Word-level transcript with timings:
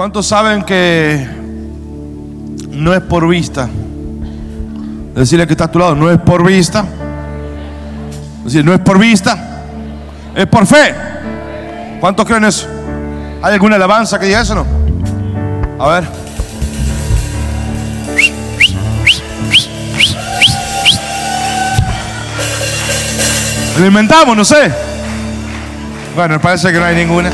¿Cuántos 0.00 0.28
saben 0.28 0.62
que 0.62 1.28
no 2.70 2.94
es 2.94 3.02
por 3.02 3.28
vista? 3.28 3.68
Decirle 5.14 5.46
que 5.46 5.52
está 5.52 5.64
a 5.64 5.70
tu 5.70 5.78
lado, 5.78 5.94
no 5.94 6.10
es 6.10 6.18
por 6.18 6.42
vista. 6.42 6.86
Decir, 8.42 8.64
no 8.64 8.72
es 8.72 8.80
por 8.80 8.98
vista, 8.98 9.62
es 10.34 10.46
por 10.46 10.66
fe. 10.66 10.94
¿Cuántos 12.00 12.24
creen 12.24 12.46
eso? 12.46 12.66
¿Hay 13.42 13.52
alguna 13.52 13.76
alabanza 13.76 14.18
que 14.18 14.24
diga 14.24 14.40
eso 14.40 14.54
no? 14.54 14.64
A 15.78 16.00
ver. 16.00 16.04
Lo 23.78 23.84
inventamos, 23.86 24.34
no 24.34 24.46
sé. 24.46 24.72
Bueno, 26.16 26.40
parece 26.40 26.72
que 26.72 26.78
no 26.78 26.86
hay 26.86 26.96
ninguna. 26.96 27.30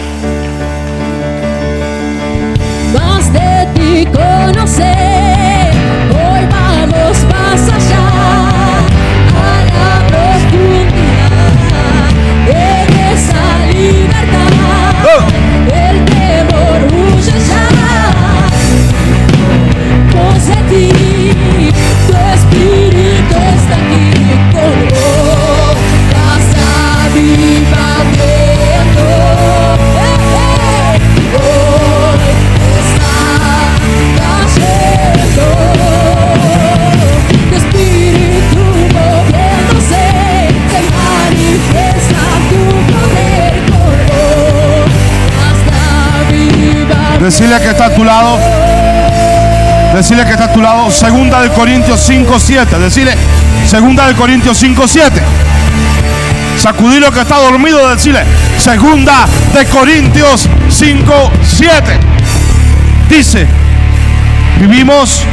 Conocer, 4.12 5.70
hoy 6.10 6.46
vamos 6.50 7.15
Decirle 47.26 47.58
que 47.58 47.70
está 47.70 47.86
a 47.86 47.90
tu 47.90 48.04
lado. 48.04 48.38
Decirle 49.92 50.24
que 50.24 50.30
está 50.30 50.44
a 50.44 50.52
tu 50.52 50.62
lado. 50.62 50.88
Segunda 50.92 51.40
de 51.40 51.48
Corintios 51.48 51.98
5, 51.98 52.38
7. 52.38 52.78
Decirle, 52.78 53.14
segunda 53.66 54.06
de 54.06 54.14
Corintios 54.14 54.56
5, 54.56 54.86
7. 54.86 55.20
Sacudir 56.56 57.00
lo 57.00 57.10
que 57.10 57.22
está 57.22 57.38
dormido. 57.38 57.88
Decirle, 57.88 58.20
segunda 58.58 59.26
de 59.52 59.66
Corintios 59.66 60.48
5, 60.68 61.32
7. 61.42 61.98
Dice, 63.10 63.44
vivimos 64.60 65.24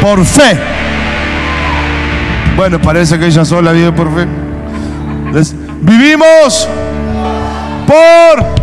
por 0.00 0.24
fe. 0.24 0.60
Bueno, 2.54 2.80
parece 2.80 3.18
que 3.18 3.26
ella 3.26 3.44
sola 3.44 3.72
vive 3.72 3.90
por 3.90 4.14
fe. 4.14 4.28
Vivimos 5.82 6.68
por 7.88 8.55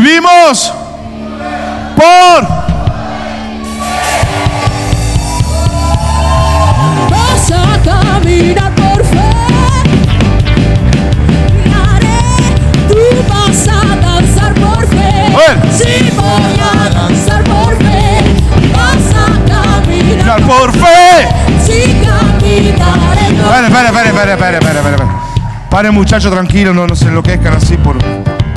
Vivimos 0.00 0.72
por 1.96 2.48
Vas 7.10 7.50
a 7.50 7.82
caminar 7.82 8.72
por 8.76 9.04
fe. 9.04 9.30
Miraré, 11.52 12.20
tú 12.86 12.94
vas 13.28 13.66
a 13.66 13.96
danzar 13.96 14.54
por 14.54 14.86
fe. 14.86 15.30
Bueno. 15.32 15.62
Sí, 15.76 16.12
voy 16.14 16.60
a 16.60 16.90
danzar 16.90 17.42
por 17.42 17.76
fe. 17.76 18.22
Vas 18.72 19.08
a 19.16 19.82
caminar 19.82 20.40
por 20.42 20.72
fe. 20.74 21.28
Sí, 21.66 22.00
caminaré 22.04 23.18
espere, 23.66 23.88
espere, 23.88 24.08
espere, 24.10 24.32
espere, 24.32 24.58
espere, 24.58 24.78
espere. 24.78 25.08
Pare 25.68 25.90
muchachos, 25.90 26.30
tranquilo, 26.32 26.72
no, 26.72 26.86
no 26.86 26.94
se 26.94 27.06
enloquezcan 27.06 27.54
así 27.54 27.76
por, 27.76 27.98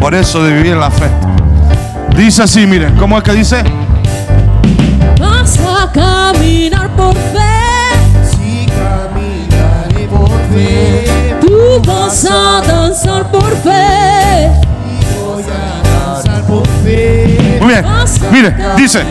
por 0.02 0.16
eso 0.16 0.44
de 0.44 0.52
vivir 0.52 0.76
la 0.76 0.90
fe. 0.90 1.08
Dice 2.18 2.42
así, 2.42 2.66
miren, 2.66 2.98
¿cómo 2.98 3.18
es 3.20 3.24
que 3.24 3.34
dice? 3.34 3.64
Vas 5.20 5.60
a 5.60 5.92
caminar 5.92 6.90
por 6.96 7.14
fe. 7.14 8.28
Si 8.32 8.66
caminaré 8.66 10.08
por 10.08 10.30
fe, 10.52 11.06
Tú 11.40 11.82
vas 11.86 12.26
a 12.26 12.62
danzar 12.66 13.30
por 13.30 13.48
fe. 13.58 14.50
voy 15.24 15.44
a 15.44 16.14
danzar 16.16 16.42
por 16.48 16.66
fe. 16.84 17.60
Muy 17.62 17.70
bien, 17.72 17.86
mire, 18.32 18.56
dice, 18.76 19.04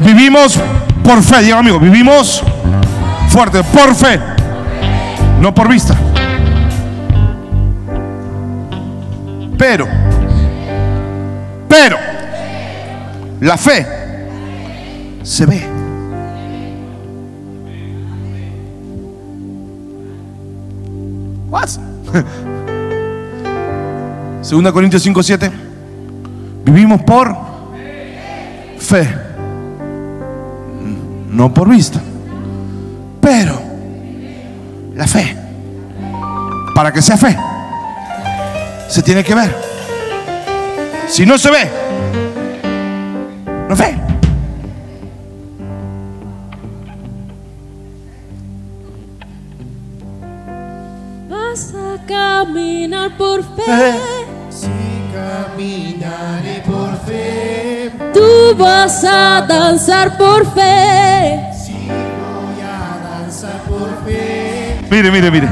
vivimos 0.00 0.60
por 1.02 1.22
fe, 1.22 1.42
diga 1.42 1.58
amigo, 1.58 1.80
vivimos 1.80 2.42
fuerte, 3.30 3.64
por 3.64 3.94
fe, 3.94 4.20
no 5.40 5.54
por 5.54 5.66
vista. 5.68 5.96
Pero, 9.66 9.88
pero, 11.66 11.96
la 13.40 13.56
fe 13.56 13.86
se 15.22 15.46
ve. 15.46 15.66
Segunda 24.42 24.70
Corintios 24.70 25.02
5, 25.02 25.22
7. 25.22 25.50
Vivimos 26.66 27.00
por 27.00 27.34
fe, 28.78 29.08
no 31.30 31.54
por 31.54 31.70
vista. 31.70 32.02
Pero 33.18 33.58
la 34.94 35.06
fe, 35.06 35.34
para 36.74 36.92
que 36.92 37.00
sea 37.00 37.16
fe, 37.16 37.34
se 38.94 39.02
tiene 39.02 39.24
que 39.24 39.34
ver. 39.34 39.52
Si 41.08 41.26
no 41.26 41.36
se 41.36 41.50
ve, 41.50 41.68
no 43.68 43.74
fe. 43.74 43.98
Vas 51.28 51.74
a 51.74 52.06
caminar 52.06 53.16
por 53.16 53.42
fe. 53.56 53.98
Si 54.50 54.68
caminaré 55.12 56.62
por 56.64 56.96
fe, 57.06 57.90
Tú 58.12 58.54
vas 58.56 59.04
a 59.04 59.44
danzar 59.48 60.16
por 60.16 60.44
fe. 60.54 61.40
si 61.64 61.72
voy 61.88 62.60
a 62.62 63.00
danzar 63.08 63.60
por 63.68 63.88
fe. 64.04 64.78
Mire, 64.90 65.10
mire, 65.10 65.30
mire. 65.30 65.48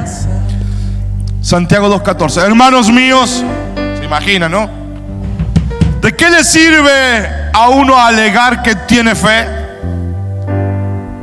Santiago 1.52 2.00
2.14. 2.02 2.46
Hermanos 2.46 2.90
míos, 2.90 3.44
se 3.98 4.02
imagina, 4.02 4.48
¿no? 4.48 4.70
¿De 6.00 6.16
qué 6.16 6.30
le 6.30 6.42
sirve 6.44 7.50
a 7.52 7.68
uno 7.68 7.94
alegar 7.94 8.62
que 8.62 8.74
tiene 8.74 9.14
fe 9.14 9.46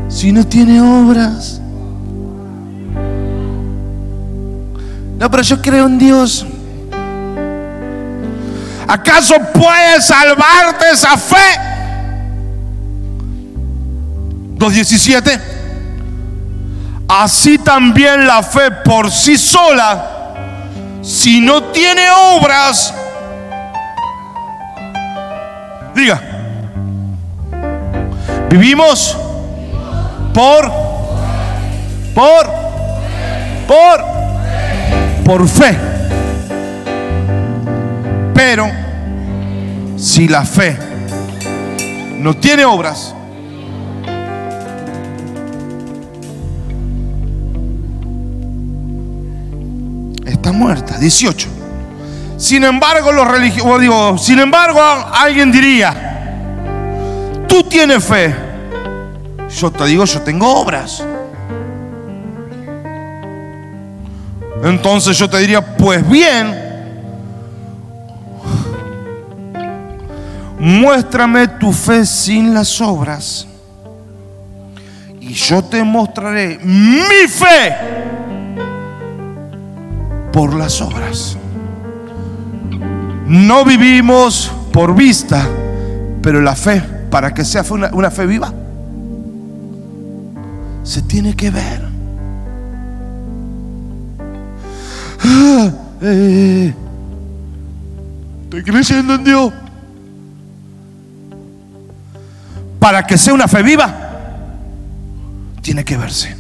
si 0.08 0.32
no 0.32 0.46
tiene 0.46 0.80
obras? 0.82 1.60
No, 5.18 5.32
pero 5.32 5.42
yo 5.42 5.60
creo 5.60 5.88
en 5.88 5.98
Dios. 5.98 6.46
¿Acaso 8.88 9.34
puede 9.52 10.00
salvarte 10.00 10.92
esa 10.94 11.18
fe? 11.18 11.60
2.17. 14.60 15.42
Así 17.08 17.58
también 17.58 18.28
la 18.28 18.44
fe 18.44 18.70
por 18.86 19.10
sí 19.10 19.36
sola, 19.36 20.09
si 21.02 21.42
no 21.42 21.64
tiene 21.66 22.04
obras, 22.12 22.94
diga, 25.96 26.22
vivimos 28.50 29.18
por, 30.34 30.72
por, 32.14 32.50
por, 33.68 34.06
por 35.24 35.48
fe. 35.48 35.78
Pero 38.34 38.70
si 39.98 40.28
la 40.28 40.46
fe 40.46 40.78
no 42.18 42.36
tiene 42.36 42.66
obras, 42.66 43.14
muerta. 50.52 50.98
18. 50.98 51.48
Sin 52.38 52.64
embargo, 52.64 53.12
los 53.12 53.28
religiosos, 53.28 53.82
digo, 53.82 54.18
sin 54.18 54.40
embargo, 54.40 54.82
alguien 54.82 55.52
diría, 55.52 56.66
tú 57.48 57.64
tienes 57.64 58.04
fe. 58.04 58.34
Yo 59.50 59.72
te 59.72 59.86
digo, 59.86 60.06
yo 60.06 60.22
tengo 60.22 60.48
obras. 60.48 61.04
Entonces 64.64 65.18
yo 65.18 65.30
te 65.30 65.38
diría, 65.40 65.76
pues 65.76 66.08
bien, 66.08 66.54
muéstrame 70.60 71.48
tu 71.48 71.72
fe 71.72 72.06
sin 72.06 72.54
las 72.54 72.82
obras 72.82 73.48
y 75.22 75.34
yo 75.34 75.64
te 75.64 75.84
mostraré 75.84 76.60
mi 76.64 77.28
fe 77.28 77.76
por 80.32 80.54
las 80.54 80.82
obras. 80.82 81.38
No 83.28 83.64
vivimos 83.64 84.52
por 84.72 84.96
vista, 84.96 85.48
pero 86.22 86.42
la 86.42 86.56
fe, 86.56 86.82
para 87.10 87.34
que 87.34 87.46
sea 87.46 87.64
una, 87.70 88.12
fe 88.12 88.26
viva, 88.26 88.54
se 90.84 91.02
tiene 91.04 91.36
que 91.36 91.52
ver. 91.52 91.88
Ah, 95.24 95.72
eh, 96.02 96.74
estoy 98.44 98.64
creyendo 98.64 99.16
en 99.16 99.24
Dios. 99.24 99.54
Para 102.80 103.06
que 103.06 103.18
sea 103.18 103.34
una 103.34 103.48
fe 103.48 103.62
viva, 103.62 103.94
tiene 105.62 105.84
que 105.84 105.98
verse. 105.98 106.36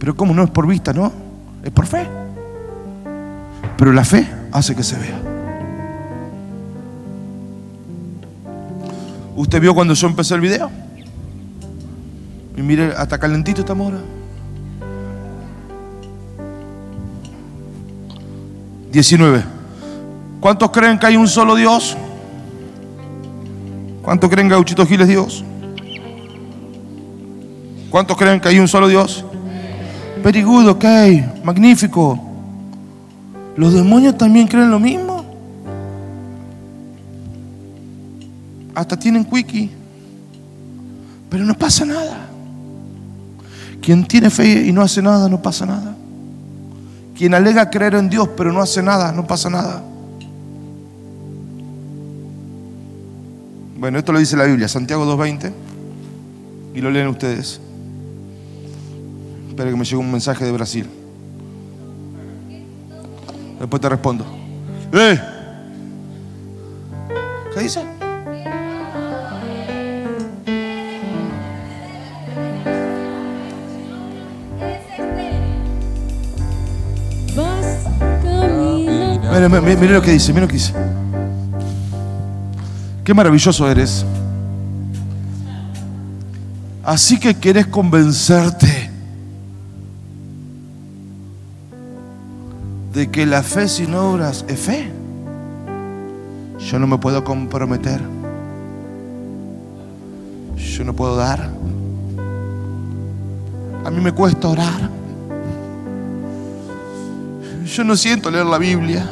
Pero 0.00 0.16
como 0.16 0.34
no 0.34 0.42
es 0.42 0.50
por 0.50 0.66
vista, 0.66 0.92
no, 0.92 1.25
es 1.66 1.72
por 1.72 1.86
fe. 1.86 2.06
Pero 3.76 3.92
la 3.92 4.04
fe 4.04 4.26
hace 4.52 4.74
que 4.74 4.82
se 4.82 4.96
vea. 4.96 5.20
¿Usted 9.34 9.60
vio 9.60 9.74
cuando 9.74 9.92
yo 9.92 10.06
empecé 10.06 10.34
el 10.34 10.40
video? 10.40 10.70
Y 12.56 12.62
mire, 12.62 12.94
hasta 12.96 13.18
calentito 13.18 13.60
estamos 13.60 13.86
ahora. 13.86 14.00
19. 18.92 19.42
¿Cuántos 20.40 20.70
creen 20.70 20.98
que 20.98 21.06
hay 21.06 21.16
un 21.16 21.28
solo 21.28 21.56
Dios? 21.56 21.96
¿Cuántos 24.02 24.30
creen 24.30 24.48
que 24.48 24.54
Gauchito 24.54 24.86
Gil 24.86 25.00
es 25.00 25.08
Dios? 25.08 25.44
¿Cuántos 27.90 28.16
creen 28.16 28.40
que 28.40 28.48
hay 28.48 28.58
un 28.60 28.68
solo 28.68 28.86
Dios? 28.86 29.24
Very 30.26 30.42
good, 30.42 30.66
ok, 30.66 30.84
magnífico. 31.44 32.18
¿Los 33.54 33.74
demonios 33.74 34.18
también 34.18 34.48
creen 34.48 34.72
lo 34.72 34.80
mismo? 34.80 35.24
Hasta 38.74 38.98
tienen 38.98 39.24
quickie. 39.24 39.70
Pero 41.30 41.44
no 41.44 41.54
pasa 41.54 41.84
nada. 41.84 42.26
Quien 43.80 44.04
tiene 44.04 44.28
fe 44.28 44.66
y 44.66 44.72
no 44.72 44.82
hace 44.82 45.00
nada, 45.00 45.28
no 45.28 45.40
pasa 45.40 45.64
nada. 45.64 45.94
Quien 47.16 47.32
alega 47.32 47.70
creer 47.70 47.94
en 47.94 48.10
Dios 48.10 48.28
pero 48.36 48.52
no 48.52 48.60
hace 48.60 48.82
nada, 48.82 49.12
no 49.12 49.28
pasa 49.28 49.48
nada. 49.48 49.80
Bueno, 53.78 53.96
esto 53.96 54.10
lo 54.10 54.18
dice 54.18 54.36
la 54.36 54.46
Biblia, 54.46 54.66
Santiago 54.66 55.06
2.20, 55.16 55.52
y 56.74 56.80
lo 56.80 56.90
leen 56.90 57.06
ustedes. 57.06 57.60
Espera 59.56 59.70
que 59.70 59.76
me 59.78 59.84
llegue 59.86 59.96
un 59.96 60.12
mensaje 60.12 60.44
de 60.44 60.52
Brasil. 60.52 60.86
Después 63.58 63.80
te 63.80 63.88
respondo. 63.88 64.26
¡Eh! 64.92 65.18
¿Qué 67.54 67.60
dice? 67.62 67.80
Mire, 79.32 79.48
mire, 79.48 79.76
mire 79.76 79.92
lo 79.94 80.02
que 80.02 80.10
dice, 80.10 80.34
mire 80.34 80.42
lo 80.42 80.48
que 80.48 80.56
dice. 80.56 80.74
Qué 83.02 83.14
maravilloso 83.14 83.70
eres. 83.70 84.04
Así 86.84 87.18
que 87.18 87.34
quieres 87.34 87.66
convencerte 87.68 88.75
de 92.96 93.10
que 93.10 93.26
la 93.26 93.42
fe 93.42 93.68
sin 93.68 93.94
obras 93.94 94.42
es 94.48 94.58
fe. 94.58 94.88
Yo 96.58 96.78
no 96.78 96.86
me 96.86 96.96
puedo 96.96 97.22
comprometer. 97.22 98.00
Yo 100.56 100.82
no 100.82 100.94
puedo 100.94 101.14
dar. 101.14 101.50
A 103.84 103.90
mí 103.90 104.00
me 104.00 104.12
cuesta 104.12 104.48
orar. 104.48 104.88
Yo 107.66 107.84
no 107.84 107.94
siento 107.96 108.30
leer 108.30 108.46
la 108.46 108.56
Biblia. 108.56 109.06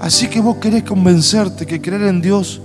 Así 0.00 0.28
que 0.28 0.40
vos 0.40 0.56
querés 0.56 0.82
convencerte 0.82 1.66
que 1.66 1.78
creer 1.82 2.04
en 2.04 2.22
Dios 2.22 2.62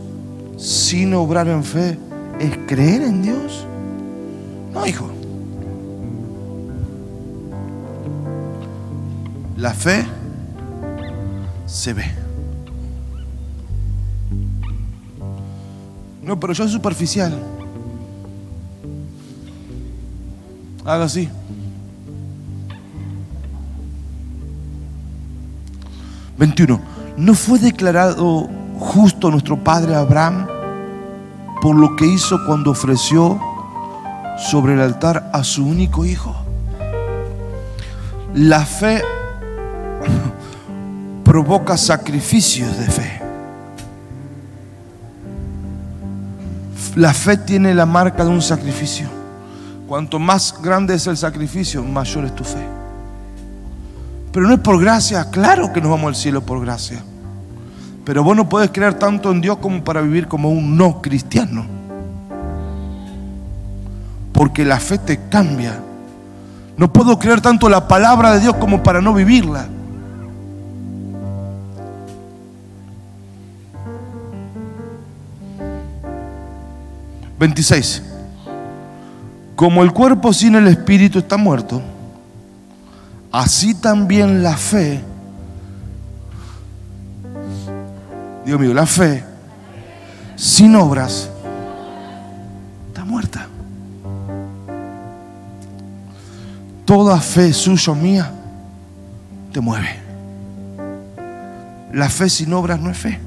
sin 0.56 1.14
obrar 1.16 1.50
en 1.50 1.66
fe 1.66 1.98
es 2.40 2.58
creer 2.66 3.02
en 3.02 3.24
Dios. 3.24 3.68
No, 4.74 4.88
hijo. 4.88 5.23
La 9.64 9.74
fe 9.74 10.06
se 11.66 11.94
ve. 11.94 12.04
No, 16.22 16.38
pero 16.38 16.52
yo 16.52 16.66
soy 16.66 16.74
superficial. 16.74 17.34
Haga 20.84 21.06
así. 21.06 21.30
Veintiuno. 26.38 26.82
¿No 27.16 27.34
fue 27.34 27.58
declarado 27.58 28.50
justo 28.78 29.32
nuestro 29.32 29.64
padre 29.64 29.96
Abraham 29.96 30.46
por 31.62 31.78
lo 31.78 31.96
que 31.96 32.06
hizo 32.06 32.38
cuando 32.46 32.72
ofreció 32.72 33.40
sobre 34.52 34.74
el 34.74 34.82
altar 34.82 35.30
a 35.32 35.42
su 35.46 35.66
único 35.66 36.04
hijo? 36.04 36.36
La 38.34 38.66
fe 38.66 39.02
provoca 41.34 41.78
sacrificios 41.78 42.78
de 42.78 42.86
fe. 42.86 43.20
La 46.96 47.12
fe 47.12 47.38
tiene 47.38 47.74
la 47.74 47.88
marca 47.88 48.24
de 48.24 48.30
un 48.30 48.44
sacrificio. 48.44 49.08
Cuanto 49.88 50.20
más 50.20 50.54
grande 50.62 50.94
es 50.94 51.08
el 51.08 51.18
sacrificio, 51.18 51.84
mayor 51.84 52.26
es 52.26 52.36
tu 52.36 52.44
fe. 52.44 52.64
Pero 54.32 54.46
no 54.46 54.54
es 54.54 54.60
por 54.60 54.80
gracia, 54.80 55.32
claro 55.32 55.74
que 55.74 55.82
nos 55.82 55.90
vamos 55.90 56.10
al 56.10 56.16
cielo 56.16 56.42
por 56.42 56.62
gracia. 56.62 57.04
Pero 58.06 58.24
vos 58.24 58.36
no 58.36 58.48
podés 58.48 58.70
creer 58.72 58.94
tanto 59.00 59.32
en 59.32 59.42
Dios 59.42 59.58
como 59.58 59.84
para 59.84 60.02
vivir 60.02 60.28
como 60.28 60.52
un 60.52 60.78
no 60.78 61.02
cristiano. 61.02 61.66
Porque 64.34 64.64
la 64.64 64.80
fe 64.80 65.00
te 65.00 65.20
cambia. 65.30 65.80
No 66.78 66.94
puedo 66.94 67.18
creer 67.18 67.42
tanto 67.42 67.70
la 67.70 67.88
palabra 67.88 68.36
de 68.36 68.42
Dios 68.42 68.56
como 68.58 68.84
para 68.84 69.02
no 69.02 69.16
vivirla. 69.16 69.66
Veintiséis. 77.44 78.02
Como 79.58 79.84
el 79.84 79.92
cuerpo 79.92 80.32
sin 80.32 80.56
el 80.56 80.66
espíritu 80.66 81.20
está 81.20 81.36
muerto, 81.36 81.82
así 83.34 83.74
también 83.74 84.42
la 84.42 84.56
fe, 84.56 85.02
Dios 88.46 88.58
mío, 88.58 88.74
la 88.74 88.86
fe 88.86 89.26
sin 90.38 90.74
obras 90.78 91.30
está 92.88 93.04
muerta. 93.04 93.46
Toda 96.86 97.20
fe 97.20 97.52
suya 97.52 97.92
o 97.92 97.96
mía 97.96 98.32
te 99.52 99.60
mueve. 99.60 100.00
La 101.92 102.08
fe 102.08 102.30
sin 102.30 102.54
obras 102.54 102.80
no 102.80 102.90
es 102.90 102.98
fe. 102.98 103.20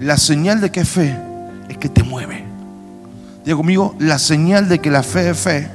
La 0.00 0.16
señal 0.16 0.62
de 0.62 0.70
que 0.70 0.80
es 0.80 0.88
fe 0.88 1.27
que 1.78 1.88
te 1.88 2.02
mueve. 2.02 2.44
Diga 3.44 3.56
conmigo, 3.56 3.94
la 3.98 4.18
señal 4.18 4.68
de 4.68 4.78
que 4.78 4.90
la 4.90 5.02
fe 5.02 5.30
es 5.30 5.38
fe 5.38 5.68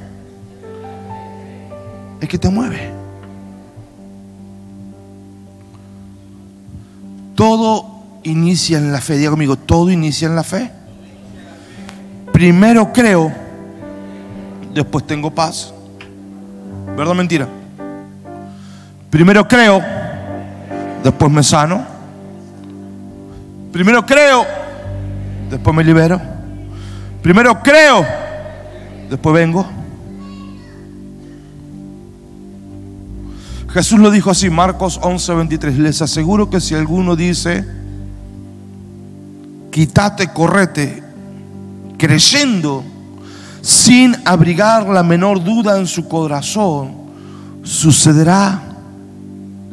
es 2.22 2.30
que 2.30 2.38
te 2.38 2.50
mueve. 2.50 2.90
Todo 7.36 7.94
inicia 8.24 8.78
en 8.78 8.92
la 8.92 9.02
fe. 9.02 9.18
Diga 9.18 9.32
conmigo, 9.32 9.58
todo 9.58 9.90
inicia 9.90 10.28
en 10.28 10.36
la 10.36 10.44
fe. 10.44 10.72
Primero 12.32 12.94
creo, 12.94 13.32
después 14.74 15.06
tengo 15.06 15.32
paz. 15.32 15.74
¿Verdad 16.96 17.14
mentira? 17.14 17.48
Primero 19.10 19.48
creo, 19.48 19.82
después 21.04 21.32
me 21.32 21.44
sano. 21.44 21.86
Primero 23.72 24.06
creo, 24.06 24.46
después 25.50 25.76
me 25.76 25.84
libero. 25.84 26.22
Primero 27.22 27.62
creo, 27.62 28.06
Después 29.14 29.36
vengo. 29.36 29.64
Jesús 33.70 34.00
lo 34.00 34.10
dijo 34.10 34.32
así, 34.32 34.50
Marcos 34.50 35.00
11, 35.04 35.36
23. 35.36 35.78
Les 35.78 36.02
aseguro 36.02 36.50
que 36.50 36.60
si 36.60 36.74
alguno 36.74 37.16
dice, 37.16 37.64
quítate, 39.72 40.30
correte, 40.34 41.04
creyendo, 42.00 42.84
sin 43.62 44.16
abrigar 44.26 44.90
la 44.90 45.04
menor 45.04 45.44
duda 45.44 45.78
en 45.78 45.86
su 45.86 46.08
corazón, 46.08 46.94
sucederá 47.62 48.64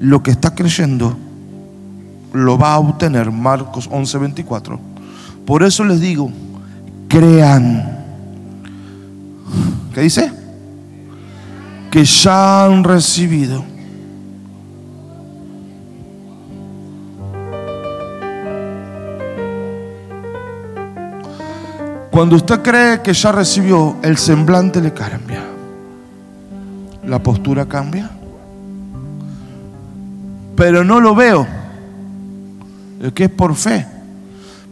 lo 0.00 0.22
que 0.22 0.32
está 0.32 0.54
creyendo, 0.54 1.16
lo 2.34 2.58
va 2.58 2.74
a 2.74 2.78
obtener. 2.78 3.30
Marcos 3.30 3.88
11, 3.90 4.18
24. 4.18 4.89
Por 5.46 5.62
eso 5.62 5.84
les 5.84 6.00
digo, 6.00 6.30
crean. 7.08 7.98
¿Qué 9.94 10.02
dice? 10.02 10.32
Que 11.90 12.04
ya 12.04 12.64
han 12.66 12.84
recibido. 12.84 13.64
Cuando 22.10 22.36
usted 22.36 22.60
cree 22.60 23.00
que 23.00 23.14
ya 23.14 23.32
recibió, 23.32 23.96
el 24.02 24.18
semblante 24.18 24.80
le 24.80 24.92
cambia. 24.92 25.42
La 27.06 27.22
postura 27.22 27.66
cambia. 27.66 28.10
Pero 30.54 30.84
no 30.84 31.00
lo 31.00 31.14
veo. 31.14 31.46
Es 33.02 33.12
que 33.12 33.24
es 33.24 33.30
por 33.30 33.54
fe. 33.54 33.86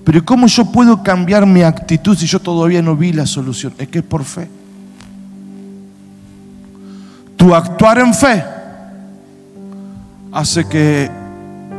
Pero 0.08 0.24
¿cómo 0.24 0.46
yo 0.46 0.64
puedo 0.64 1.02
cambiar 1.02 1.44
mi 1.44 1.60
actitud 1.60 2.16
si 2.16 2.26
yo 2.26 2.40
todavía 2.40 2.80
no 2.80 2.96
vi 2.96 3.12
la 3.12 3.26
solución? 3.26 3.74
Es 3.76 3.88
que 3.88 3.98
es 3.98 4.04
por 4.04 4.24
fe. 4.24 4.48
Tu 7.36 7.54
actuar 7.54 7.98
en 7.98 8.14
fe 8.14 8.42
hace 10.32 10.66
que 10.66 11.10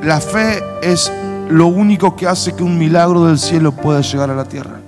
la 0.04 0.22
fe 0.22 0.62
es 0.84 1.12
lo 1.50 1.66
único 1.66 2.16
que 2.16 2.28
hace 2.28 2.54
que 2.54 2.62
un 2.62 2.78
milagro 2.78 3.26
del 3.26 3.40
cielo 3.40 3.72
pueda 3.72 4.02
llegar 4.02 4.30
a 4.30 4.36
la 4.36 4.46
tierra. 4.46 4.79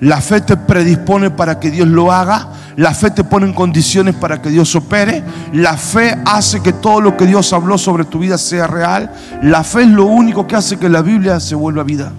La 0.00 0.20
fe 0.20 0.42
te 0.42 0.56
predispone 0.56 1.30
para 1.30 1.58
que 1.58 1.70
Dios 1.70 1.88
lo 1.88 2.12
haga. 2.12 2.48
La 2.76 2.92
fe 2.92 3.10
te 3.10 3.24
pone 3.24 3.46
en 3.46 3.54
condiciones 3.54 4.14
para 4.14 4.42
que 4.42 4.50
Dios 4.50 4.74
opere. 4.74 5.22
La 5.52 5.76
fe 5.76 6.18
hace 6.26 6.60
que 6.60 6.72
todo 6.72 7.00
lo 7.00 7.16
que 7.16 7.26
Dios 7.26 7.52
habló 7.52 7.78
sobre 7.78 8.04
tu 8.04 8.18
vida 8.18 8.36
sea 8.36 8.66
real. 8.66 9.10
La 9.42 9.64
fe 9.64 9.82
es 9.82 9.88
lo 9.88 10.04
único 10.04 10.46
que 10.46 10.56
hace 10.56 10.78
que 10.78 10.88
la 10.88 11.00
Biblia 11.00 11.40
se 11.40 11.54
vuelva 11.54 11.82
vida. 11.82 12.12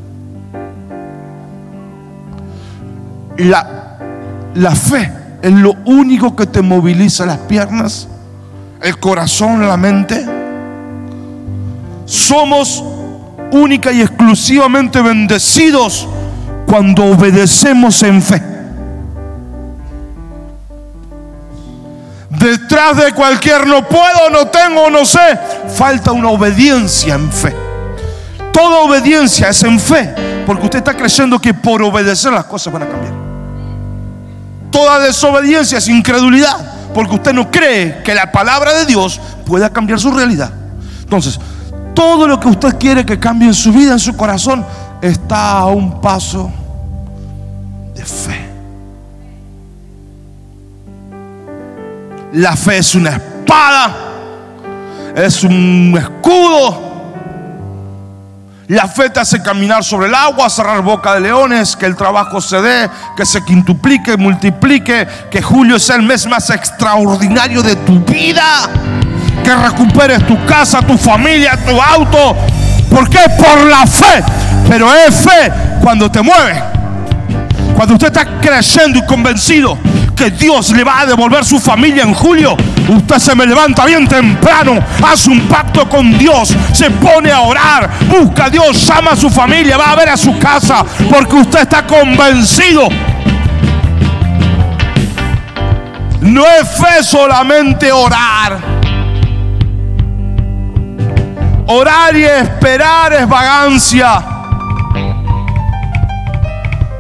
La, 3.38 3.98
la 4.56 4.76
fe 4.76 5.12
es 5.44 5.52
lo 5.52 5.76
único 5.86 6.36
que 6.36 6.48
te 6.48 6.64
moviliza 6.64 7.28
las 7.28 7.38
piernas, 7.38 8.08
el 8.82 8.98
corazón, 8.98 9.68
la 9.68 9.78
mente. 9.78 10.26
Somos 12.06 12.84
única 13.52 13.92
y 13.92 14.02
exclusivamente 14.02 15.00
bendecidos 15.02 16.08
cuando 16.68 17.06
obedecemos 17.06 18.04
en 18.04 18.22
fe. 18.22 18.44
Detrás 22.30 22.98
de 22.98 23.14
cualquier 23.14 23.66
no 23.66 23.88
puedo, 23.88 24.30
no 24.32 24.48
tengo, 24.48 24.90
no 24.92 25.06
sé, 25.06 25.40
falta 25.76 26.12
una 26.12 26.30
obediencia 26.30 27.16
en 27.16 27.32
fe. 27.32 27.56
Toda 28.52 28.80
obediencia 28.80 29.50
es 29.50 29.64
en 29.64 29.80
fe, 29.80 30.14
porque 30.46 30.66
usted 30.66 30.80
está 30.80 30.96
creyendo 30.96 31.40
que 31.40 31.54
por 31.54 31.82
obedecer 31.82 32.34
las 32.34 32.46
cosas 32.46 32.74
van 32.74 32.84
a 32.84 32.88
cambiar. 32.88 33.14
Toda 34.70 35.00
desobediencia 35.00 35.78
es 35.78 35.88
incredulidad, 35.88 36.58
porque 36.94 37.16
usted 37.16 37.34
no 37.34 37.50
cree 37.50 38.04
que 38.04 38.14
la 38.14 38.32
palabra 38.32 38.74
de 38.74 38.86
Dios 38.86 39.22
pueda 39.46 39.72
cambiar 39.72 40.00
su 40.00 40.12
realidad. 40.12 40.52
Entonces, 41.02 41.40
todo 41.96 42.28
lo 42.28 42.40
que 42.40 42.50
usted 42.50 42.78
quiere 42.78 43.06
que 43.06 43.18
cambie 43.18 43.48
en 43.48 43.54
su 43.54 43.72
vida, 43.72 43.94
en 43.94 44.00
su 44.00 44.16
corazón, 44.16 44.66
está 45.02 45.52
a 45.52 45.66
un 45.68 46.02
paso 46.02 46.52
de 47.96 48.06
fe. 48.06 48.48
La 52.34 52.56
fe 52.56 52.78
es 52.78 52.94
una 52.96 53.12
espada, 53.12 53.96
es 55.16 55.44
un 55.44 55.96
escudo. 55.98 56.88
La 58.68 58.86
fe 58.86 59.10
te 59.10 59.22
hace 59.22 59.42
caminar 59.42 59.82
sobre 59.82 60.08
el 60.08 60.16
agua, 60.16 60.50
cerrar 60.50 60.82
boca 60.82 61.14
de 61.14 61.22
leones, 61.22 61.78
que 61.78 61.86
el 61.86 61.96
trabajo 61.96 62.42
se 62.42 62.62
dé, 62.62 62.90
que 63.16 63.26
se 63.26 63.42
quintuplique, 63.46 64.18
multiplique, 64.18 65.08
que 65.32 65.42
julio 65.42 65.80
sea 65.80 65.96
el 65.96 66.04
mes 66.04 66.28
más 66.28 66.50
extraordinario 66.50 67.64
de 67.64 67.78
tu 67.78 68.02
vida, 68.02 68.70
que 69.42 69.56
recuperes 69.56 70.28
tu 70.28 70.46
casa, 70.46 70.82
tu 70.82 70.98
familia, 70.98 71.58
tu 71.66 71.82
auto, 71.82 72.36
porque 72.90 73.20
es 73.20 73.32
por 73.42 73.66
la 73.68 73.88
fe, 73.88 74.22
pero 74.68 74.94
es 74.94 75.16
fe 75.16 75.52
cuando 75.82 76.10
te 76.10 76.22
mueve. 76.22 76.62
Cuando 77.76 77.94
usted 77.94 78.08
está 78.08 78.26
creyendo 78.42 79.00
y 79.00 79.06
convencido 79.06 79.78
que 80.16 80.32
Dios 80.32 80.72
le 80.72 80.84
va 80.84 81.02
a 81.02 81.06
devolver 81.06 81.46
su 81.46 81.60
familia 81.60 82.02
en 82.02 82.14
julio, 82.14 82.58
usted 82.88 83.20
se 83.20 83.36
me 83.36 83.46
levanta 83.46 83.86
bien 83.86 84.08
temprano, 84.08 84.80
hace 85.08 85.30
un 85.30 85.42
pacto 85.42 85.88
con 85.88 86.18
Dios, 86.18 86.56
se 86.74 86.90
pone 86.90 87.32
a 87.32 87.42
orar, 87.42 87.88
busca 88.10 88.46
a 88.46 88.50
Dios, 88.50 88.84
llama 88.88 89.12
a 89.12 89.16
su 89.16 89.30
familia, 89.30 89.78
va 89.78 89.92
a 89.92 89.96
ver 89.96 90.10
a 90.10 90.18
su 90.18 90.40
casa, 90.40 90.84
porque 91.08 91.36
usted 91.36 91.62
está 91.62 91.86
convencido. 91.86 92.90
No 96.22 96.44
es 96.46 96.68
fe 96.70 97.04
solamente 97.04 97.92
orar. 97.92 98.58
Orar 101.68 102.18
y 102.18 102.24
esperar 102.24 103.14
es 103.14 103.28
vagancia. 103.30 104.37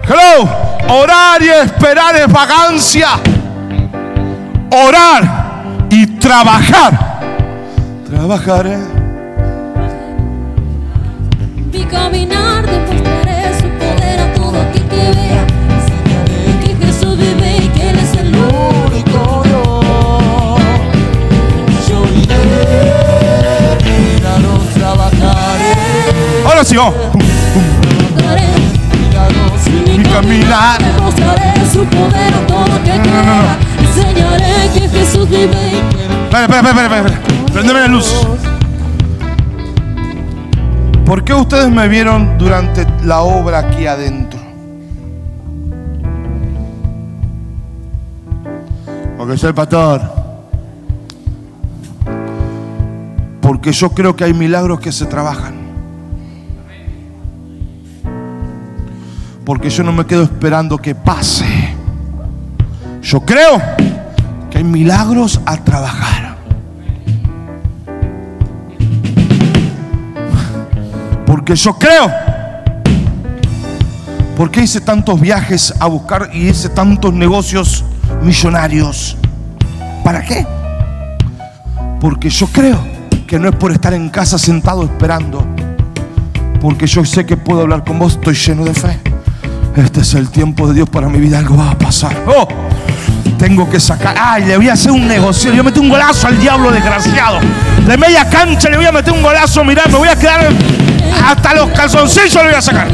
Hello. 0.09 0.49
Orar 0.89 1.41
y 1.41 1.49
esperar 1.49 2.15
es 2.15 2.31
vagancia. 2.31 3.09
Orar 4.71 5.85
y 5.89 6.07
trabajar. 6.17 7.19
Trabajaré. 8.09 8.77
Mi 11.73 11.83
caminar 11.83 12.65
demostraré 12.65 13.53
su 13.59 13.67
poder 13.77 14.19
a 14.21 14.33
todo 14.33 14.61
aquel 14.61 14.87
que 14.87 14.95
vea. 14.95 15.45
Enseñaré 15.75 16.59
que 16.61 16.85
Jesús 16.85 17.17
vive 17.17 17.57
y 17.57 17.67
que 17.67 17.89
Él 17.89 17.99
es 17.99 18.13
el 18.13 18.33
único 18.33 19.41
Dios. 19.43 20.61
Yo 21.89 22.05
iré, 22.15 23.77
Milagros 23.83 24.69
trabajaré, 24.73 25.73
Ahora 26.45 26.63
sí, 26.63 26.77
oh. 26.77 26.93
Caminar. 30.21 30.79
Demostraré 30.79 31.65
su 31.71 31.85
poder 31.85 32.33
a 32.33 32.47
todo 32.47 32.73
aquel 32.73 33.01
que 33.01 33.09
vea. 33.09 33.57
Enseñaré 33.79 34.69
que 34.73 34.89
Jesús 34.89 35.29
vive 35.29 35.45
y 35.45 35.95
que 35.95 36.05
Él 36.05 36.11
Espera, 36.11 36.43
espera, 36.43 36.69
espera, 36.69 36.83
espera, 36.83 37.07
espera. 37.07 37.53
Prendeme 37.53 37.79
la 37.79 37.87
luz. 37.87 38.27
¿Por 41.05 41.23
qué 41.23 41.33
ustedes 41.33 41.69
me 41.69 41.87
vieron 41.87 42.37
durante 42.37 42.85
la 43.03 43.21
obra 43.21 43.59
aquí 43.59 43.87
adentro? 43.87 44.39
Porque 49.17 49.37
soy 49.37 49.53
pastor. 49.53 50.01
Porque 53.41 53.71
yo 53.71 53.89
creo 53.91 54.15
que 54.15 54.25
hay 54.25 54.33
milagros 54.33 54.79
que 54.79 54.91
se 54.91 55.05
trabajan. 55.05 55.66
Porque 59.47 59.69
yo 59.69 59.81
no 59.81 59.93
me 59.93 60.05
quedo 60.05 60.23
esperando 60.23 60.77
que 60.77 60.93
pase. 60.93 61.45
Yo 63.01 63.21
creo 63.21 63.61
que 64.51 64.57
hay 64.57 64.63
milagros 64.65 65.39
a 65.45 65.55
trabajar. 65.55 66.35
Porque 71.25 71.55
yo 71.55 71.79
creo. 71.79 72.11
Porque 74.35 74.63
hice 74.63 74.81
tantos 74.81 75.21
viajes 75.21 75.73
a 75.79 75.87
buscar 75.87 76.29
y 76.33 76.49
hice 76.49 76.67
tantos 76.67 77.13
negocios 77.13 77.85
millonarios. 78.21 79.15
¿Para 80.03 80.25
qué? 80.25 80.45
Porque 82.01 82.29
yo 82.29 82.47
creo 82.47 82.85
que 83.25 83.39
no 83.39 83.47
es 83.47 83.55
por 83.55 83.71
estar 83.71 83.93
en 83.93 84.09
casa 84.09 84.37
sentado 84.37 84.83
esperando. 84.83 85.45
Porque 86.59 86.85
yo 86.85 87.05
sé 87.05 87.25
que 87.25 87.37
puedo 87.37 87.61
hablar 87.61 87.85
con 87.85 87.97
vos, 87.97 88.15
estoy 88.15 88.35
lleno 88.35 88.65
de 88.65 88.73
fe. 88.73 89.06
Este 89.77 90.01
es 90.01 90.13
el 90.15 90.29
tiempo 90.29 90.67
de 90.67 90.73
Dios 90.73 90.89
para 90.89 91.07
mi 91.07 91.19
vida, 91.19 91.37
algo 91.37 91.55
va 91.55 91.71
a 91.71 91.77
pasar. 91.77 92.15
Oh, 92.27 92.47
tengo 93.37 93.69
que 93.69 93.79
sacar. 93.79 94.15
Ay, 94.19 94.45
le 94.45 94.57
voy 94.57 94.69
a 94.69 94.73
hacer 94.73 94.91
un 94.91 95.07
negocio. 95.07 95.51
A 95.51 95.63
meter 95.63 95.81
un 95.81 95.89
golazo 95.89 96.27
al 96.27 96.39
diablo 96.39 96.71
desgraciado. 96.71 97.39
De 97.87 97.97
media 97.97 98.27
cancha 98.27 98.69
le 98.69 98.77
voy 98.77 98.87
a 98.87 98.91
meter 98.91 99.13
un 99.13 99.21
golazo. 99.21 99.63
Mirá, 99.63 99.83
me 99.87 99.97
voy 99.97 100.09
a 100.09 100.15
quedar. 100.15 100.49
Hasta 101.25 101.53
los 101.53 101.69
calzoncillos 101.69 102.35
le 102.35 102.49
voy 102.49 102.53
a 102.55 102.61
sacar. 102.61 102.87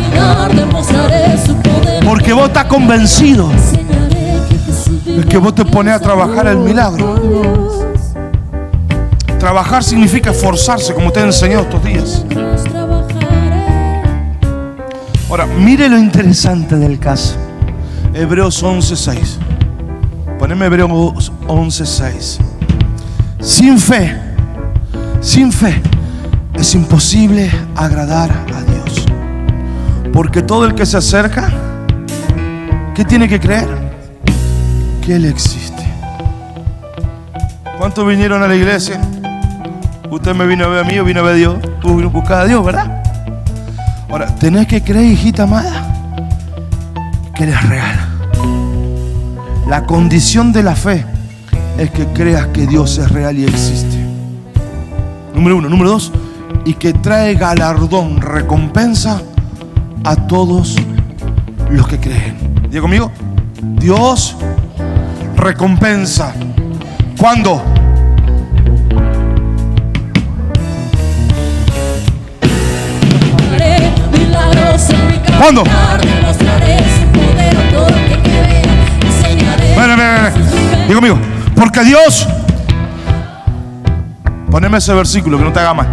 Porque 2.04 2.34
vos 2.34 2.48
estás 2.48 2.66
convencido 2.66 3.50
es 5.18 5.26
que 5.28 5.38
vos 5.38 5.54
te 5.56 5.66
pones 5.66 5.94
a 5.94 6.00
trabajar 6.00 6.48
el 6.48 6.58
milagro. 6.58 7.16
Trabajar 9.40 9.84
significa 9.84 10.32
esforzarse, 10.32 10.94
como 10.94 11.12
te 11.12 11.20
he 11.20 11.24
enseñado 11.24 11.64
estos 11.64 11.84
días. 11.84 12.26
Ahora, 15.34 15.48
mire 15.48 15.90
lo 15.90 15.98
interesante 15.98 16.76
del 16.76 17.00
caso. 17.00 17.34
Hebreos 18.14 18.62
11:6. 18.62 19.40
Poneme 20.38 20.68
Hebreos 20.68 21.32
11:6. 21.48 22.38
Sin 23.40 23.80
fe, 23.80 24.16
sin 25.22 25.52
fe, 25.52 25.82
es 26.54 26.76
imposible 26.76 27.50
agradar 27.76 28.30
a 28.54 28.62
Dios. 28.62 29.08
Porque 30.14 30.44
todo 30.44 30.66
el 30.66 30.76
que 30.76 30.86
se 30.86 30.98
acerca, 30.98 31.52
¿qué 32.94 33.04
tiene 33.04 33.28
que 33.28 33.40
creer? 33.40 33.70
Que 35.04 35.16
Él 35.16 35.26
existe. 35.26 35.84
¿Cuántos 37.80 38.08
vinieron 38.08 38.44
a 38.44 38.48
la 38.48 38.56
iglesia? 38.56 39.02
Usted 40.12 40.36
me 40.36 40.46
vino 40.46 40.66
a 40.66 40.68
ver 40.68 40.86
a 40.86 40.88
mí 40.88 41.00
o 41.00 41.04
vino 41.04 41.22
a 41.22 41.24
ver 41.24 41.34
a 41.34 41.38
Dios. 41.38 41.56
Tú 41.82 42.08
buscar 42.12 42.42
a 42.42 42.46
Dios, 42.46 42.64
¿verdad? 42.64 43.03
Ahora, 44.14 44.28
tenés 44.28 44.68
que 44.68 44.84
creer, 44.84 45.12
hijita 45.12 45.42
amada, 45.42 46.22
que 47.34 47.46
eres 47.46 47.68
real. 47.68 47.98
La 49.68 49.88
condición 49.88 50.54
de 50.54 50.62
la 50.62 50.76
fe 50.76 51.04
es 51.80 51.90
que 51.90 52.06
creas 52.06 52.46
que 52.54 52.68
Dios 52.68 53.00
es 53.00 53.10
real 53.10 53.40
y 53.40 53.46
existe. 53.46 53.98
Número 55.34 55.58
uno. 55.58 55.68
Número 55.68 55.90
dos, 55.90 56.12
y 56.64 56.76
que 56.76 56.94
trae 56.94 57.34
galardón, 57.34 58.22
recompensa 58.22 59.20
a 60.04 60.16
todos 60.16 60.76
los 61.72 61.88
que 61.88 62.00
creen. 62.00 62.38
Diga 62.70 62.82
conmigo, 62.82 63.12
Dios 63.80 64.36
recompensa. 65.36 66.36
¿Cuándo? 67.18 67.73
Ven, 79.88 80.34
ven. 80.34 80.34
Diga 80.88 80.96
conmigo, 80.96 81.18
porque 81.56 81.84
Dios, 81.84 82.28
poneme 84.50 84.78
ese 84.78 84.94
versículo 84.94 85.38
que 85.38 85.44
no 85.44 85.52
te 85.52 85.60
haga 85.60 85.74
mal. 85.74 85.88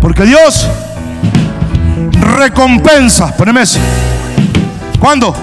Porque 0.00 0.24
Dios 0.24 0.66
recompensa, 2.20 3.36
poneme 3.36 3.62
ese. 3.62 3.80
¿Cuándo? 4.98 5.34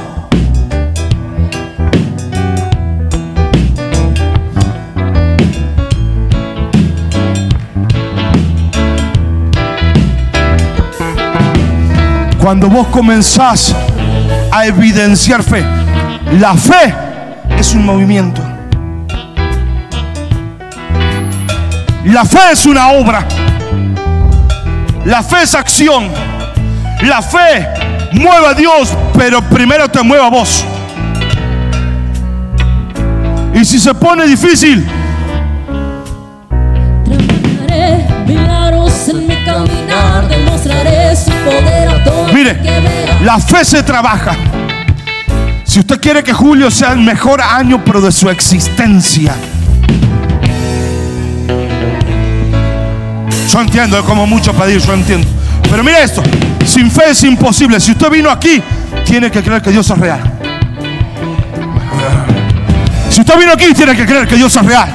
Cuando 12.44 12.68
vos 12.68 12.88
comenzás 12.88 13.74
a 14.52 14.66
evidenciar 14.66 15.42
fe. 15.42 15.64
La 16.42 16.54
fe 16.56 16.94
es 17.58 17.74
un 17.74 17.86
movimiento. 17.86 18.42
La 22.04 22.26
fe 22.26 22.52
es 22.52 22.66
una 22.66 22.90
obra. 22.90 23.26
La 25.06 25.24
fe 25.24 25.44
es 25.44 25.56
acción. 25.56 26.10
La 27.04 27.22
fe 27.22 27.66
mueve 28.12 28.48
a 28.48 28.54
Dios, 28.54 28.94
pero 29.18 29.42
primero 29.44 29.88
te 29.88 30.04
mueve 30.04 30.26
a 30.26 30.30
vos. 30.30 30.66
Y 33.54 33.64
si 33.64 33.80
se 33.80 33.94
pone 33.94 34.28
difícil, 34.28 34.86
Trabajaré 37.06 38.06
milagros 38.28 39.08
en 39.08 39.28
mi 39.28 39.36
caminar. 39.46 40.28
Demostraré 40.28 41.16
su 41.16 41.33
mire, 42.34 42.60
la 43.24 43.40
fe 43.40 43.64
se 43.64 43.84
trabaja. 43.84 44.36
Si 45.64 45.80
usted 45.80 46.00
quiere 46.00 46.24
que 46.24 46.34
julio 46.34 46.70
sea 46.70 46.92
el 46.92 47.00
mejor 47.00 47.42
año, 47.42 47.84
pero 47.84 48.02
de 48.02 48.12
su 48.12 48.30
existencia. 48.30 49.34
Yo 53.50 53.62
entiendo, 53.62 53.98
es 54.00 54.06
como 54.06 54.26
mucho 54.26 54.54
pedir, 54.54 54.80
yo 54.80 54.94
entiendo. 54.94 55.28
Pero 55.70 55.84
mire 55.84 56.04
esto, 56.04 56.22
sin 56.66 56.90
fe 56.92 57.12
es 57.12 57.24
imposible. 57.24 57.80
Si 57.80 57.92
usted 57.92 58.10
vino 58.10 58.30
aquí, 58.30 58.62
tiene 59.06 59.32
que 59.32 59.42
creer 59.42 59.62
que 59.62 59.72
Dios 59.72 59.90
es 59.90 59.98
real. 59.98 60.22
Si 63.10 63.22
usted 63.22 63.38
vino 63.38 63.54
aquí, 63.54 63.74
tiene 63.74 63.96
que 63.96 64.06
creer 64.06 64.28
que 64.28 64.36
Dios 64.36 64.56
es 64.56 64.66
real. 64.66 64.90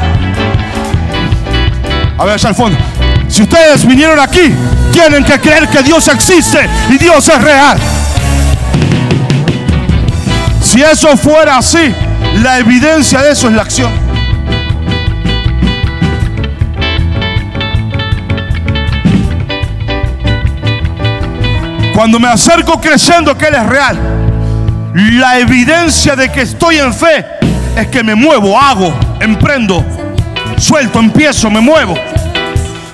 A 2.19 2.25
ver, 2.25 2.35
allá 2.35 2.49
al 2.49 2.55
fondo. 2.55 2.77
Si 3.29 3.43
ustedes 3.43 3.87
vinieron 3.87 4.19
aquí, 4.19 4.53
tienen 4.99 5.23
que 5.23 5.39
creer 5.39 5.69
que 5.69 5.81
Dios 5.85 6.09
existe 6.09 6.59
y 6.91 6.99
Dios 6.99 7.29
es 7.29 7.41
real. 7.41 7.79
Si 10.61 10.83
eso 10.83 11.17
fuera 11.17 11.59
así, 11.59 11.95
la 12.43 12.59
evidencia 12.59 13.23
de 13.23 13.31
eso 13.31 13.47
es 13.47 13.55
la 13.55 13.63
acción. 13.63 13.93
Cuando 21.95 22.19
me 22.19 22.27
acerco 22.27 22.81
creyendo 22.81 23.39
que 23.39 23.47
Él 23.47 23.55
es 23.55 23.67
real, 23.67 23.99
la 24.95 25.39
evidencia 25.39 26.17
de 26.17 26.29
que 26.33 26.43
estoy 26.43 26.79
en 26.79 26.93
fe 26.93 27.25
es 27.77 27.87
que 27.87 28.03
me 28.03 28.17
muevo, 28.17 28.59
hago, 28.59 28.93
emprendo, 29.21 29.85
suelto, 30.57 30.99
empiezo, 30.99 31.49
me 31.51 31.61
muevo. 31.61 31.95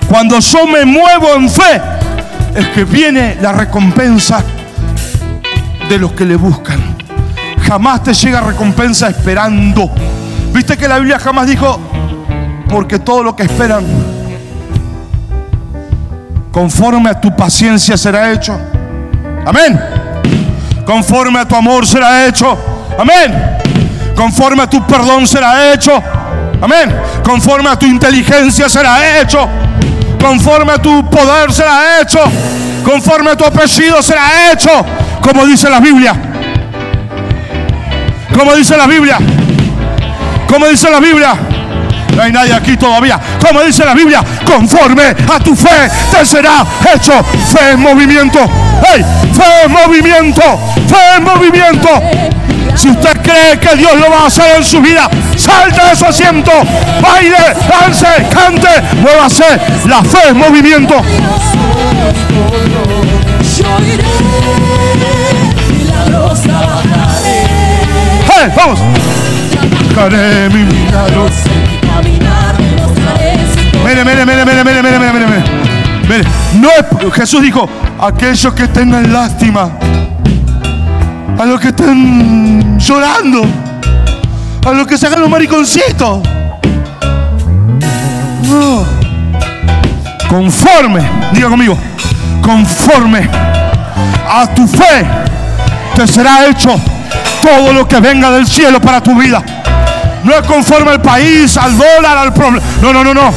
Cuando 0.07 0.39
yo 0.39 0.67
me 0.67 0.85
muevo 0.85 1.33
en 1.33 1.49
fe, 1.49 1.81
es 2.55 2.67
que 2.69 2.85
viene 2.85 3.37
la 3.41 3.51
recompensa 3.51 4.41
de 5.89 5.97
los 5.97 6.13
que 6.13 6.25
le 6.25 6.37
buscan. 6.37 6.95
Jamás 7.61 8.03
te 8.03 8.13
llega 8.13 8.41
recompensa 8.41 9.09
esperando. 9.09 9.91
¿Viste 10.53 10.77
que 10.77 10.87
la 10.87 10.97
Biblia 10.97 11.19
jamás 11.19 11.47
dijo, 11.47 11.79
porque 12.69 12.99
todo 12.99 13.23
lo 13.23 13.35
que 13.35 13.43
esperan, 13.43 13.83
conforme 16.51 17.09
a 17.09 17.19
tu 17.19 17.35
paciencia 17.35 17.97
será 17.97 18.31
hecho? 18.31 18.57
Amén. 19.45 19.79
Conforme 20.85 21.39
a 21.39 21.45
tu 21.45 21.55
amor 21.55 21.85
será 21.85 22.25
hecho. 22.25 22.57
Amén. 22.97 23.59
Conforme 24.15 24.63
a 24.63 24.69
tu 24.69 24.85
perdón 24.87 25.27
será 25.27 25.73
hecho. 25.73 26.01
Amén. 26.61 26.95
Conforme 27.23 27.69
a 27.69 27.77
tu 27.77 27.85
inteligencia 27.85 28.69
será 28.69 29.19
hecho. 29.19 29.47
Conforme 30.19 30.71
a 30.71 30.77
tu 30.77 31.04
poder 31.15 31.53
será 31.53 32.01
hecho. 32.01 32.19
Conforme 32.83 33.31
a 33.31 33.35
tu 33.35 33.45
apellido 33.45 34.01
será 34.03 34.51
hecho. 34.51 34.85
Como 35.21 35.45
dice 35.45 35.69
la 35.69 35.79
Biblia. 35.79 36.13
Como 38.37 38.53
dice 38.55 38.77
la 38.77 38.85
Biblia. 38.85 39.17
Como 40.47 40.67
dice 40.67 40.89
la 40.89 40.99
Biblia. 40.99 41.35
No 42.15 42.21
hay 42.21 42.31
nadie 42.31 42.53
aquí 42.53 42.77
todavía. 42.77 43.19
Como 43.39 43.61
dice 43.61 43.83
la 43.85 43.93
Biblia, 43.93 44.23
conforme 44.45 45.15
a 45.33 45.39
tu 45.39 45.55
fe 45.55 45.89
te 46.11 46.25
será 46.25 46.65
hecho 46.93 47.11
fe 47.23 47.71
en 47.71 47.79
movimiento. 47.81 48.39
¡Hey! 48.81 49.03
Fe 49.33 49.65
en 49.65 49.71
movimiento. 49.71 50.41
Fe 50.87 51.17
en 51.17 51.23
movimiento. 51.23 52.34
Si 52.73 52.89
usted 52.89 53.21
cree 53.21 53.59
que 53.59 53.75
Dios 53.75 53.95
lo 53.95 54.09
va 54.09 54.23
a 54.23 54.27
hacer 54.27 54.57
en 54.57 54.63
su 54.63 54.81
vida, 54.81 55.09
salte 55.35 55.81
de 55.89 55.95
su 55.95 56.05
asiento, 56.05 56.51
baile, 57.01 57.37
dance, 57.69 58.07
cante, 58.29 58.95
muévase. 59.01 59.59
La 59.87 60.03
fe 60.03 60.29
es 60.29 60.35
movimiento. 60.35 60.95
Hey, 68.27 68.51
vamos. 68.55 68.79
Mire, 73.85 74.03
mire, 74.03 74.25
mire, 74.25 74.45
mire, 74.45 74.63
mire, 74.63 74.81
mire, 74.83 74.99
mire, 74.99 75.27
mire. 76.07 76.23
No 76.53 76.69
es, 76.69 77.13
Jesús 77.13 77.41
dijo, 77.41 77.69
aquellos 77.99 78.53
que 78.53 78.67
tengan 78.67 79.11
lástima 79.11 79.71
a 81.37 81.45
los 81.45 81.59
que 81.59 81.67
estén 81.69 82.79
llorando, 82.79 83.43
a 84.65 84.71
los 84.71 84.87
que 84.87 84.97
se 84.97 85.07
hagan 85.07 85.21
los 85.21 85.29
mariconcitos. 85.29 86.21
Conforme, 90.29 91.01
diga 91.33 91.49
conmigo, 91.49 91.77
conforme 92.41 93.29
a 94.27 94.47
tu 94.53 94.67
fe 94.67 95.05
te 95.95 96.07
será 96.07 96.47
hecho 96.47 96.75
todo 97.41 97.73
lo 97.73 97.87
que 97.87 97.99
venga 97.99 98.31
del 98.31 98.47
cielo 98.47 98.81
para 98.81 99.01
tu 99.01 99.15
vida. 99.15 99.43
No 100.23 100.33
es 100.33 100.41
conforme 100.41 100.91
al 100.91 101.01
país, 101.01 101.55
al 101.57 101.77
dólar, 101.77 102.17
al 102.17 102.33
problema. 102.33 102.65
No, 102.81 102.91
no, 102.91 103.03
no, 103.03 103.13
no. 103.13 103.31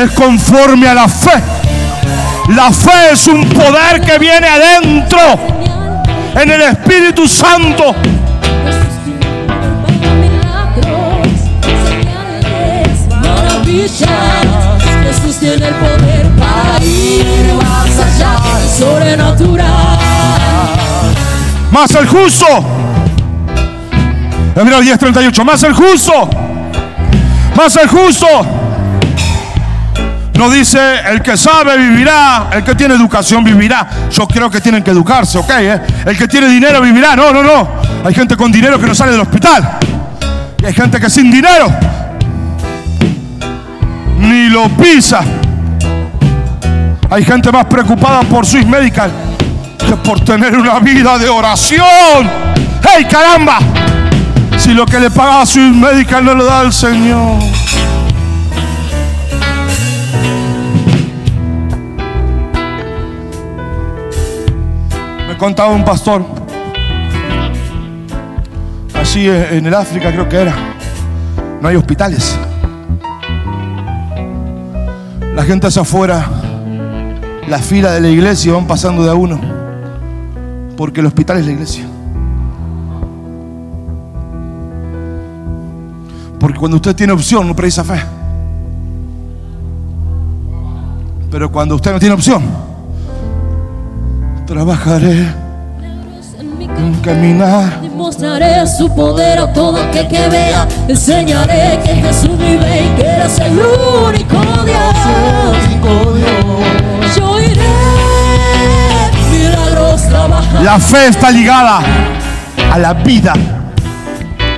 Es 0.00 0.10
conforme 0.12 0.88
a 0.88 0.94
la 0.94 1.08
fe. 1.08 1.42
La 2.48 2.72
fe 2.72 3.12
es 3.12 3.26
un 3.26 3.48
poder 3.48 4.00
que 4.00 4.18
viene 4.18 4.46
adentro 4.46 5.59
en 6.34 6.50
el 6.50 6.62
Espíritu 6.62 7.26
Santo. 7.26 7.94
Jesús 15.02 15.36
tiene 15.38 15.66
el 15.66 15.74
poder 15.74 16.26
para 16.38 16.84
ir 16.84 17.54
más 17.54 17.98
allá, 17.98 18.36
sobrenatural. 18.78 19.68
Más 21.70 21.90
el 21.94 22.06
justo. 22.06 22.46
Hebreos 24.54 24.84
10:38. 24.84 25.44
Más 25.44 25.62
el 25.62 25.72
justo. 25.72 26.30
Más 27.56 27.76
el 27.76 27.88
justo 27.88 28.59
no 30.40 30.48
dice 30.48 30.80
el 31.06 31.20
que 31.20 31.36
sabe 31.36 31.76
vivirá, 31.76 32.48
el 32.50 32.64
que 32.64 32.74
tiene 32.74 32.94
educación 32.94 33.44
vivirá. 33.44 33.86
Yo 34.10 34.26
creo 34.26 34.50
que 34.50 34.58
tienen 34.62 34.82
que 34.82 34.90
educarse, 34.90 35.36
¿ok? 35.36 35.50
eh? 35.58 35.82
El 36.06 36.16
que 36.16 36.26
tiene 36.26 36.48
dinero 36.48 36.80
vivirá. 36.80 37.14
No, 37.14 37.30
no, 37.30 37.42
no. 37.42 37.68
Hay 38.02 38.14
gente 38.14 38.38
con 38.38 38.50
dinero 38.50 38.80
que 38.80 38.86
no 38.86 38.94
sale 38.94 39.12
del 39.12 39.20
hospital. 39.20 39.78
Y 40.62 40.64
hay 40.64 40.72
gente 40.72 40.98
que 40.98 41.10
sin 41.10 41.30
dinero 41.30 41.70
ni 44.16 44.48
lo 44.48 44.66
pisa. 44.70 45.20
Hay 47.10 47.22
gente 47.22 47.52
más 47.52 47.66
preocupada 47.66 48.22
por 48.22 48.46
Swiss 48.46 48.66
Medical 48.66 49.12
que 49.76 49.94
por 49.96 50.24
tener 50.24 50.56
una 50.56 50.78
vida 50.78 51.18
de 51.18 51.28
oración. 51.28 52.30
¡Hey, 52.82 53.06
caramba! 53.10 53.58
Si 54.56 54.72
lo 54.72 54.86
que 54.86 55.00
le 55.00 55.10
paga 55.10 55.42
a 55.42 55.46
Swiss 55.46 55.70
Medical 55.70 56.24
no 56.24 56.34
lo 56.34 56.46
da 56.46 56.62
el 56.62 56.72
Señor. 56.72 57.59
Contaba 65.40 65.70
un 65.74 65.86
pastor, 65.86 66.22
así 68.92 69.26
en 69.26 69.64
el 69.64 69.72
África 69.72 70.12
creo 70.12 70.28
que 70.28 70.36
era, 70.36 70.54
no 71.62 71.66
hay 71.66 71.76
hospitales. 71.76 72.38
La 75.34 75.42
gente 75.42 75.66
hacia 75.66 75.80
afuera, 75.80 76.26
la 77.48 77.58
fila 77.58 77.92
de 77.92 78.02
la 78.02 78.08
iglesia 78.10 78.52
van 78.52 78.66
pasando 78.66 79.02
de 79.02 79.10
a 79.10 79.14
uno, 79.14 79.40
porque 80.76 81.00
el 81.00 81.06
hospital 81.06 81.38
es 81.38 81.46
la 81.46 81.52
iglesia. 81.52 81.86
Porque 86.38 86.58
cuando 86.58 86.76
usted 86.76 86.94
tiene 86.94 87.14
opción 87.14 87.48
no 87.48 87.56
precisa 87.56 87.82
fe. 87.82 87.98
Pero 91.30 91.50
cuando 91.50 91.76
usted 91.76 91.92
no 91.92 91.98
tiene 91.98 92.14
opción, 92.14 92.69
trabajaré 94.50 95.32
En 96.40 96.58
mi 96.58 96.64
en 96.64 96.94
caminar. 97.02 97.80
Demostraré 97.82 98.66
su 98.66 98.92
poder 98.92 99.38
a 99.38 99.52
todo 99.52 99.80
aquel 99.80 100.08
que 100.08 100.28
vea. 100.28 100.66
Enseñaré 100.88 101.78
que 101.84 101.94
Jesús 101.94 102.36
vive 102.36 102.82
y 102.82 102.88
que 102.96 103.06
eres 103.06 103.38
el 103.38 103.52
único 103.52 104.40
Dios. 104.64 104.94
Yo 107.16 107.40
iré, 107.40 107.62
milagros 109.30 110.08
trabajar. 110.08 110.62
La 110.64 110.80
fe 110.80 111.08
está 111.08 111.30
ligada 111.30 111.80
a 112.72 112.78
la 112.78 112.92
vida. 112.92 113.34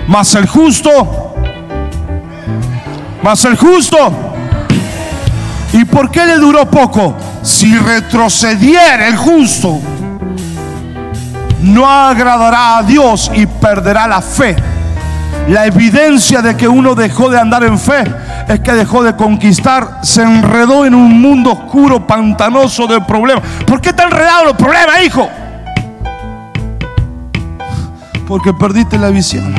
Mas 0.09 0.35
el 0.35 0.46
justo, 0.46 1.35
mas 3.22 3.44
el 3.44 3.57
justo. 3.59 3.98
¿Y 5.74 5.85
por 5.85 6.11
qué 6.11 6.24
le 6.24 6.37
duró 6.38 6.64
poco? 6.70 7.14
Si 7.42 7.76
retrocediera 7.76 9.09
el 9.09 9.16
justo, 9.16 9.81
no 11.61 11.88
agradará 11.88 12.78
a 12.78 12.83
Dios 12.83 13.31
y 13.35 13.46
perderá 13.46 14.07
la 14.07 14.20
fe. 14.20 14.57
La 15.48 15.66
evidencia 15.66 16.40
de 16.40 16.57
que 16.57 16.68
uno 16.68 16.94
dejó 16.94 17.28
de 17.28 17.38
andar 17.38 17.64
en 17.64 17.78
fe 17.78 18.05
es 18.48 18.61
que 18.61 18.72
dejó 18.72 19.02
de 19.02 19.16
conquistar, 19.16 19.98
se 20.02 20.22
enredó 20.22 20.87
en 20.87 20.94
un 20.94 21.20
mundo 21.20 21.52
oscuro, 21.52 22.07
pantanoso 22.07 22.87
de 22.87 23.00
problemas. 23.00 23.42
¿Por 23.66 23.81
qué 23.81 23.88
está 23.88 24.05
enredado 24.05 24.44
los 24.46 24.57
problemas, 24.57 25.05
hijo? 25.05 25.28
Porque 28.28 28.55
perdiste 28.55 28.98
la 28.98 29.09
visión. 29.09 29.52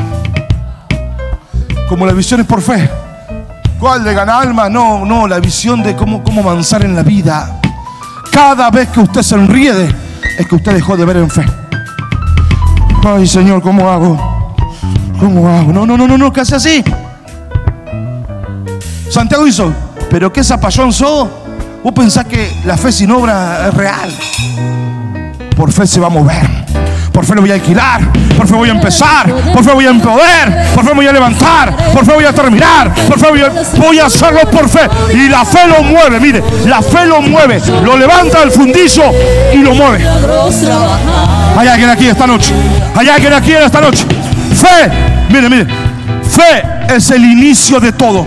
Como 1.89 2.05
la 2.05 2.13
visión 2.13 2.39
es 2.39 2.47
por 2.47 2.61
fe. 2.61 2.89
¿Cuál 3.77 4.05
de 4.05 4.13
ganar 4.13 4.47
alma? 4.47 4.69
No, 4.69 5.03
no, 5.03 5.27
la 5.27 5.39
visión 5.39 5.83
de 5.83 5.95
cómo, 5.95 6.23
cómo 6.23 6.41
avanzar 6.41 6.85
en 6.85 6.95
la 6.95 7.03
vida. 7.03 7.59
Cada 8.33 8.71
vez 8.71 8.89
que 8.89 8.99
usted 8.99 9.21
se 9.21 9.35
enriede, 9.35 9.95
es 10.39 10.47
que 10.47 10.55
usted 10.55 10.73
dejó 10.73 10.97
de 10.97 11.05
ver 11.05 11.17
en 11.17 11.29
fe. 11.29 11.45
Ay, 13.05 13.27
Señor, 13.27 13.61
¿cómo 13.61 13.87
hago? 13.87 14.55
¿Cómo 15.19 15.47
hago? 15.47 15.71
No, 15.71 15.85
no, 15.85 15.95
no, 15.95 16.07
no, 16.07 16.17
no, 16.17 16.33
que 16.33 16.41
hace 16.41 16.55
así. 16.55 16.83
Santiago 19.07 19.45
hizo, 19.45 19.71
pero 20.09 20.33
qué 20.33 20.43
zapallón 20.43 20.91
sos. 20.91 21.29
Vos 21.83 21.93
pensás 21.93 22.25
que 22.25 22.51
la 22.65 22.75
fe 22.75 22.91
sin 22.91 23.11
obra 23.11 23.67
es 23.67 23.73
real. 23.75 24.09
Por 25.55 25.71
fe 25.71 25.85
se 25.85 25.99
va 25.99 26.07
a 26.07 26.09
mover. 26.09 26.82
Por 27.13 27.25
fe 27.25 27.35
lo 27.35 27.41
voy 27.41 27.51
a 27.51 27.53
alquilar. 27.53 28.01
Por 28.35 28.47
fe 28.47 28.55
voy 28.55 28.69
a 28.69 28.71
empezar. 28.71 29.31
Por 29.53 29.63
fe 29.63 29.71
voy 29.71 29.85
a 29.85 29.91
empoder. 29.91 30.71
Por 30.73 30.83
fe 30.83 30.93
voy 30.93 31.05
a 31.05 31.13
levantar. 31.13 31.75
Por 31.93 32.03
fe 32.03 32.13
voy 32.13 32.25
a 32.25 32.33
terminar. 32.33 32.91
Por 32.93 33.19
fe 33.19 33.29
voy 33.29 33.41
a, 33.41 33.51
voy 33.77 33.99
a 33.99 34.07
hacerlo 34.07 34.41
por 34.49 34.67
fe. 34.67 34.89
Y 35.13 35.29
la 35.29 35.45
fe 35.45 35.67
lo 35.67 35.83
mueve. 35.83 36.19
Mire, 36.19 36.43
la 36.65 36.81
fe 36.81 37.05
lo 37.05 37.21
mueve. 37.21 37.61
Lo 37.83 37.95
levanta 37.95 38.39
del 38.39 38.49
fundillo 38.49 39.03
y 39.53 39.57
lo 39.57 39.75
mueve. 39.75 40.03
Hay 41.55 41.67
alguien 41.67 41.89
aquí 41.91 42.07
esta 42.07 42.25
noche. 42.25 42.51
Hay 42.95 43.07
alguien 43.07 43.33
aquí 43.33 43.51
esta 43.53 43.79
noche. 43.79 44.05
Fe. 44.55 44.91
Mire, 45.29 45.49
mire. 45.49 45.67
Fe 46.23 46.95
es 46.95 47.11
el 47.11 47.23
inicio 47.23 47.79
de 47.79 47.91
todo. 47.91 48.25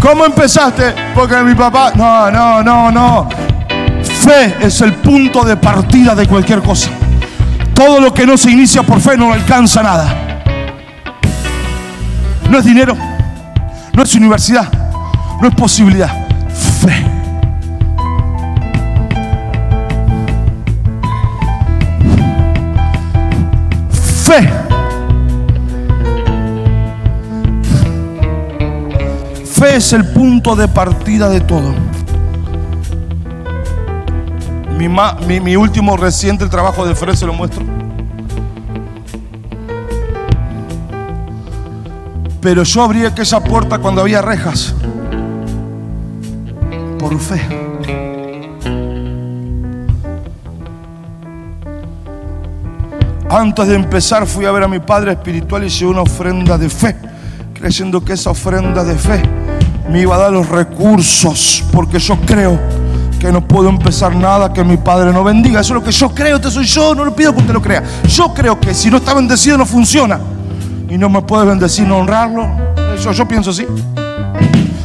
¿Cómo 0.00 0.24
empezaste? 0.24 0.94
Porque 1.12 1.36
mi 1.42 1.56
papá. 1.56 1.90
No, 1.96 2.30
no, 2.30 2.62
no, 2.62 2.92
no. 2.92 3.51
Fe 4.22 4.54
es 4.60 4.80
el 4.80 4.92
punto 4.94 5.42
de 5.42 5.56
partida 5.56 6.14
de 6.14 6.28
cualquier 6.28 6.62
cosa. 6.62 6.90
Todo 7.74 8.00
lo 8.00 8.14
que 8.14 8.24
no 8.24 8.36
se 8.36 8.52
inicia 8.52 8.84
por 8.84 9.00
fe 9.00 9.16
no 9.16 9.32
alcanza 9.32 9.82
nada. 9.82 10.14
No 12.48 12.56
es 12.56 12.64
dinero. 12.64 12.96
No 13.92 14.02
es 14.04 14.14
universidad. 14.14 14.70
No 15.40 15.48
es 15.48 15.54
posibilidad. 15.56 16.24
Fe. 16.80 17.04
Fe. 23.90 24.48
Fe 29.44 29.76
es 29.76 29.92
el 29.92 30.04
punto 30.12 30.54
de 30.54 30.68
partida 30.68 31.28
de 31.28 31.40
todo. 31.40 31.74
Mi, 34.88 35.54
último 35.54 35.96
reciente 35.96 36.48
trabajo 36.48 36.84
de 36.84 36.96
Fred 36.96 37.14
se 37.14 37.24
lo 37.24 37.32
muestro. 37.32 37.62
Pero 42.40 42.64
yo 42.64 42.82
abrí 42.82 43.04
aquella 43.04 43.38
puerta 43.38 43.78
cuando 43.78 44.00
había 44.00 44.20
rejas. 44.22 44.74
Por 46.98 47.16
fe. 47.20 47.40
Antes 53.30 53.68
de 53.68 53.76
empezar 53.76 54.26
fui 54.26 54.46
a 54.46 54.50
ver 54.50 54.64
a 54.64 54.68
mi 54.68 54.80
padre 54.80 55.12
espiritual 55.12 55.62
y 55.62 55.68
llevé 55.68 55.92
una 55.92 56.02
ofrenda 56.02 56.58
de 56.58 56.68
fe, 56.68 56.96
creyendo 57.54 58.04
que 58.04 58.14
esa 58.14 58.30
ofrenda 58.30 58.82
de 58.82 58.96
fe 58.96 59.22
me 59.88 60.00
iba 60.00 60.16
a 60.16 60.18
dar 60.18 60.32
los 60.32 60.48
recursos, 60.48 61.62
porque 61.72 62.00
yo 62.00 62.18
creo 62.26 62.81
que 63.22 63.30
no 63.30 63.40
puedo 63.40 63.68
empezar 63.68 64.16
nada 64.16 64.52
que 64.52 64.64
mi 64.64 64.76
padre 64.76 65.12
no 65.12 65.22
bendiga. 65.22 65.60
Eso 65.60 65.74
es 65.74 65.80
lo 65.80 65.84
que 65.84 65.92
yo 65.92 66.12
creo, 66.12 66.36
este 66.36 66.50
soy 66.50 66.64
yo, 66.64 66.92
no 66.92 67.04
le 67.04 67.12
pido 67.12 67.32
que 67.32 67.38
usted 67.38 67.54
lo 67.54 67.62
crea. 67.62 67.80
Yo 68.08 68.34
creo 68.34 68.58
que 68.58 68.74
si 68.74 68.90
no 68.90 68.96
está 68.96 69.14
bendecido 69.14 69.56
no 69.56 69.64
funciona. 69.64 70.18
Y 70.88 70.98
no 70.98 71.08
me 71.08 71.22
puede 71.22 71.46
bendecir, 71.46 71.86
no 71.86 71.98
honrarlo. 71.98 72.48
Yo, 73.00 73.12
yo 73.12 73.28
pienso 73.28 73.50
así. 73.50 73.64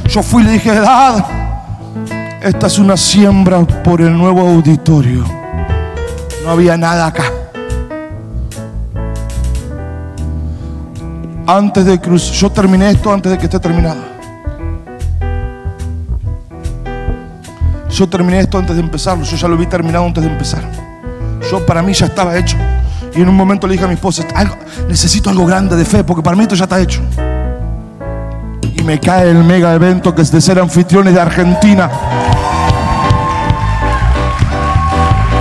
Yo 0.07 0.21
fui 0.21 0.43
y 0.43 0.45
le 0.45 0.51
dije, 0.51 0.71
Dad, 0.79 1.25
esta 2.43 2.67
es 2.67 2.77
una 2.77 2.95
siembra 2.95 3.61
por 3.83 4.01
el 4.01 4.15
nuevo 4.15 4.41
auditorio. 4.41 5.25
No 6.45 6.51
había 6.51 6.77
nada 6.77 7.07
acá. 7.07 7.23
Antes 11.47 11.85
de 11.85 11.99
cruzar, 11.99 12.35
yo 12.35 12.51
terminé 12.51 12.91
esto 12.91 13.11
antes 13.11 13.31
de 13.31 13.37
que 13.39 13.45
esté 13.45 13.59
terminado. 13.59 14.16
Yo 17.97 18.07
terminé 18.07 18.39
esto 18.41 18.59
antes 18.59 18.75
de 18.75 18.81
empezarlo. 18.81 19.23
Yo 19.23 19.35
ya 19.35 19.47
lo 19.47 19.57
vi 19.57 19.65
terminado 19.65 20.05
antes 20.05 20.23
de 20.23 20.29
empezar. 20.29 20.61
Yo 21.49 21.65
para 21.65 21.81
mí 21.81 21.93
ya 21.93 22.05
estaba 22.05 22.37
hecho. 22.37 22.55
Y 23.15 23.21
en 23.21 23.29
un 23.29 23.35
momento 23.35 23.65
le 23.65 23.73
dije 23.73 23.85
a 23.85 23.87
mi 23.87 23.95
esposa, 23.95 24.23
"Algo- 24.35 24.55
necesito 24.87 25.29
algo 25.31 25.45
grande 25.47 25.75
de 25.75 25.83
fe, 25.83 26.03
porque 26.03 26.21
para 26.21 26.35
mí 26.35 26.43
esto 26.43 26.53
ya 26.55 26.65
está 26.65 26.79
hecho. 26.79 27.01
Y 28.75 28.83
me 28.83 28.99
cae 28.99 29.31
el 29.31 29.43
mega 29.43 29.73
evento 29.73 30.13
que 30.13 30.21
es 30.21 30.31
de 30.31 30.39
ser 30.41 30.59
anfitriones 30.59 31.13
de 31.15 31.21
Argentina. 31.21 31.89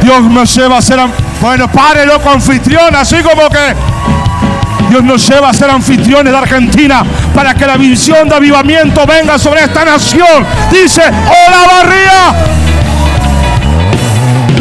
Dios 0.03 0.23
me 0.23 0.47
lleva 0.47 0.79
a 0.79 0.83
ser... 0.83 0.99
Bueno, 1.43 1.69
pare, 1.69 2.07
loco, 2.07 2.31
anfitrión, 2.31 2.95
así 2.97 3.17
como 3.23 3.49
que... 3.51 3.75
Dios 4.89 5.03
nos 5.03 5.29
lleva 5.29 5.51
a 5.51 5.53
ser 5.53 5.69
anfitriones 5.71 6.33
de 6.33 6.39
Argentina 6.39 7.03
para 7.37 7.55
que 7.55 7.67
la 7.67 7.77
visión 7.77 8.31
de 8.31 8.35
avivamiento 8.35 9.05
venga 9.07 9.39
sobre 9.39 9.63
esta 9.63 9.85
nación. 9.85 10.47
Dice, 10.73 11.03
hola 11.03 11.67
Barría. 11.71 12.35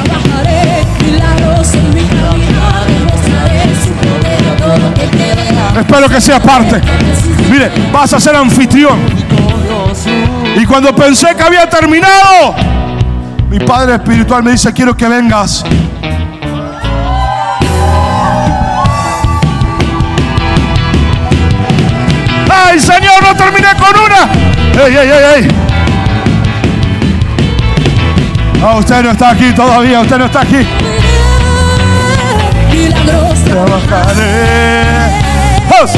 Trabajaré 0.04 0.86
milagros 1.02 1.74
en 1.74 1.94
mi 1.96 2.04
caminar, 2.04 2.86
demostraré 2.86 3.64
su 3.82 3.92
poder 3.94 4.50
a 4.52 4.58
todo 4.58 4.90
aquel 4.90 5.10
que 5.10 5.18
vea. 5.18 5.74
Espero 5.80 6.10
que 6.10 6.20
sea 6.20 6.40
parte. 6.42 6.82
Mire, 7.50 7.72
vas 7.94 8.12
a 8.12 8.20
ser 8.20 8.36
anfitrión. 8.36 9.00
Y 10.58 10.66
cuando 10.66 10.94
pensé 10.94 11.34
que 11.34 11.44
había 11.44 11.70
terminado, 11.70 12.56
mi 13.50 13.60
padre 13.60 13.96
espiritual 13.96 14.44
me 14.44 14.52
dice, 14.52 14.74
quiero 14.74 14.98
que 14.98 15.08
vengas. 15.08 15.64
No 23.78 23.86
con 23.86 23.94
una! 24.06 24.86
¡Ey, 24.86 24.96
ey, 24.96 25.10
ey, 25.10 25.44
ey! 25.44 25.48
Ah, 28.64 28.76
usted 28.78 29.04
no 29.04 29.12
está 29.12 29.30
aquí 29.30 29.52
todavía, 29.54 30.02
usted 30.02 30.18
no 30.18 30.26
está 30.26 30.42
aquí. 30.42 30.66
Milagros 32.72 33.40
Trabajaré. 33.46 34.82
¡Os! 35.84 35.92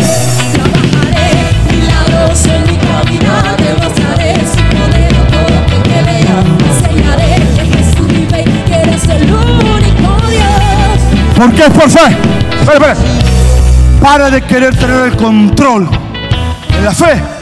Trabajaré 0.53 1.29
milagros 1.71 2.45
en 2.45 2.63
mi 2.63 2.77
caminar, 2.77 3.57
demostraré 3.57 4.35
su 4.45 4.61
poder 4.75 5.15
a 5.15 5.27
todo 5.31 5.51
aquel 5.63 5.83
que 5.83 6.03
vea. 6.03 6.37
Enseñaré 6.69 7.31
que 7.55 7.63
Jesús 7.77 8.07
vive 8.07 8.41
y 8.41 8.69
que 8.69 8.75
eres 8.75 9.03
el 9.05 9.33
único 9.33 10.27
Dios. 10.29 11.35
¿Por 11.37 11.53
qué 11.53 11.63
es 11.63 11.71
por 11.71 11.89
fe? 11.89 12.17
Espera, 12.59 12.73
espera. 12.73 12.95
Para 14.01 14.29
de 14.29 14.41
querer 14.41 14.75
tener 14.75 15.05
el 15.05 15.15
control. 15.15 15.89
En 16.77 16.85
la 16.85 16.91
fe, 16.91 17.36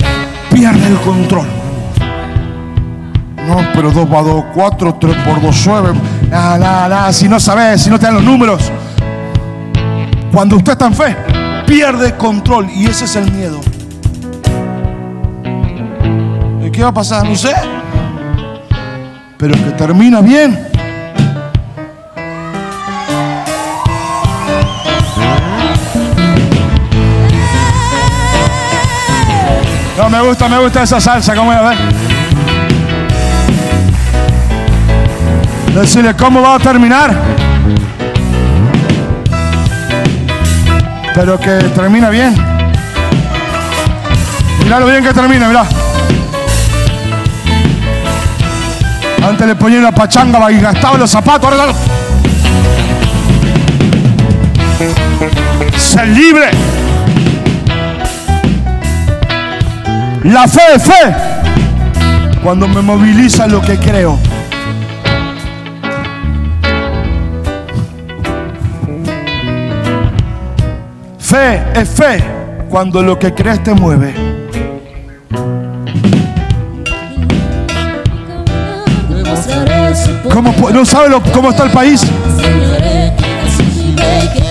pierde 0.56 0.88
el 0.88 0.96
control. 1.02 1.46
No, 3.46 3.58
pero 3.74 3.92
2 3.92 4.12
va 4.12 4.22
2, 4.22 4.46
4, 4.54 4.96
3 4.96 5.16
por 5.18 5.42
2, 5.42 5.64
9. 5.68 5.94
Nada, 6.30 6.58
nada, 6.58 6.90
nada. 6.90 7.14
Si 7.14 7.28
no 7.28 7.40
sabes, 7.40 7.82
si 7.82 7.90
no 7.90 8.00
te 8.00 8.06
dan 8.06 8.16
los 8.16 8.24
números. 8.24 8.72
Cuando 10.32 10.56
usted 10.56 10.72
está 10.72 10.88
en 10.88 10.94
fe, 10.94 11.16
pierde 11.68 12.16
control. 12.16 12.70
Y 12.74 12.88
ese 12.88 13.06
es 13.06 13.16
el 13.18 13.32
miedo. 13.32 13.60
¿Y 16.66 16.72
qué 16.72 16.82
va 16.82 16.90
a 16.90 16.94
pasar? 16.94 17.28
No 17.28 17.36
sé. 17.36 17.54
Pero 19.38 19.54
que 19.56 19.72
termina 19.72 20.22
bien. 20.22 20.75
Me 30.16 30.22
gusta, 30.30 30.48
me 30.48 30.60
gusta 30.60 30.84
esa 30.84 31.02
salsa, 31.02 31.36
¿cómo 31.36 31.52
es? 31.52 31.60
A 31.60 31.62
ver. 31.62 31.78
Decirle, 35.74 36.14
¿cómo 36.16 36.42
va 36.42 36.56
a 36.56 36.60
terminar? 36.60 37.14
Pero 41.14 41.38
que 41.38 41.52
termina 41.76 42.10
bien. 42.10 42.34
Mirá 44.64 44.80
lo 44.80 44.88
bien 44.88 45.04
que 45.04 45.14
termina, 45.14 45.50
mirá. 45.50 45.66
Antes 49.22 49.48
le 49.48 49.56
ponía 49.56 49.80
una 49.80 49.92
pachanga 49.92 50.50
y 50.50 50.62
gastaba 50.62 50.98
los 50.98 51.10
zapatos, 51.10 51.52
ahora. 51.52 51.74
Ser 55.78 56.08
libre. 56.08 56.52
La 60.26 60.48
fe 60.48 60.62
es 60.76 60.84
fe. 60.84 61.16
Cuando 62.44 62.68
me 62.68 62.82
moviliza 62.82 63.48
lo 63.48 63.62
que 63.62 63.78
creo. 63.78 64.18
Fe 71.20 71.64
es 71.76 71.90
fe 71.90 72.24
cuando 72.70 73.02
lo 73.02 73.18
que 73.18 73.34
crees 73.34 73.64
te 73.64 73.74
mueve. 73.74 74.14
¿Cómo, 80.32 80.54
¿No 80.72 80.86
sabe 80.86 81.10
lo- 81.10 81.22
cómo 81.22 81.50
está 81.52 81.64
el 81.64 81.72
país? 81.72 82.02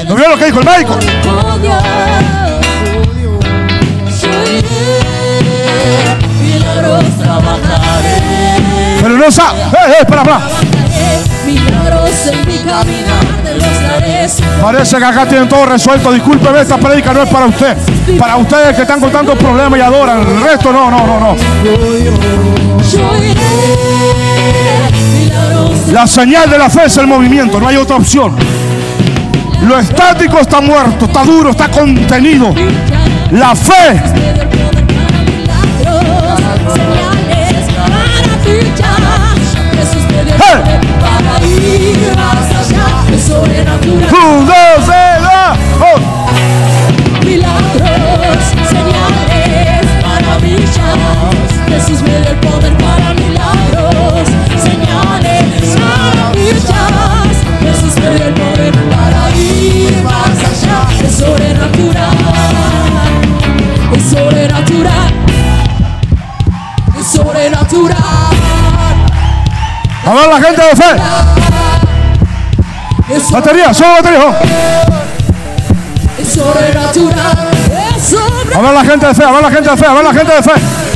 ¿No 0.09 0.15
vio 0.17 0.29
lo 0.29 0.37
que 0.39 0.47
dijo 0.47 0.61
el 0.61 0.65
médico? 0.67 0.97
Milagros 6.41 7.05
trabajaré. 7.19 8.35
Sabe. 9.31 9.59
¡Eh, 9.59 9.65
eh, 9.73 9.95
espera, 10.01 10.23
espera! 10.23 10.39
Trabajaré 10.39 11.35
milagros 11.47 12.27
en 12.27 12.47
mi 12.47 12.59
caminar, 12.59 13.43
demostraré 13.45 14.29
su 14.29 14.43
Parece 14.63 14.97
que 14.97 15.05
acá 15.05 15.27
tienen 15.27 15.49
todo 15.49 15.67
resuelto. 15.67 16.13
Discúlpeme, 16.13 16.61
esta 16.61 16.79
prédica 16.79 17.13
no 17.13 17.23
es 17.23 17.29
para 17.29 17.47
usted. 17.47 17.77
Para 18.19 18.37
ustedes 18.37 18.77
que 18.77 18.83
están 18.83 19.01
con 19.01 19.11
tantos 19.11 19.37
problemas 19.39 19.79
y 19.79 19.83
adoran. 19.83 20.21
El 20.21 20.43
resto 20.43 20.73
no, 20.73 20.91
no, 20.91 21.07
no, 21.07 21.21
no. 21.21 21.37
Yo 22.93 23.17
iré, 23.17 23.41
milagros 25.13 25.89
La 25.93 26.07
señal 26.07 26.51
de 26.51 26.59
la 26.59 26.69
fe 26.69 26.85
es 26.87 26.97
el 26.97 27.07
movimiento, 27.07 27.61
no 27.61 27.69
hay 27.69 27.77
otra 27.77 27.97
opción. 27.97 28.37
Lo 29.63 29.79
estático 29.79 30.39
está 30.39 30.61
muerto, 30.61 31.07
está 31.07 31.25
duro, 31.25 31.51
está 31.51 31.71
contenido. 31.71 32.55
La 33.31 33.55
fe 33.55 34.03
señales, 36.75 37.65
maravillas. 37.77 39.39
Jesús 39.75 40.05
te 40.09 40.19
poder 40.25 40.81
para 41.01 41.35
ir 41.47 41.99
más 42.17 42.49
allá. 42.61 42.87
Es 43.15 43.23
sobrenatural. 43.25 44.09
Un. 45.81 46.03
Milagros, 47.25 48.45
señales, 48.69 49.85
maravillas. 50.03 50.99
Jesús 51.69 52.01
me 52.03 52.21
dio 52.21 52.31
el 52.31 52.37
poder 52.39 52.75
para 52.79 53.09
milagros, 53.15 53.24
la 70.39 70.47
gente 70.47 70.63
de 70.63 70.77
fe. 70.77 70.97
Batería, 73.31 73.75
solo 73.75 73.95
batería. 73.95 74.41
es. 76.19 78.15
A 78.55 78.61
ver 78.61 78.73
la 78.73 78.85
gente 78.85 79.07
de 79.07 79.15
fe, 79.15 79.25
a 79.25 79.31
ver 79.31 79.43
la 79.43 79.51
gente 79.51 79.71
de 79.71 79.77
fe, 79.77 79.87
a 79.87 79.93
ver 79.93 80.05
la 80.05 80.15
gente 80.15 80.35
de 80.35 80.43
fe. 80.43 80.53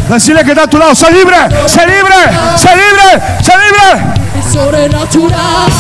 Decirle 0.09 0.45
que 0.45 0.51
está 0.51 0.63
a 0.65 0.67
tu 0.67 0.79
lado. 0.79 0.95
¡Sé 0.95 1.11
libre! 1.13 1.37
¡Sé 1.67 1.87
libre! 1.87 2.17
¡Sé 2.57 2.69
libre! 2.69 3.23
¡Sé 3.43 3.53
libre! 3.53 4.15
Es 4.39 4.53
sobrenatural. 4.53 5.71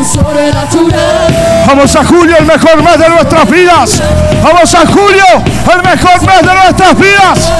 Es 0.00 0.06
sobrenatural. 0.08 1.64
Vamos 1.66 1.96
a 1.96 2.04
julio, 2.04 2.36
el 2.38 2.46
mejor 2.46 2.82
mes 2.82 2.98
de 2.98 3.08
nuestras 3.08 3.50
vidas. 3.50 4.02
Vamos 4.42 4.74
a 4.74 4.86
julio, 4.86 5.24
el 5.72 5.82
mejor 5.82 6.20
mes 6.26 6.42
de 6.42 6.54
nuestras 6.54 6.98
vidas. 6.98 7.52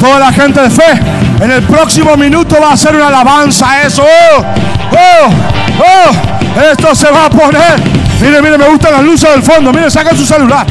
Toda 0.00 0.20
la 0.20 0.32
gente 0.32 0.60
de 0.60 0.70
fe, 0.70 1.00
en 1.40 1.50
el 1.50 1.62
próximo 1.64 2.16
minuto 2.16 2.56
va 2.60 2.70
a 2.70 2.72
hacer 2.74 2.94
una 2.94 3.08
alabanza 3.08 3.82
eso. 3.82 4.02
¡Oh! 4.02 4.44
¡Oh! 4.92 5.30
¡Oh! 5.80 6.60
Esto 6.72 6.94
se 6.94 7.10
va 7.10 7.26
a 7.26 7.30
poner. 7.30 7.82
Mire, 8.20 8.42
mire, 8.42 8.58
me 8.58 8.68
gustan 8.68 8.92
las 8.92 9.02
luces 9.02 9.30
del 9.30 9.42
fondo. 9.42 9.72
Mire, 9.72 9.90
saca 9.90 10.14
su 10.14 10.24
celular. 10.24 10.66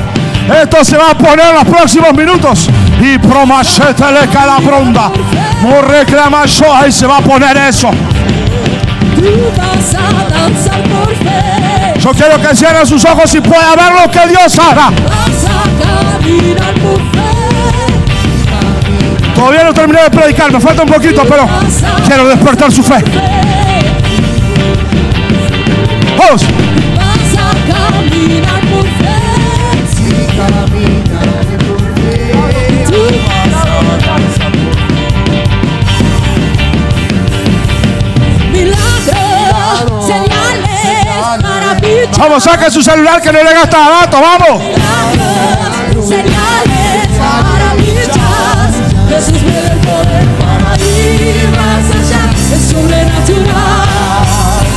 Esto 0.61 0.83
se 0.83 0.97
va 0.97 1.11
a 1.11 1.17
poner 1.17 1.45
en 1.45 1.55
los 1.55 1.65
próximos 1.65 2.13
minutos. 2.13 2.69
Y 3.01 3.17
promachete 3.17 4.11
le 4.11 4.27
calabronda. 4.27 5.11
Morreclama 5.61 6.45
yo. 6.45 6.73
Ahí 6.73 6.91
se 6.91 7.05
va 7.05 7.17
a 7.17 7.21
poner 7.21 7.55
eso. 7.57 7.89
Tú 9.15 9.51
vas 9.57 9.93
a 9.93 10.29
danzar 10.29 10.83
por 10.83 11.15
fe. 11.15 11.99
Yo 11.99 12.11
quiero 12.11 12.41
que 12.41 12.55
cierren 12.55 12.87
sus 12.87 13.03
ojos 13.05 13.33
y 13.35 13.41
pueda 13.41 13.75
ver 13.75 13.93
lo 13.93 14.11
que 14.11 14.27
Dios 14.27 14.57
hará. 14.59 14.89
Vas 14.89 15.45
a 15.45 16.17
caminar 16.17 16.73
por 16.75 16.97
fe. 16.97 17.26
Todavía 19.37 19.63
no 19.65 19.71
terminé 19.71 20.01
de 20.01 20.09
predicar, 20.09 20.51
me 20.51 20.59
falta 20.59 20.81
un 20.81 20.89
poquito, 20.89 21.21
pero 21.29 21.47
quiero 22.07 22.27
despertar 22.27 22.71
su 22.71 22.81
fe. 22.81 23.03
Vamos. 26.17 26.43
Vamos, 42.17 42.43
saca 42.43 42.71
su 42.71 42.81
celular 42.81 43.21
que 43.21 43.31
no 43.31 43.43
le 43.43 43.53
gasta 43.53 43.77
datos, 43.77 44.19
vamos 44.19 44.63
milagros. 49.07 49.25
Jesús 49.25 49.41
me 49.43 49.61
da 49.61 49.71
el 49.73 49.79
poder 49.79 50.27
para 50.37 50.75
ir 50.77 51.49
más 51.51 51.85
allá. 51.95 52.21
Es 52.53 52.61
sobrenatural. 52.71 53.87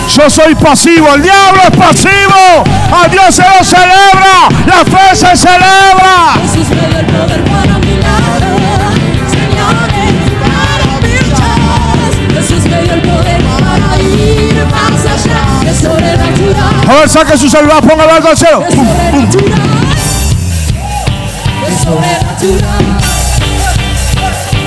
Yo 0.09 0.29
soy 0.29 0.55
pasivo, 0.57 1.15
el 1.15 1.23
diablo 1.23 1.63
es 1.63 1.77
pasivo. 1.77 2.65
A 2.93 3.09
Dios 3.09 3.35
se 3.35 3.43
lo 3.43 3.65
celebra, 3.65 4.49
la 4.67 4.85
fe 4.85 5.15
se 5.15 5.37
celebra. 5.37 6.35
Jesús 6.43 6.69
me 6.71 6.89
da 6.89 7.01
el 7.01 7.07
poder 7.07 7.45
para 7.45 7.79
milagros, 7.79 9.31
señales, 9.31 10.13
maravillas. 10.41 11.49
Jesús 12.35 12.65
me 12.69 12.83
dio 12.83 12.95
el 12.95 13.03
poder 13.03 13.41
para 13.45 14.03
ir 14.03 14.67
más 14.67 15.05
allá. 15.07 15.71
Es 15.71 15.79
sobrenatural. 15.79 16.89
A 16.89 16.95
ver, 16.95 17.09
saque 17.09 17.39
su 17.39 17.49
celular, 17.49 17.81
póngalo 17.83 18.13
al 18.13 18.37
cielo. 18.37 18.65
Es 18.67 18.75
sobrenatural. 18.75 19.61
Es 21.69 21.83
sobrenatural. 21.83 23.20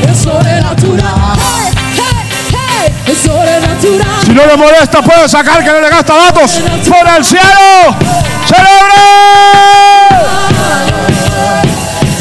Es 0.07 0.17
sobrenatural. 0.17 1.37
Hey, 1.37 1.71
hey, 1.95 2.15
hey. 2.51 2.93
Es 3.07 3.17
sobrenatural. 3.19 4.21
Si 4.25 4.31
no 4.31 4.45
le 4.45 4.57
molesta, 4.57 5.01
puede 5.01 5.27
sacar 5.29 5.63
que 5.63 5.71
no 5.71 5.79
le 5.79 5.89
gasta 5.89 6.13
datos. 6.15 6.51
¡Por 6.51 7.07
el 7.17 7.25
cielo! 7.25 7.95
¡Celebre! 8.47 9.03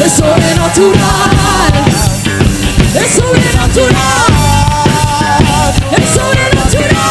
Es 0.05 0.12
sobrenatural. 0.12 1.31
Es 2.95 3.14
sobrenatural. 3.14 3.99
Es 5.92 6.09
sobrenatural. 6.11 7.03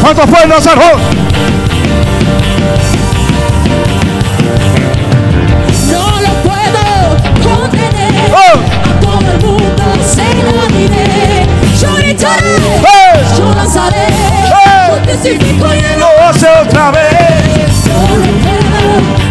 ¿Cuántos 0.00 0.26
pueden 0.26 0.52
hacerlo? 0.52 1.29
A 8.36 9.00
todo 9.00 9.18
el 9.18 9.38
mundo 9.44 9.84
se 10.06 10.22
lo 10.44 10.66
diré. 10.76 11.46
Yo 11.80 11.94
gritaré. 11.96 12.56
Yo 13.36 13.52
lanzaré. 13.54 14.06
Y 15.24 15.58
Lo 15.98 16.08
hace 16.24 16.46
otra 16.48 16.90
vez. 16.90 17.84
No 17.86 17.98
lo 18.08 18.26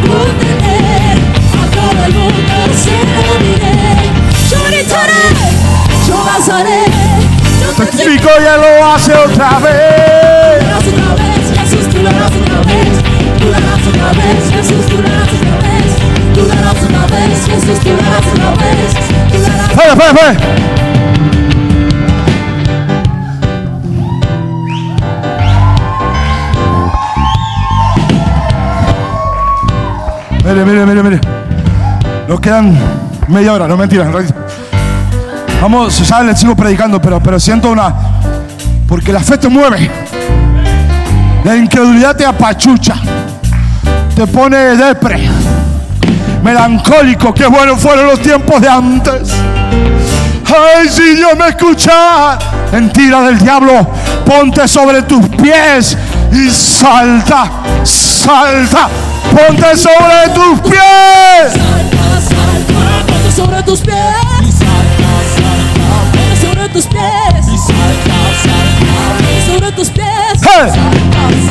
puedo 0.04 0.24
contener. 0.24 1.18
A 1.54 1.66
y 8.06 8.20
lo 8.20 8.92
hace 8.92 9.14
otra 9.14 9.60
vez. 9.60 10.64
Otra 10.78 11.14
vez, 11.16 11.44
tú 11.90 11.98
lo 12.02 12.10
otra 12.10 12.60
vez. 12.68 12.96
Tú 13.40 13.48
otra 13.50 14.12
vez, 14.14 14.52
Jesús, 14.52 14.86
tú 14.88 14.98
lo 14.98 15.10
otra 15.10 15.56
vez. 15.64 15.92
Tú 16.34 16.42
lo 16.42 16.72
otra 16.72 17.06
vez, 17.08 17.46
Jesús, 17.46 17.80
tú 17.80 17.99
Espera, 19.70 19.94
espera, 19.94 20.10
espera. 20.10 20.60
Mire, 30.46 30.66
mire, 30.66 30.86
mire, 30.86 31.04
mire. 31.04 31.20
Nos 32.28 32.40
quedan 32.40 32.76
media 33.28 33.54
hora, 33.54 33.68
no 33.68 33.78
realidad. 33.78 34.36
Vamos, 35.62 36.08
ya 36.08 36.24
les 36.24 36.40
sigo 36.40 36.56
predicando, 36.56 37.02
pero, 37.02 37.22
pero 37.22 37.40
siento 37.40 37.70
una. 37.72 37.94
Porque 38.88 39.14
la 39.14 39.20
fe 39.20 39.38
te 39.38 39.48
mueve. 39.48 39.92
La 41.44 41.56
incredulidad 41.56 42.16
te 42.16 42.26
apachucha. 42.26 42.96
Te 44.16 44.26
pone 44.26 44.58
depre. 44.76 45.30
Melancólico. 46.44 47.34
Qué 47.34 47.48
buenos 47.48 47.80
fueron 47.80 48.08
los 48.08 48.22
tiempos 48.22 48.62
de 48.62 48.70
antes. 48.70 49.30
Ay, 50.46 50.90
si 50.90 51.16
Dios 51.16 51.38
me 51.38 51.50
escucha. 51.50 52.38
Mentira 52.72 53.22
del 53.22 53.40
diablo. 53.40 53.88
Ponte 54.26 54.68
sobre 54.68 55.02
tus 55.04 55.28
pies 55.30 55.98
y 56.32 56.50
salta, 56.50 57.50
salta. 57.84 58.90
Ponte 59.32 59.78
sobre 59.78 60.30
tus 60.34 60.60
pies. 60.62 61.54
Salta, 61.54 62.22
salta, 62.22 63.06
ponte 63.06 63.32
sobre 63.36 63.62
tus 63.64 63.80
pies. 63.82 63.96
Ponte 64.62 66.36
sobre 66.42 66.70
tus 66.70 66.88
pies. 66.88 67.50
Ponte 69.08 69.46
sobre 69.48 69.72
tus 69.72 69.90
pies. 69.90 70.06
Hey. 70.42 70.72
Sobre 70.72 71.49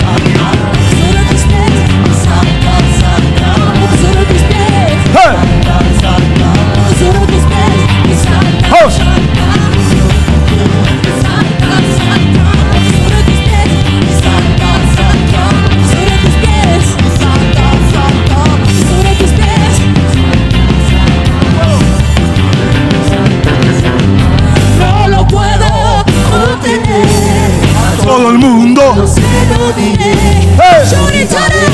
Todo 28.03 28.31
el 28.31 28.39
mundo. 28.39 28.95
No 28.95 29.73
diré. 29.73 30.13
Hey. 30.57 30.89
Yo 30.91 31.07
gritaré, 31.07 31.67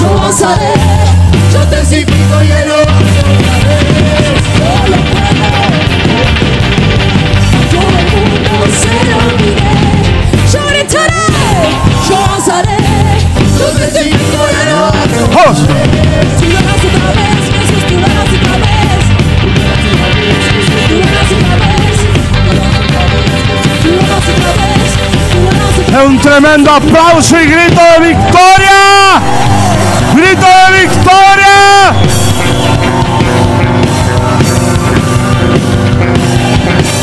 yo 0.00 0.18
avanzaré, 0.18 0.72
yo 1.52 1.60
testifico 1.68 2.42
y 2.42 2.51
Un 26.04 26.18
tremendo 26.18 26.70
aplauso 26.70 27.40
y 27.40 27.46
grito 27.46 27.80
de 27.80 28.08
victoria. 28.08 29.20
Grito 30.14 30.46
de 30.46 30.80
victoria. 30.80 31.92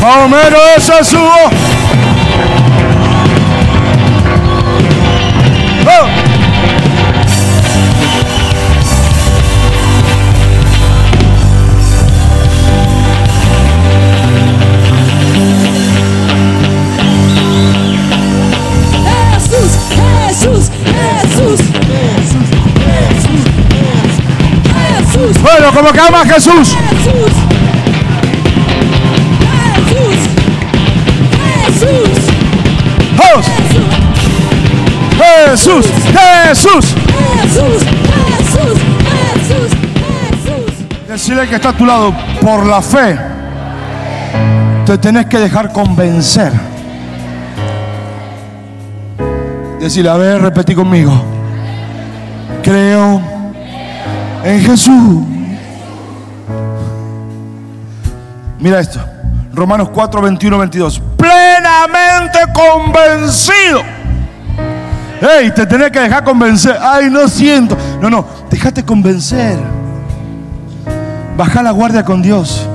Homero, 0.02 0.58
eso 0.76 0.94
Jesús, 25.70 25.74
Bueno, 25.74 25.74
como 25.74 25.92
que 25.92 26.00
ama 26.00 26.22
a 26.22 26.26
Jesús. 26.26 26.76
Jesús, 31.64 31.90
Jesús. 31.90 32.30
Jesús, 35.20 35.86
Jesús. 35.86 35.86
Jesús, 36.46 36.94
Jesús, 37.40 37.82
Jesús, 38.38 38.78
Jesús, 39.38 39.70
Jesús. 40.44 41.08
Decirle 41.08 41.48
que 41.48 41.56
está 41.56 41.70
a 41.70 41.72
tu 41.72 41.84
lado, 41.84 42.14
por 42.40 42.66
la 42.66 42.80
fe, 42.80 43.18
te 44.86 44.98
tenés 44.98 45.26
que 45.26 45.38
dejar 45.38 45.72
convencer. 45.72 46.52
Decirle, 49.80 50.10
a 50.10 50.16
ver, 50.16 50.42
repetí 50.42 50.74
conmigo. 50.74 51.12
Creo 52.62 53.20
en 54.44 54.60
Jesús. 54.62 55.29
Mira 58.60 58.80
esto. 58.80 59.00
Romanos 59.52 59.88
4, 59.92 60.22
21, 60.22 60.58
22. 60.58 61.02
Plenamente 61.16 62.38
convencido. 62.52 63.82
Hey, 65.20 65.52
te 65.54 65.66
tenés 65.66 65.90
que 65.90 66.00
dejar 66.00 66.24
convencer. 66.24 66.76
Ay, 66.80 67.10
no 67.10 67.28
siento. 67.28 67.76
No, 68.00 68.08
no, 68.08 68.24
déjate 68.50 68.84
convencer. 68.84 69.58
Baja 71.36 71.62
la 71.62 71.70
guardia 71.70 72.04
con 72.04 72.22
Dios. 72.22 72.66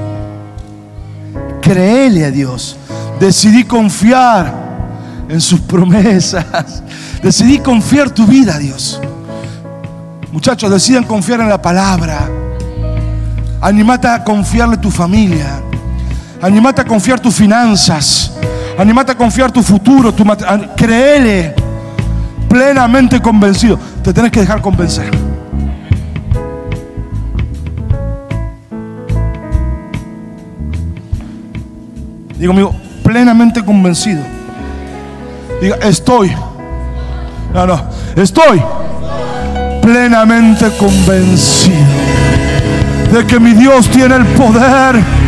Créele 1.62 2.26
a 2.26 2.32
Dios. 2.32 2.78
Decidí 3.20 3.64
confiar 3.64 4.54
en 5.30 5.42
sus 5.42 5.60
promesas. 5.62 6.84
Decidí 7.24 7.60
confiar 7.60 8.10
tu 8.10 8.26
vida 8.26 8.56
a 8.56 8.60
Dios. 8.60 9.02
Muchachos, 10.32 10.70
decidan 10.70 11.04
confiar 11.04 11.40
en 11.40 11.50
la 11.50 11.62
palabra. 11.62 12.30
Animate 13.62 14.08
a 14.08 14.24
confiarle 14.24 14.78
tu 14.78 14.92
familia. 14.92 15.62
Animate 16.46 16.82
a 16.82 16.86
confiar 16.86 17.20
tus 17.20 17.34
finanzas. 17.34 18.32
Animate 18.78 19.14
a 19.14 19.16
confiar 19.16 19.52
tu 19.52 19.64
futuro. 19.64 20.14
Tu 20.14 20.24
créele 20.78 21.56
plenamente 22.48 23.20
convencido. 23.20 23.80
Te 24.04 24.14
tenés 24.14 24.30
que 24.30 24.42
dejar 24.42 24.62
convencer. 24.62 25.10
Digo, 32.38 32.54
amigo, 32.54 32.76
plenamente 33.04 33.66
convencido. 33.66 34.22
Diga, 35.60 35.78
estoy. 35.78 36.32
No, 37.56 37.66
no, 37.66 37.82
estoy 38.16 38.62
plenamente 39.82 40.70
convencido 40.78 41.76
de 43.12 43.26
que 43.26 43.40
mi 43.40 43.54
Dios 43.54 43.90
tiene 43.90 44.16
el 44.18 44.26
poder 44.26 45.25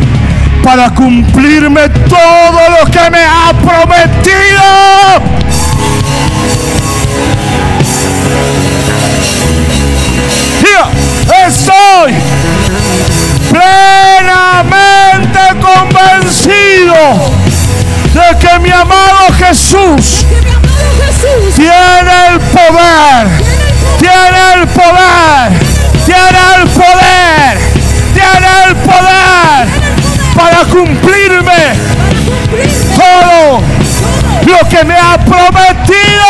para 0.62 0.90
cumplirme 0.90 1.88
todo 1.88 2.60
lo 2.70 2.90
que 2.90 3.10
me 3.10 3.24
ha 3.24 3.52
prometido. 3.52 4.64
Diga, 10.62 10.88
estoy 11.46 12.14
plenamente 13.50 15.40
convencido 15.60 16.94
de 18.14 18.38
Que 18.38 18.58
mi 18.60 18.70
amado 18.70 19.32
Jesús 19.38 20.26
tiene 21.56 22.28
el 22.30 22.40
poder, 22.40 23.28
tiene 23.98 24.54
el 24.54 24.68
poder, 24.68 25.52
tiene 26.04 26.40
el 26.56 26.68
poder, 26.68 27.58
tiene 28.14 28.48
el 28.68 28.76
poder 28.76 29.87
para 30.38 30.64
cumplirme 30.66 31.74
todo 32.96 33.60
lo 34.46 34.68
que 34.68 34.84
me 34.84 34.94
ha 34.94 35.18
prometido. 35.18 36.28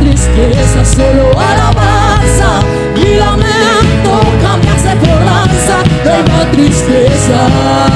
Tristeza, 0.00 0.84
solo 0.84 1.30
alabanza. 1.38 2.60
Mi 2.94 3.14
lamento 3.14 4.20
cambiaste 4.42 4.96
por 4.96 5.24
danza. 5.24 5.76
Hay 6.04 6.22
más 6.30 6.50
tristeza. 6.50 7.93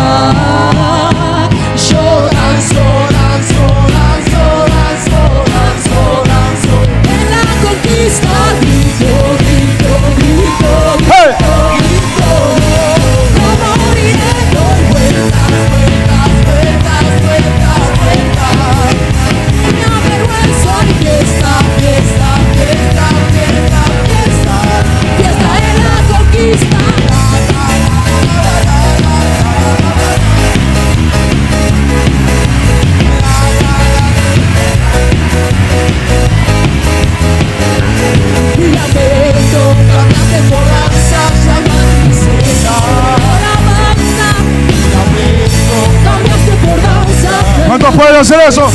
¿Cuántos 47.69 47.95
pueden 47.95 48.17
hacer 48.17 48.41
eso? 48.49 48.67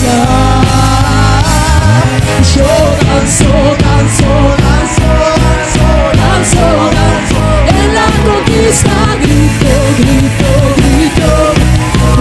Lloran, 2.54 3.26
lloran, 3.40 4.06
lloran, 4.20 4.86
lloran, 4.94 5.64
lloran, 5.74 6.42
lloran. 6.54 7.22
En 7.70 7.90
la 7.96 8.06
conquista 8.24 8.94
grito, 9.20 9.74
grito, 9.98 10.50
grito, 10.78 11.32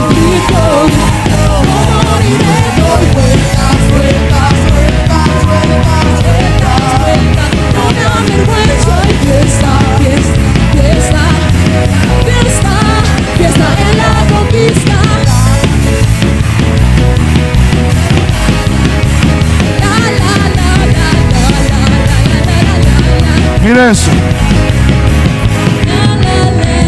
grito. 0.09 0.62
No 1.29 1.45
moriré, 2.09 2.57
doy 2.79 3.05
vueltas, 3.12 3.77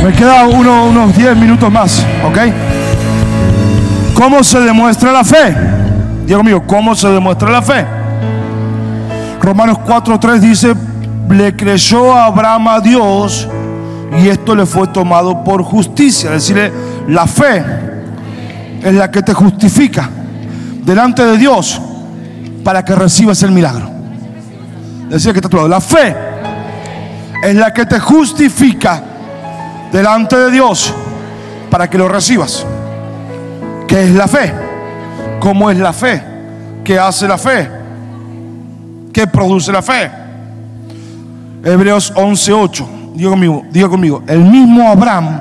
Me 0.05 0.13
queda 0.13 0.47
uno- 0.47 0.85
unos 0.87 1.17
10 1.17 1.37
minutos 1.37 1.71
más, 1.73 2.05
¿ok? 2.27 2.39
¿Cómo 4.15 4.43
se 4.45 4.61
demuestra 4.61 5.13
la 5.13 5.25
fe? 5.25 5.57
Diego 6.27 6.43
mío, 6.43 6.63
¿cómo 6.67 6.95
se 6.95 7.09
demuestra 7.09 7.51
la 7.51 7.63
fe? 7.63 7.85
Romanos 9.41 9.79
4.3 9.85 10.41
dice, 10.41 10.75
le 11.29 11.55
creyó 11.57 12.15
Abraham 12.15 12.69
a 12.69 12.81
Dios 12.81 13.49
y 14.23 14.29
esto 14.29 14.55
le 14.55 14.67
fue 14.67 14.87
tomado 14.89 15.43
por 15.43 15.63
justicia. 15.63 16.35
Es 16.35 16.49
decir, 16.49 16.73
la 17.09 17.27
fe 17.27 17.63
es 18.83 18.95
la 18.95 19.11
que 19.11 19.23
te 19.23 19.33
justifica 19.35 20.09
delante 20.85 21.25
de 21.25 21.37
Dios 21.39 21.81
para 22.63 22.85
que 22.85 22.95
recibas 22.95 23.43
el 23.43 23.51
milagro. 23.51 23.91
Decía 25.09 25.33
que 25.33 25.39
está 25.39 25.49
a 25.49 25.51
tu 25.51 25.57
lado. 25.57 25.69
La 25.69 25.81
fe 25.81 26.15
es 27.45 27.55
la 27.55 27.75
que 27.75 27.85
te 27.85 28.01
justifica 28.01 29.03
delante 29.93 30.35
de 30.37 30.51
Dios 30.51 30.95
para 31.71 31.91
que 31.91 31.99
lo 31.99 32.09
recibas. 32.09 32.65
¿Qué 33.87 34.05
es 34.05 34.11
la 34.13 34.27
fe? 34.27 34.53
¿Cómo 35.41 35.71
es 35.71 35.79
la 35.79 35.93
fe? 35.93 36.23
¿Qué 36.83 36.99
hace 36.99 37.29
la 37.29 37.37
fe? 37.37 37.71
¿Qué 39.13 39.27
produce 39.27 39.71
la 39.71 39.83
fe? 39.83 40.11
Hebreos 41.63 42.15
11:8. 42.17 42.87
Diga 43.15 43.31
conmigo, 43.31 43.63
diga 43.71 43.89
conmigo, 43.89 44.23
el 44.27 44.41
mismo 44.41 44.89
Abraham 44.89 45.41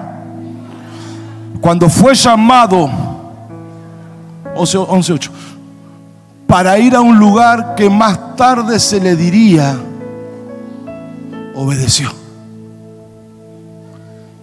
cuando 1.59 1.89
fue 1.89 2.13
llamado 2.13 2.89
11:8 4.55 5.31
para 6.45 6.77
ir 6.77 6.95
a 6.95 7.01
un 7.01 7.17
lugar 7.17 7.73
que 7.75 7.89
más 7.89 8.35
tarde 8.35 8.79
se 8.79 8.99
le 8.99 9.15
diría 9.15 9.75
obedeció. 11.55 12.09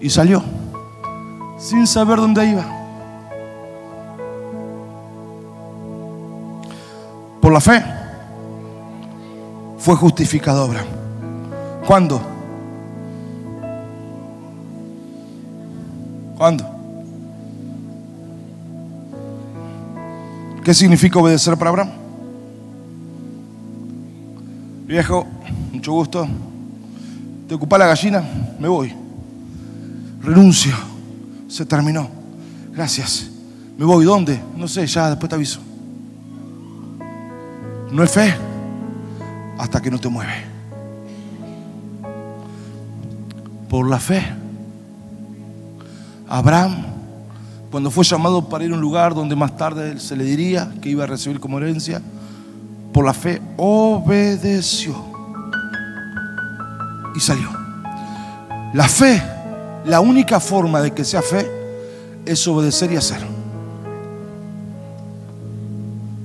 Y 0.00 0.08
salió 0.08 0.42
sin 1.58 1.86
saber 1.86 2.18
dónde 2.18 2.46
iba. 2.46 2.64
Por 7.40 7.52
la 7.52 7.60
fe 7.60 7.84
fue 9.78 9.94
justificado 9.96 10.64
Abraham. 10.64 10.86
¿Cuándo? 11.86 12.20
¿Cuándo? 16.36 16.64
¿Qué 20.64 20.74
significa 20.74 21.18
obedecer 21.18 21.56
para 21.56 21.70
Abraham? 21.70 21.90
Viejo, 24.86 25.26
mucho 25.72 25.92
gusto. 25.92 26.28
¿Te 27.50 27.56
ocupa 27.56 27.76
la 27.76 27.88
gallina? 27.88 28.22
Me 28.60 28.68
voy. 28.68 28.94
Renuncio. 30.22 30.72
Se 31.48 31.66
terminó. 31.66 32.08
Gracias. 32.72 33.28
Me 33.76 33.84
voy. 33.84 34.04
¿Dónde? 34.04 34.40
No 34.56 34.68
sé, 34.68 34.86
ya 34.86 35.10
después 35.10 35.28
te 35.28 35.34
aviso. 35.34 35.58
No 37.90 38.04
es 38.04 38.10
fe 38.12 38.32
hasta 39.58 39.82
que 39.82 39.90
no 39.90 39.98
te 39.98 40.08
mueve. 40.08 40.32
Por 43.68 43.90
la 43.90 43.98
fe. 43.98 44.22
Abraham, 46.28 46.84
cuando 47.72 47.90
fue 47.90 48.04
llamado 48.04 48.48
para 48.48 48.62
ir 48.62 48.70
a 48.70 48.74
un 48.74 48.80
lugar 48.80 49.12
donde 49.12 49.34
más 49.34 49.56
tarde 49.56 49.98
se 49.98 50.14
le 50.14 50.22
diría 50.22 50.72
que 50.80 50.90
iba 50.90 51.02
a 51.02 51.08
recibir 51.08 51.40
como 51.40 51.58
herencia, 51.58 52.00
por 52.92 53.04
la 53.04 53.12
fe 53.12 53.42
obedeció 53.56 55.09
y 57.14 57.20
salió. 57.20 57.50
La 58.74 58.88
fe, 58.88 59.22
la 59.84 60.00
única 60.00 60.40
forma 60.40 60.80
de 60.80 60.92
que 60.92 61.04
sea 61.04 61.22
fe 61.22 61.50
es 62.24 62.46
obedecer 62.46 62.92
y 62.92 62.96
hacer. 62.96 63.26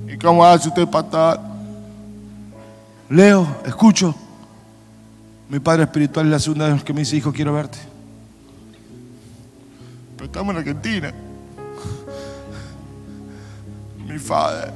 ¿Y 0.08 0.16
cómo 0.18 0.44
hace 0.44 0.68
usted 0.68 0.86
para 0.86 1.40
Leo, 3.08 3.46
escucho. 3.64 4.14
Mi 5.48 5.60
padre 5.60 5.84
espiritual 5.84 6.26
es 6.26 6.32
la 6.32 6.38
segunda 6.40 6.68
vez 6.68 6.82
que 6.82 6.92
me 6.92 7.00
dice, 7.00 7.16
hijo, 7.16 7.32
quiero 7.32 7.52
verte. 7.52 7.78
Pero 10.16 10.26
estamos 10.26 10.54
en 10.54 10.58
Argentina. 10.58 11.12
Mi 14.06 14.18
padre. 14.18 14.72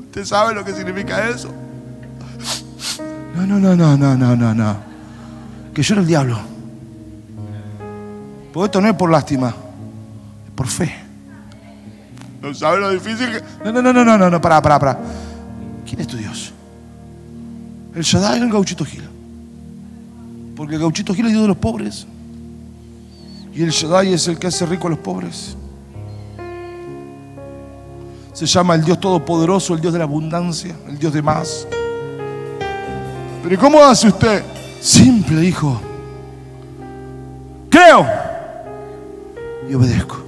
¿Usted 0.00 0.24
sabe 0.24 0.54
lo 0.54 0.64
que 0.64 0.72
significa 0.72 1.28
eso? 1.28 1.52
No, 3.36 3.46
no, 3.46 3.58
no, 3.58 3.76
no, 3.76 3.96
no, 3.96 4.16
no, 4.16 4.36
no, 4.36 4.54
no. 4.54 4.91
Que 5.74 5.82
yo 5.82 5.94
era 5.94 6.02
el 6.02 6.06
diablo. 6.06 6.38
Porque 8.52 8.66
esto 8.66 8.80
no 8.80 8.88
es 8.88 8.94
por 8.94 9.10
lástima, 9.10 9.48
es 9.48 10.50
por 10.54 10.66
fe. 10.66 10.94
¿No 12.42 12.52
sabe 12.52 12.80
lo 12.80 12.90
difícil 12.90 13.30
que.? 13.30 13.42
No, 13.64 13.72
no, 13.72 13.80
no, 13.80 13.92
no, 13.92 14.04
no, 14.04 14.18
no, 14.18 14.30
no, 14.30 14.40
pará, 14.40 14.60
pará, 14.60 14.78
pará. 14.78 14.98
¿Quién 15.86 16.00
es 16.00 16.06
tu 16.06 16.16
Dios? 16.16 16.52
El 17.94 18.02
Shaddai 18.02 18.40
o 18.40 18.44
el 18.44 18.52
Gauchito 18.52 18.84
Gil. 18.84 19.08
Porque 20.56 20.74
el 20.74 20.80
Gauchito 20.80 21.14
Gil 21.14 21.26
es 21.26 21.32
Dios 21.32 21.42
de 21.42 21.48
los 21.48 21.56
pobres. 21.56 22.06
Y 23.54 23.62
el 23.62 23.70
Shaddai 23.70 24.12
es 24.12 24.28
el 24.28 24.38
que 24.38 24.48
hace 24.48 24.66
rico 24.66 24.86
a 24.88 24.90
los 24.90 24.98
pobres. 24.98 25.56
Se 28.32 28.46
llama 28.46 28.74
el 28.74 28.84
Dios 28.84 28.98
Todopoderoso, 28.98 29.74
el 29.74 29.80
Dios 29.80 29.92
de 29.92 29.98
la 29.98 30.04
abundancia, 30.04 30.74
el 30.88 30.98
Dios 30.98 31.12
de 31.12 31.22
más. 31.22 31.66
Pero 33.42 33.54
¿y 33.54 33.58
cómo 33.58 33.82
hace 33.82 34.08
usted? 34.08 34.42
Simple, 34.82 35.44
hijo. 35.44 35.80
Creo 37.70 38.04
y 39.70 39.74
obedezco. 39.74 40.18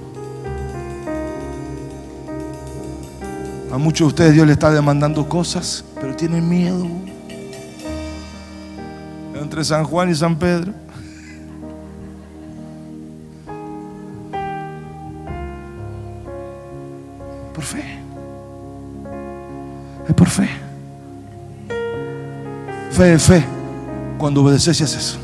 A 3.69 3.77
muchos 3.77 3.99
de 3.99 4.07
ustedes 4.07 4.33
Dios 4.33 4.47
le 4.47 4.53
está 4.53 4.71
demandando 4.71 5.27
cosas, 5.27 5.83
pero 5.99 6.15
tienen 6.15 6.47
miedo. 6.47 6.87
Entre 9.33 9.65
San 9.65 9.83
Juan 9.83 10.09
y 10.09 10.15
San 10.15 10.39
Pedro. 10.39 10.71
Por 17.53 17.63
fe. 17.65 17.83
Es 20.07 20.13
por 20.15 20.29
fe. 20.29 20.49
Fe 22.91 23.19
fe. 23.19 23.54
Cuando 24.17 24.41
obedeces 24.43 24.79
y 24.79 24.83
haces. 24.83 25.17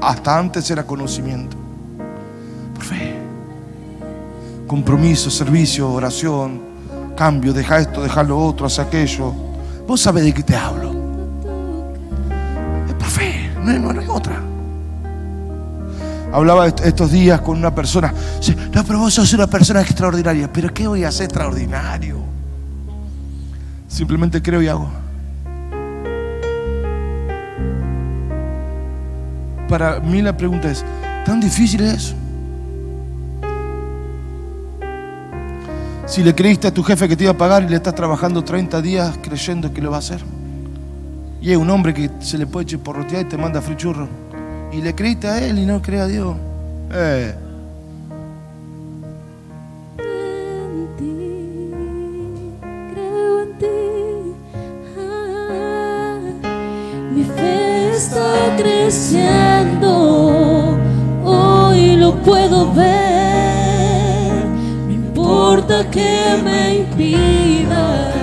Hasta 0.00 0.38
antes 0.38 0.70
era 0.70 0.84
conocimiento. 0.84 1.56
Por 2.74 2.84
fe. 2.84 3.14
Compromiso, 4.66 5.30
servicio, 5.30 5.90
oración, 5.90 6.60
cambio, 7.16 7.52
deja 7.52 7.78
esto, 7.78 8.02
deja 8.02 8.22
lo 8.22 8.38
otro, 8.38 8.66
hace 8.66 8.80
aquello. 8.82 9.32
Vos 9.86 10.00
sabés 10.00 10.24
de 10.24 10.34
qué 10.34 10.42
te 10.42 10.54
hablo. 10.54 10.92
Es 12.86 12.94
por 12.94 13.06
fe, 13.08 13.50
no 13.62 13.70
hay, 13.70 13.78
no 13.80 13.90
hay 14.00 14.06
otra. 14.08 14.40
Hablaba 16.30 16.66
est- 16.66 16.80
estos 16.80 17.10
días 17.10 17.40
con 17.40 17.56
una 17.56 17.74
persona. 17.74 18.12
No, 18.74 18.84
pero 18.84 18.98
vos 18.98 19.14
sos 19.14 19.32
una 19.32 19.46
persona 19.46 19.80
extraordinaria. 19.80 20.52
¿Pero 20.52 20.72
qué 20.72 20.86
voy 20.86 21.02
a 21.04 21.08
hacer 21.08 21.24
extraordinario? 21.24 22.18
Simplemente 23.88 24.42
creo 24.42 24.60
y 24.60 24.68
hago. 24.68 24.90
Para 29.68 30.00
mí 30.00 30.22
la 30.22 30.36
pregunta 30.36 30.70
es, 30.70 30.84
¿tan 31.24 31.40
difícil 31.40 31.82
es? 31.82 32.14
Si 36.06 36.22
le 36.22 36.34
creíste 36.34 36.68
a 36.68 36.72
tu 36.72 36.82
jefe 36.82 37.06
que 37.06 37.16
te 37.16 37.24
iba 37.24 37.32
a 37.32 37.36
pagar 37.36 37.62
y 37.64 37.68
le 37.68 37.76
estás 37.76 37.94
trabajando 37.94 38.42
30 38.42 38.80
días 38.80 39.18
creyendo 39.22 39.72
que 39.74 39.82
lo 39.82 39.90
va 39.90 39.96
a 39.96 39.98
hacer. 39.98 40.20
Y 41.42 41.52
es 41.52 41.58
un 41.58 41.68
hombre 41.68 41.92
que 41.92 42.10
se 42.20 42.38
le 42.38 42.46
puede 42.46 42.64
chiporrotear 42.64 43.26
y 43.26 43.28
te 43.28 43.36
manda 43.36 43.60
frichurro. 43.60 44.08
Y 44.72 44.80
le 44.80 44.94
creíste 44.94 45.28
a 45.28 45.44
él 45.44 45.58
y 45.58 45.66
no 45.66 45.82
cree 45.82 46.00
a 46.00 46.06
Dios. 46.06 46.34
Eh, 46.92 47.34
creciendo, 58.88 60.78
hoy 61.22 61.96
lo 61.96 62.14
puedo 62.22 62.72
ver. 62.72 64.46
No 64.86 64.90
importa 64.90 65.90
que 65.90 66.40
me 66.42 66.76
impida, 66.78 68.14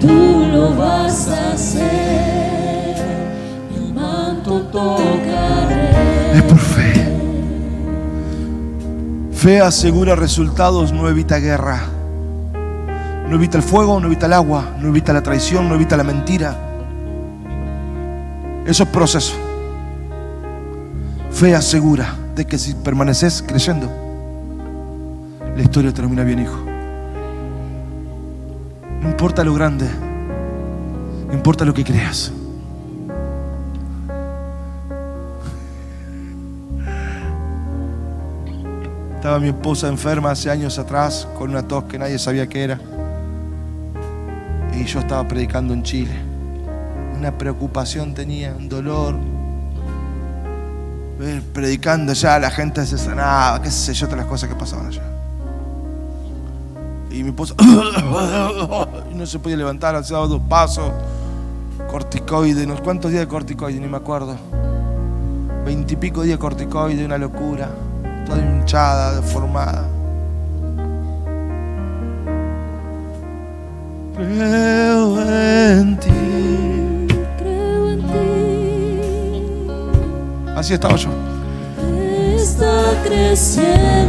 tú 0.00 0.44
lo 0.50 0.74
vas 0.74 1.28
a 1.28 1.52
hacer. 1.52 2.96
El 3.76 3.94
manto 3.94 4.62
tocaré. 4.72 6.36
es 6.36 6.42
por 6.42 6.58
fe. 6.58 7.06
Fe 9.30 9.60
asegura 9.60 10.16
resultados, 10.16 10.92
no 10.92 11.08
evita 11.08 11.38
guerra. 11.38 11.82
No 13.28 13.36
evita 13.36 13.56
el 13.56 13.62
fuego, 13.62 14.00
no 14.00 14.08
evita 14.08 14.26
el 14.26 14.32
agua, 14.32 14.64
no 14.80 14.88
evita 14.88 15.12
la 15.12 15.22
traición, 15.22 15.68
no 15.68 15.76
evita 15.76 15.96
la 15.96 16.02
mentira. 16.02 16.56
Eso 18.66 18.82
es 18.82 18.88
proceso. 18.88 19.45
Fe 21.36 21.54
asegura 21.54 22.16
de 22.34 22.46
que 22.46 22.56
si 22.56 22.72
permaneces 22.72 23.44
creyendo, 23.46 23.92
la 25.54 25.62
historia 25.62 25.92
termina 25.92 26.24
bien, 26.24 26.38
hijo. 26.38 26.56
No 29.02 29.10
importa 29.10 29.44
lo 29.44 29.52
grande, 29.52 29.86
no 31.28 31.34
importa 31.34 31.66
lo 31.66 31.74
que 31.74 31.84
creas. 31.84 32.32
Estaba 39.16 39.38
mi 39.38 39.48
esposa 39.48 39.88
enferma 39.88 40.30
hace 40.30 40.50
años 40.50 40.78
atrás 40.78 41.28
con 41.36 41.50
una 41.50 41.68
tos 41.68 41.84
que 41.84 41.98
nadie 41.98 42.18
sabía 42.18 42.48
qué 42.48 42.64
era. 42.64 42.80
Y 44.74 44.84
yo 44.84 45.00
estaba 45.00 45.28
predicando 45.28 45.74
en 45.74 45.82
Chile. 45.82 46.14
Una 47.14 47.36
preocupación 47.36 48.14
tenía, 48.14 48.54
un 48.56 48.70
dolor. 48.70 49.35
Ver, 51.18 51.42
Predicando 51.42 52.12
allá, 52.12 52.38
la 52.38 52.50
gente 52.50 52.84
se 52.84 52.98
sanaba, 52.98 53.62
qué 53.62 53.70
sé 53.70 53.94
yo, 53.94 54.06
todas 54.06 54.18
las 54.18 54.26
cosas 54.26 54.48
que 54.48 54.54
pasaban 54.54 54.86
allá. 54.86 55.02
Y 57.10 57.22
mi 57.22 57.30
esposa 57.30 57.54
no 59.14 59.26
se 59.26 59.38
podía 59.38 59.56
levantar, 59.56 59.96
hacía 59.96 60.18
dos 60.18 60.42
pasos, 60.46 60.90
corticoide, 61.90 62.66
no 62.66 62.76
cuántos 62.82 63.10
días 63.10 63.22
de 63.22 63.28
corticoide, 63.28 63.80
ni 63.80 63.88
me 63.88 63.96
acuerdo. 63.96 64.36
Veintipico 65.64 66.22
días 66.22 66.36
de 66.36 66.40
corticoide, 66.40 67.06
una 67.06 67.16
locura, 67.16 67.70
toda 68.26 68.38
hinchada, 68.38 69.16
deformada. 69.16 69.88
Creo 74.16 75.20
en 75.20 75.96
ti. 75.98 76.85
Así 80.56 80.72
estaba 80.72 80.96
yo. 80.96 81.10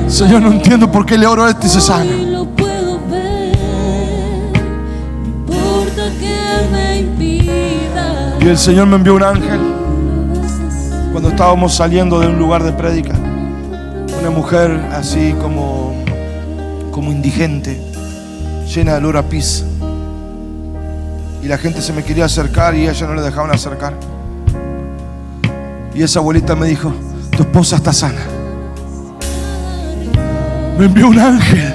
Señor, 0.07 0.41
no 0.41 0.53
entiendo 0.53 0.89
por 0.89 1.05
qué 1.05 1.17
le 1.17 1.27
oro 1.27 1.43
a 1.43 1.49
este 1.49 1.67
y 1.67 1.69
se 1.69 1.81
sana. 1.81 2.05
Y 8.39 8.47
el 8.47 8.57
Señor 8.57 8.87
me 8.87 8.95
envió 8.95 9.15
un 9.15 9.23
ángel 9.23 9.59
cuando 11.11 11.29
estábamos 11.29 11.75
saliendo 11.75 12.17
de 12.21 12.27
un 12.27 12.39
lugar 12.39 12.63
de 12.63 12.71
prédica. 12.71 13.13
Una 14.21 14.29
mujer 14.29 14.71
así 14.93 15.35
como, 15.41 15.93
como 16.91 17.11
indigente, 17.11 17.77
llena 18.73 18.93
de 18.93 18.97
olor 18.99 19.17
a 19.17 19.23
pis. 19.23 19.65
Y 21.43 21.47
la 21.47 21.57
gente 21.57 21.81
se 21.81 21.91
me 21.91 22.03
quería 22.03 22.23
acercar 22.23 22.73
y 22.73 22.87
ella 22.87 23.05
no 23.05 23.15
le 23.15 23.21
dejaban 23.21 23.51
acercar. 23.51 24.16
Y 25.97 26.03
esa 26.03 26.19
abuelita 26.19 26.55
me 26.55 26.67
dijo, 26.67 26.93
tu 27.31 27.41
esposa 27.41 27.77
está 27.77 27.91
sana. 27.91 28.21
Me 30.77 30.85
envió 30.85 31.07
un 31.07 31.17
ángel. 31.17 31.73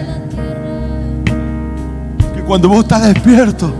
Que 2.32 2.40
cuando 2.42 2.68
vos 2.68 2.84
estás 2.84 3.02
despierto, 3.02 3.74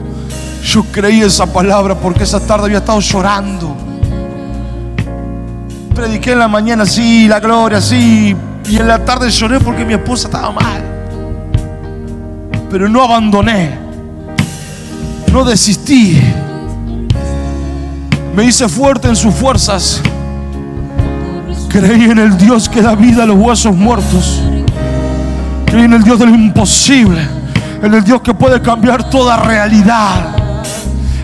yo 0.65 0.83
creí 0.91 1.21
esa 1.21 1.47
palabra 1.47 1.95
porque 1.95 2.25
esa 2.25 2.41
tarde 2.41 2.65
había 2.65 2.79
estado 2.79 2.99
llorando. 2.99 3.77
Prediqué 5.95 6.33
en 6.33 6.41
la 6.41 6.49
mañana, 6.49 6.87
sí, 6.87 7.29
la 7.29 7.39
gloria, 7.39 7.81
sí. 7.81 8.37
Y 8.69 8.77
en 8.77 8.89
la 8.89 9.05
tarde 9.05 9.31
lloré 9.31 9.61
porque 9.61 9.85
mi 9.85 9.93
esposa 9.95 10.27
estaba 10.27 10.51
mal. 10.51 10.83
Pero 12.69 12.89
no 12.89 13.01
abandoné. 13.01 13.79
No 15.33 15.45
desistí. 15.45 16.21
Me 18.35 18.45
hice 18.45 18.69
fuerte 18.69 19.07
en 19.07 19.15
sus 19.15 19.33
fuerzas. 19.33 20.03
Creí 21.73 22.05
en 22.05 22.19
el 22.19 22.37
Dios 22.37 22.69
que 22.69 22.83
da 22.83 22.95
vida 22.95 23.23
a 23.23 23.27
los 23.27 23.39
huesos 23.39 23.75
muertos. 23.75 24.43
Creí 25.65 25.85
en 25.85 25.95
el 25.95 26.03
Dios 26.03 26.19
de 26.19 26.27
lo 26.27 26.35
imposible. 26.35 27.27
En 27.83 27.95
el 27.95 28.05
Dios 28.05 28.21
que 28.21 28.35
puede 28.35 28.61
cambiar 28.61 29.09
toda 29.09 29.39
realidad. 29.39 30.37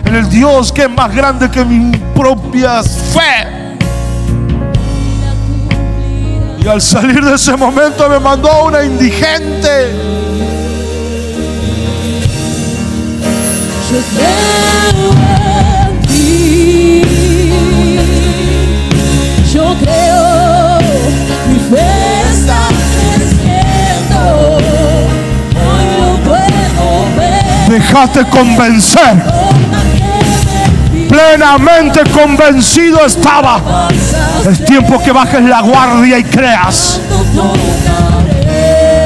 En 0.03 0.15
el 0.15 0.27
Dios 0.27 0.71
que 0.71 0.83
es 0.83 0.89
más 0.89 1.13
grande 1.13 1.51
que 1.51 1.63
mi 1.63 1.95
propia 2.15 2.81
fe. 2.81 3.59
Y 6.63 6.67
al 6.67 6.81
salir 6.81 7.23
de 7.23 7.35
ese 7.35 7.55
momento 7.55 8.09
me 8.09 8.19
mandó 8.19 8.51
a 8.51 8.63
una 8.63 8.83
indigente. 8.83 9.91
Yo 13.91 13.99
creo 14.15 15.13
en 15.89 16.01
ti. 16.07 17.01
Yo 19.53 19.75
creo, 19.81 20.08
Déjate 27.69 28.25
convencer. 28.25 29.23
Plenamente 31.07 32.01
convencido 32.11 33.05
estaba. 33.05 33.87
Es 34.49 34.65
tiempo 34.65 35.01
que 35.03 35.11
bajes 35.11 35.43
la 35.43 35.61
guardia 35.61 36.17
y 36.17 36.23
creas. 36.23 36.99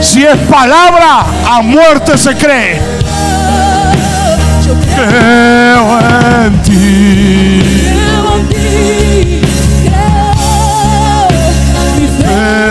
Si 0.02 0.24
es 0.24 0.38
palabra, 0.50 1.26
a 1.50 1.62
muerte 1.62 2.18
se 2.18 2.36
cree. 2.36 2.82
Creo 4.96 6.00
en 6.46 6.62
ti. 6.62 7.73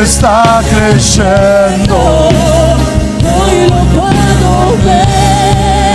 Está 0.03 0.61
creciendo. 0.69 1.97
Hoy 1.97 3.69
lo 3.69 3.85
puedo 4.01 4.77
ver. 4.85 5.07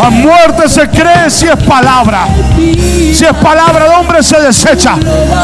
A 0.01 0.10
muerte 0.10 0.70
se 0.70 0.88
cree 0.88 1.30
si 1.30 1.45
es 1.45 1.58
palabra. 1.58 2.28
Si 2.55 3.26
es 3.26 3.34
palabra 3.43 3.84
de 3.84 3.95
hombre 3.95 4.24
se 4.24 4.39
desecha. 4.39 4.95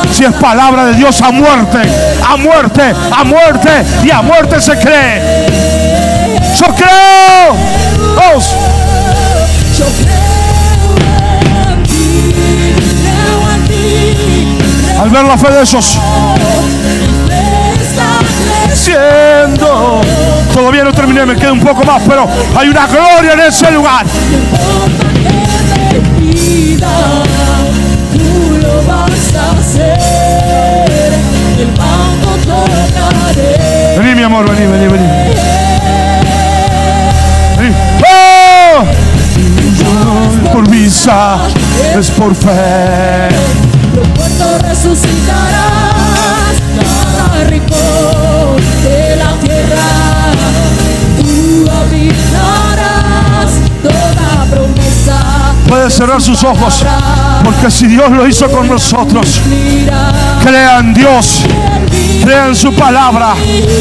Si 0.10 0.24
es 0.24 0.32
palabra 0.36 0.86
de 0.86 0.94
Dios 0.94 1.22
a 1.22 1.32
muerte, 1.32 1.80
a 2.26 2.38
muerte, 2.38 2.94
a 3.12 3.24
muerte 3.26 3.70
y 4.06 4.12
a 4.12 4.22
muerte 4.22 4.62
se 4.62 4.80
cree. 4.80 6.32
Yo 6.58 6.68
creo. 6.74 7.56
Dos. 8.16 8.56
Yo 9.78 9.86
creo 9.86 10.24
Al 15.02 15.10
ver 15.10 15.26
la 15.26 15.38
fe 15.38 15.52
de 15.52 15.64
esos, 15.64 16.00
Todavía 20.54 20.84
no 20.84 20.92
terminé, 20.92 21.26
me 21.26 21.36
queda 21.36 21.54
un 21.54 21.62
poco 21.62 21.84
más, 21.86 22.02
pero 22.08 22.28
hay 22.56 22.68
una 22.68 22.86
gloria 22.86 23.34
en 23.34 23.40
ese 23.40 23.72
lugar. 23.72 24.06
Vení, 33.98 34.16
mi 34.16 34.24
amor, 34.24 34.50
vení, 34.50 34.68
vení, 34.68 34.88
vení. 34.88 35.08
vení. 37.58 37.76
¡Oh! 38.06 38.84
Es 40.44 40.50
por 40.50 40.70
vista, 40.70 41.38
es 41.98 42.12
por 42.12 42.36
fe. 42.36 43.30
Los 43.96 44.08
muertos 44.10 44.62
resucitarás, 44.62 45.44
cada 46.82 47.40
Puede 55.74 55.90
cerrar 55.90 56.22
sus 56.22 56.44
ojos, 56.44 56.86
porque 57.44 57.72
si 57.72 57.88
Dios 57.88 58.12
lo 58.12 58.28
hizo 58.28 58.48
con 58.48 58.68
nosotros, 58.68 59.42
crea 60.44 60.78
en 60.78 60.94
Dios, 60.94 61.40
crea 62.24 62.46
en 62.50 62.56
su 62.56 62.72
palabra. 62.76 63.34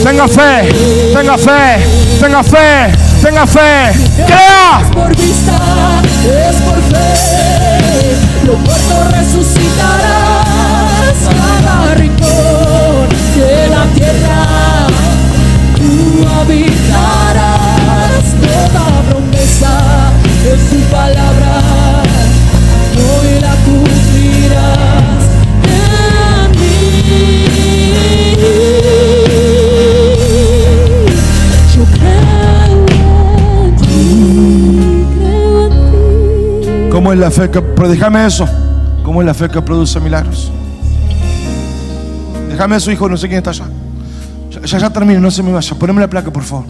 Tenga 0.02 0.26
fe, 0.26 0.72
tenga 1.12 1.36
fe, 1.36 1.86
tenga 2.18 2.42
fe, 2.42 2.92
tenga 3.20 3.46
fe. 3.46 3.92
Crea. 4.24 4.80
Es 4.80 4.88
por 4.88 5.14
vista, 5.14 5.58
es 6.24 6.56
por 6.62 6.80
fe. 6.80 8.16
Los 8.46 8.58
muertos 8.58 9.12
resucitarás, 9.12 10.48
cada 11.28 11.94
rincón 11.94 13.08
de 13.36 13.68
la 13.68 13.84
tierra. 13.92 14.86
Tú 15.76 16.26
habitarás 16.40 18.24
toda 18.40 19.02
promesa 19.10 20.10
de 20.42 20.56
su 20.56 20.80
palabra. 20.90 21.61
¿Cómo 37.02 37.14
es 37.14 37.18
la 37.18 37.32
fe 37.32 37.50
que 37.50 37.60
pero 37.60 37.88
déjame 37.88 38.24
eso? 38.24 38.48
¿Cómo 39.02 39.20
es 39.22 39.26
la 39.26 39.34
fe 39.34 39.48
que 39.48 39.60
produce 39.60 39.98
milagros? 39.98 40.52
Déjame 42.48 42.76
eso, 42.76 42.92
hijo, 42.92 43.08
no 43.08 43.16
sé 43.16 43.26
quién 43.26 43.38
está 43.38 43.50
allá. 43.50 43.64
Ya, 44.52 44.60
ya, 44.60 44.78
ya 44.78 44.90
termino, 44.90 45.18
no 45.18 45.28
se 45.28 45.42
me 45.42 45.50
vaya. 45.50 45.76
Poneme 45.76 46.00
la 46.00 46.08
placa, 46.08 46.30
por 46.30 46.44
favor. 46.44 46.64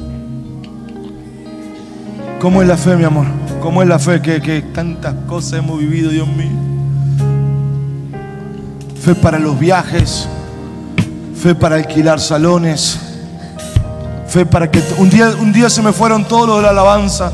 ¿Cómo 2.41 2.63
es 2.63 2.67
la 2.67 2.79
fe, 2.79 2.97
mi 2.97 3.05
amor? 3.05 3.27
¿Cómo 3.61 3.83
es 3.83 3.89
la 3.89 3.99
fe 3.99 4.23
que, 4.23 4.41
que 4.41 4.63
tantas 4.63 5.13
cosas 5.29 5.59
hemos 5.59 5.79
vivido, 5.79 6.11
Dios 6.11 6.27
mío? 6.29 6.49
Fe 9.03 9.15
para 9.15 9.39
los 9.39 9.59
viajes, 9.59 10.27
fe 11.37 11.55
para 11.55 11.77
alquilar 11.77 12.21
salones, 12.21 12.99
fe 14.29 14.47
para 14.47 14.71
que 14.71 14.83
un 14.97 15.11
día, 15.11 15.29
un 15.39 15.53
día 15.53 15.69
se 15.69 15.83
me 15.83 15.93
fueron 15.93 16.25
todos 16.25 16.47
los 16.49 16.57
de 16.57 16.63
la 16.63 16.71
alabanza. 16.71 17.33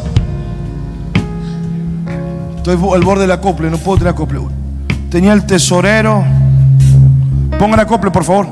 Estoy 2.71 2.95
al 2.95 3.03
borde 3.03 3.23
del 3.23 3.31
acople, 3.31 3.71
no 3.71 3.79
puedo 3.79 3.97
tener 3.97 4.13
acople. 4.13 4.41
Tenía 5.11 5.33
el 5.33 5.47
tesorero. 5.47 6.23
Pongan 7.59 7.81
acople, 7.81 8.11
por 8.11 8.25
favor. 8.25 8.47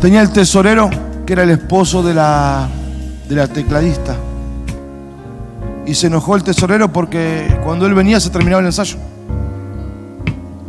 Tenía 0.00 0.22
el 0.22 0.30
tesorero, 0.30 0.88
que 1.26 1.32
era 1.32 1.42
el 1.42 1.50
esposo 1.50 2.04
de 2.04 2.14
la, 2.14 2.68
de 3.28 3.34
la 3.34 3.48
tecladista. 3.48 4.14
Y 5.84 5.96
se 5.96 6.06
enojó 6.06 6.36
el 6.36 6.44
tesorero 6.44 6.92
porque 6.92 7.58
cuando 7.64 7.86
él 7.86 7.94
venía 7.94 8.20
se 8.20 8.30
terminaba 8.30 8.60
el 8.60 8.66
ensayo. 8.66 8.96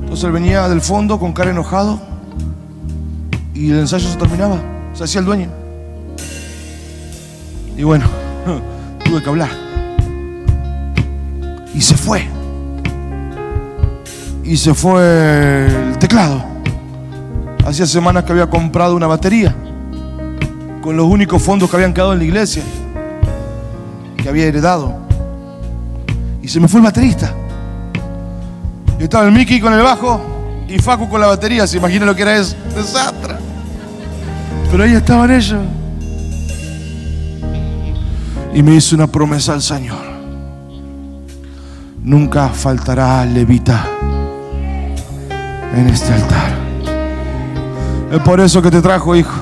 Entonces 0.01 0.25
él 0.25 0.31
venía 0.31 0.67
del 0.67 0.81
fondo 0.81 1.19
con 1.19 1.33
cara 1.33 1.51
enojado 1.51 1.99
y 3.53 3.69
el 3.69 3.77
ensayo 3.77 4.09
se 4.09 4.17
terminaba. 4.17 4.57
Se 4.93 5.03
hacía 5.03 5.19
el 5.19 5.25
dueño. 5.25 5.49
Y 7.77 7.83
bueno, 7.83 8.05
tuve 9.05 9.21
que 9.21 9.29
hablar. 9.29 9.60
Y 11.73 11.81
se 11.81 11.95
fue. 11.95 12.27
Y 14.43 14.57
se 14.57 14.73
fue 14.73 15.67
el 15.89 15.97
teclado. 15.97 16.43
Hacía 17.65 17.85
semanas 17.85 18.23
que 18.23 18.31
había 18.31 18.49
comprado 18.49 18.95
una 18.95 19.07
batería 19.07 19.55
con 20.81 20.97
los 20.97 21.05
únicos 21.05 21.41
fondos 21.41 21.69
que 21.69 21.75
habían 21.75 21.93
quedado 21.93 22.13
en 22.13 22.19
la 22.19 22.25
iglesia, 22.25 22.63
que 24.17 24.27
había 24.27 24.45
heredado. 24.45 24.95
Y 26.41 26.47
se 26.47 26.59
me 26.59 26.67
fue 26.67 26.79
el 26.79 26.85
baterista. 26.85 27.33
Y 28.99 29.03
estaba 29.03 29.25
el 29.25 29.31
Mickey 29.31 29.59
con 29.59 29.73
el 29.73 29.81
bajo 29.81 30.21
y 30.67 30.79
Facu 30.79 31.07
con 31.07 31.21
la 31.21 31.27
batería. 31.27 31.65
¿Se 31.67 31.77
imagina 31.77 32.05
lo 32.05 32.15
que 32.15 32.23
era 32.23 32.37
eso? 32.37 32.55
Desastre. 32.75 33.35
Pero 34.69 34.83
ahí 34.83 34.93
estaban 34.93 35.31
ellos. 35.31 35.61
Y 38.53 38.63
me 38.63 38.75
hizo 38.75 38.95
una 38.95 39.07
promesa 39.07 39.53
al 39.53 39.61
Señor. 39.61 40.10
Nunca 42.03 42.49
faltará 42.49 43.23
levita 43.25 43.85
en 45.75 45.87
este 45.87 46.13
altar. 46.13 46.51
Es 48.11 48.19
por 48.21 48.39
eso 48.39 48.61
que 48.61 48.71
te 48.71 48.81
trajo, 48.81 49.15
hijo. 49.15 49.39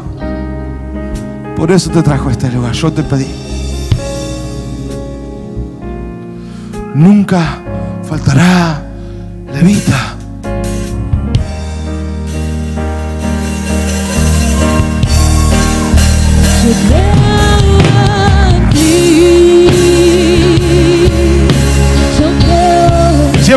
Por 1.55 1.71
eso 1.71 1.89
te 1.89 2.03
trajo 2.03 2.29
a 2.29 2.31
este 2.31 2.51
lugar. 2.51 2.73
Yo 2.73 2.91
te 2.91 3.03
pedí. 3.03 3.27
Nunca 6.95 7.59
faltará 8.03 8.81
levita. 9.53 10.08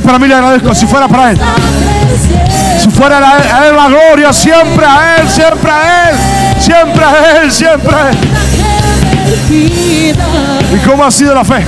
Para 0.02 0.18
mí, 0.18 0.28
le 0.28 0.34
agradezco. 0.34 0.74
Si 0.74 0.86
fuera 0.86 1.08
para 1.08 1.30
Él. 1.30 1.38
Si 2.78 2.90
fuera 2.90 3.18
a 3.18 3.68
Él, 3.68 3.76
la 3.76 3.88
gloria, 3.88 4.32
siempre 4.32 4.84
a 4.84 5.16
Él, 5.16 5.28
siempre 5.28 5.70
a 5.70 6.10
Él. 6.10 6.16
Siempre 6.60 7.04
a 7.04 7.42
Él, 7.42 7.52
siempre 7.52 7.94
a 7.94 8.10
Él. 8.10 8.16
¿Y 9.50 10.78
cómo 10.86 11.04
ha 11.04 11.10
sido 11.10 11.34
la 11.34 11.44
fe? 11.44 11.64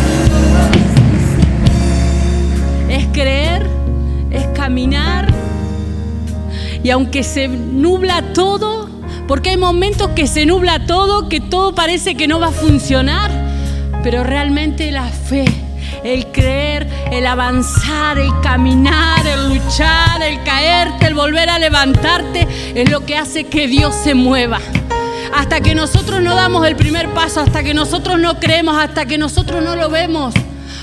Es 2.89 3.07
creer, 3.13 3.67
es 4.31 4.47
caminar. 4.55 5.27
Y 6.83 6.91
aunque 6.91 7.23
se 7.23 7.49
nubla 7.49 8.23
todo, 8.35 8.89
porque 9.27 9.51
hay 9.51 9.57
momentos 9.57 10.11
que 10.11 10.27
se 10.27 10.47
nubla 10.47 10.87
todo, 10.87 11.29
que 11.29 11.41
todo 11.41 11.75
parece 11.75 12.15
que 12.15 12.29
no 12.29 12.41
va 12.41 12.49
a 12.49 12.53
funcionar, 12.53 13.31
pero 14.03 14.23
realmente 14.23 14.91
la 14.91 15.05
fe, 15.05 15.45
el 16.05 16.27
creer, 16.31 16.87
el 17.11 17.27
avanzar, 17.27 18.19
el 18.19 18.31
caminar, 18.43 19.27
el 19.27 19.49
luchar, 19.49 20.23
el 20.23 20.43
caerte, 20.45 21.07
el 21.07 21.15
volver 21.15 21.49
a 21.49 21.59
levantarte, 21.59 22.47
es 22.75 22.91
lo 22.91 23.07
que 23.07 23.17
hace 23.17 23.45
que 23.45 23.67
Dios 23.67 23.95
se 23.95 24.15
mueva. 24.15 24.61
Hasta 25.35 25.61
que 25.63 25.75
nosotros 25.75 26.23
no 26.23 26.37
damos 26.37 26.67
el 26.67 26.77
primer 26.77 27.09
paso, 27.09 27.41
hasta 27.41 27.63
que 27.63 27.75
nosotros 27.75 28.21
no 28.21 28.39
creemos, 28.39 28.77
hasta 28.77 29.07
que 29.07 29.19
nosotros 29.19 29.65
no 29.65 29.75
lo 29.75 29.89
vemos. 29.89 30.35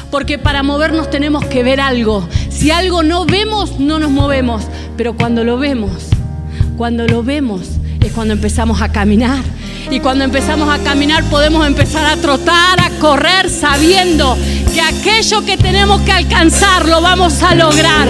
Porque 0.09 0.38
para 0.38 0.63
movernos 0.63 1.09
tenemos 1.09 1.45
que 1.45 1.63
ver 1.63 1.80
algo. 1.80 2.28
Si 2.49 2.69
algo 2.72 3.01
no 3.01 3.26
vemos, 3.26 3.80
no 3.80 3.97
nos 3.99 4.09
movemos. 4.09 4.63
Pero 4.97 5.15
cuando 5.15 5.45
lo 5.45 5.57
vemos, 5.57 6.09
cuando 6.76 7.07
lo 7.07 7.24
vemos, 7.24 7.61
es 8.01 8.11
cuando 8.11 8.34
empezamos 8.34 8.82
a 8.82 8.91
caminar. 8.91 9.41
Y 9.89 9.99
cuando 9.99 10.24
empezamos 10.24 10.69
a 10.69 10.84
caminar 10.84 11.24
podemos 11.26 11.65
empezar 11.65 12.05
a 12.05 12.17
trotar, 12.17 12.80
a 12.80 12.89
correr, 12.99 13.49
sabiendo 13.49 14.38
que 14.72 14.82
aquello 14.82 15.43
que 15.45 15.57
tenemos 15.57 16.01
que 16.01 16.11
alcanzar 16.11 16.88
lo 16.88 17.01
vamos 17.01 17.41
a 17.43 17.55
lograr. 17.55 18.07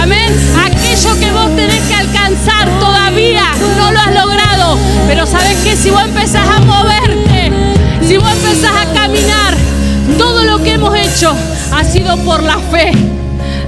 Amén. 0.00 0.32
Aquello 0.64 1.18
que 1.20 1.30
vos 1.30 1.54
tenés 1.54 1.80
que 1.82 1.94
alcanzar 1.94 2.68
todavía 2.80 3.44
no 3.76 3.92
lo 3.92 3.98
has 3.98 4.14
logrado. 4.14 4.78
Pero 5.06 5.26
sabes 5.26 5.56
que 5.58 5.76
si 5.76 5.90
vos 5.90 6.02
empezás 6.02 6.46
a 6.48 6.60
moverte, 6.60 7.52
si 8.06 8.16
vos 8.16 8.30
empezás 8.32 8.72
a 8.74 8.92
caminar, 8.92 9.54
todo 10.18 10.44
lo 10.44 10.62
que 10.62 10.72
hemos 10.72 10.96
hecho 10.96 11.34
ha 11.72 11.84
sido 11.84 12.16
por 12.18 12.42
la 12.42 12.58
fe. 12.58 12.92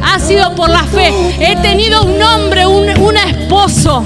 Ha 0.03 0.19
sido 0.19 0.55
por 0.55 0.69
la 0.69 0.83
fe. 0.85 1.13
He 1.39 1.57
tenido 1.57 2.03
un 2.03 2.21
hombre, 2.23 2.67
un, 2.67 3.17
esposo 3.17 4.05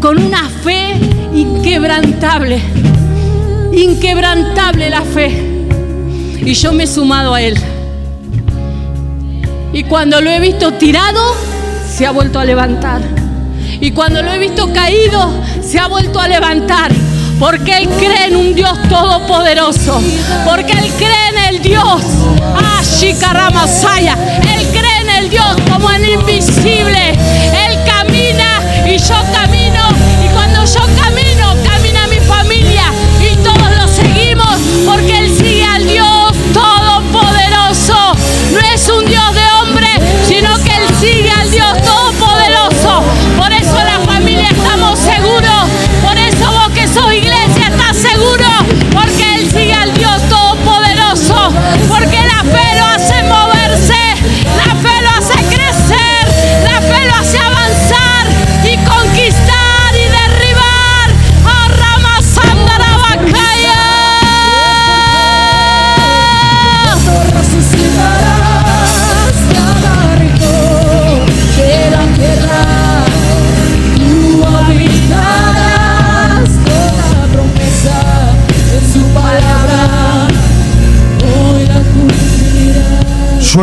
con 0.00 0.22
una 0.22 0.48
fe 0.62 0.94
inquebrantable. 1.34 2.60
Inquebrantable 3.72 4.90
la 4.90 5.02
fe. 5.02 5.46
Y 6.42 6.54
yo 6.54 6.72
me 6.72 6.84
he 6.84 6.86
sumado 6.86 7.34
a 7.34 7.42
él. 7.42 7.58
Y 9.72 9.84
cuando 9.84 10.20
lo 10.20 10.30
he 10.30 10.40
visto 10.40 10.72
tirado, 10.74 11.34
se 11.88 12.06
ha 12.06 12.10
vuelto 12.10 12.38
a 12.40 12.44
levantar. 12.44 13.00
Y 13.80 13.92
cuando 13.92 14.22
lo 14.22 14.32
he 14.32 14.38
visto 14.38 14.72
caído, 14.72 15.32
se 15.62 15.78
ha 15.78 15.86
vuelto 15.86 16.20
a 16.20 16.28
levantar. 16.28 16.90
Porque 17.38 17.78
Él 17.78 17.88
cree 17.98 18.26
en 18.26 18.36
un 18.36 18.54
Dios 18.54 18.76
todopoderoso. 18.88 20.02
Porque 20.44 20.72
Él 20.72 20.90
cree 20.98 21.28
en 21.28 21.54
el 21.54 21.62
Dios. 21.62 22.02
Ah, 22.56 22.82
Shikaramasaya. 22.82 24.14
Él 24.54 24.66
cree 24.72 25.00
en 25.02 25.24
el 25.24 25.30
Dios 25.30 25.56
como 25.70 25.90
el 25.90 26.08
invisible. 26.08 27.10
Él 27.10 27.78
camina 27.86 28.60
y 28.86 28.98
yo 28.98 29.14
camino. 29.32 29.59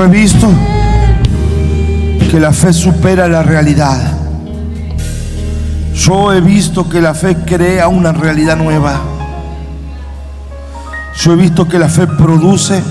He 0.08 0.10
visto 0.10 0.48
que 2.32 2.40
la 2.40 2.54
fe 2.54 2.72
supera 2.72 3.28
la 3.28 3.44
realidad. 3.44 4.00
Yo 5.94 6.34
he 6.34 6.40
visto 6.40 6.88
que 6.88 7.02
la 7.02 7.14
fe 7.14 7.36
crea 7.46 7.90
una 7.90 8.14
realidad 8.14 8.56
nueva. 8.56 9.02
Yo 11.18 11.34
he 11.34 11.36
visto 11.36 11.68
que 11.68 11.78
la 11.78 11.90
fe 11.90 12.08
produce 12.08 12.82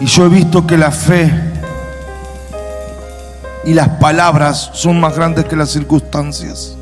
y 0.00 0.06
yo 0.06 0.26
he 0.26 0.28
visto 0.28 0.66
que 0.66 0.76
la 0.76 0.90
fe 0.90 1.32
y 3.64 3.72
las 3.72 3.88
palabras 4.00 4.70
son 4.74 5.00
más 5.00 5.16
grandes 5.16 5.46
que 5.46 5.56
las 5.56 5.70
circunstancias. 5.70 6.75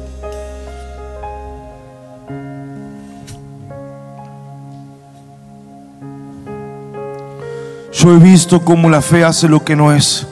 Yo 8.05 8.15
he 8.15 8.19
visto 8.19 8.63
cómo 8.63 8.91
la 8.91 9.01
fe 9.01 9.25
hace 9.25 9.49
lo 9.49 9.65
que 9.65 9.75
no 9.75 9.91
es. 9.91 10.27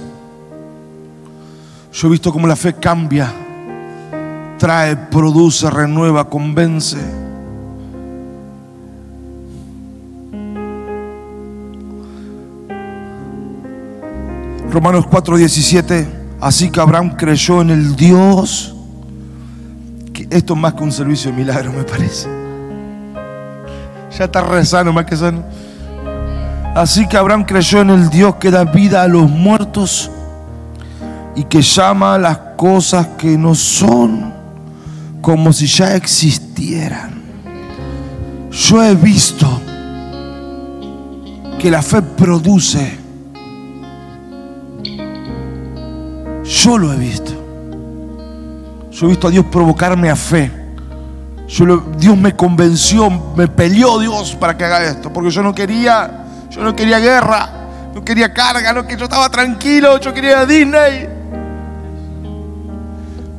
Yo 1.90 2.06
he 2.06 2.10
visto 2.10 2.30
cómo 2.30 2.46
la 2.46 2.54
fe 2.54 2.74
cambia, 2.74 3.32
trae, 4.58 4.94
produce, 4.94 5.70
renueva, 5.70 6.28
convence. 6.28 6.98
Romanos 14.70 15.06
4:17, 15.06 16.06
así 16.42 16.70
que 16.70 16.78
Abraham 16.78 17.16
creyó 17.16 17.62
en 17.62 17.70
el 17.70 17.96
Dios. 17.96 18.76
que 20.12 20.28
esto 20.28 20.52
es 20.52 20.60
más 20.60 20.74
que 20.74 20.82
un 20.82 20.92
servicio 20.92 21.30
de 21.30 21.38
milagro, 21.38 21.72
me 21.72 21.84
parece. 21.84 22.28
Ya 24.18 24.26
está 24.26 24.42
rezando 24.42 24.92
más 24.92 25.06
que 25.06 25.16
sano. 25.16 25.42
Así 26.74 27.06
que 27.06 27.16
Abraham 27.16 27.44
creyó 27.44 27.80
en 27.80 27.90
el 27.90 28.08
Dios 28.08 28.36
que 28.36 28.50
da 28.50 28.64
vida 28.64 29.02
a 29.02 29.08
los 29.08 29.28
muertos 29.28 30.10
y 31.34 31.44
que 31.44 31.60
llama 31.60 32.14
a 32.14 32.18
las 32.18 32.38
cosas 32.56 33.08
que 33.18 33.36
no 33.36 33.54
son 33.54 34.32
como 35.20 35.52
si 35.52 35.66
ya 35.66 35.94
existieran. 35.94 37.22
Yo 38.50 38.82
he 38.82 38.94
visto 38.94 39.60
que 41.58 41.70
la 41.70 41.82
fe 41.82 42.02
produce. 42.02 42.98
Yo 46.44 46.78
lo 46.78 46.92
he 46.92 46.96
visto. 46.96 47.32
Yo 48.90 49.06
he 49.06 49.10
visto 49.10 49.28
a 49.28 49.30
Dios 49.30 49.46
provocarme 49.46 50.10
a 50.10 50.16
fe. 50.16 50.62
Dios 51.98 52.16
me 52.16 52.34
convenció, 52.34 53.10
me 53.36 53.46
peleó 53.46 53.98
Dios 53.98 54.34
para 54.34 54.56
que 54.56 54.64
haga 54.64 54.84
esto, 54.84 55.12
porque 55.12 55.30
yo 55.30 55.42
no 55.42 55.54
quería, 55.54 56.21
yo 56.53 56.62
no 56.62 56.76
quería 56.76 56.98
guerra, 56.98 57.48
no 57.94 58.05
quería 58.05 58.32
carga, 58.32 58.74
no 58.74 58.86
que 58.86 58.96
yo 58.96 59.05
estaba 59.05 59.30
tranquilo, 59.30 59.98
yo 59.98 60.12
quería 60.12 60.44
Disney. 60.44 61.09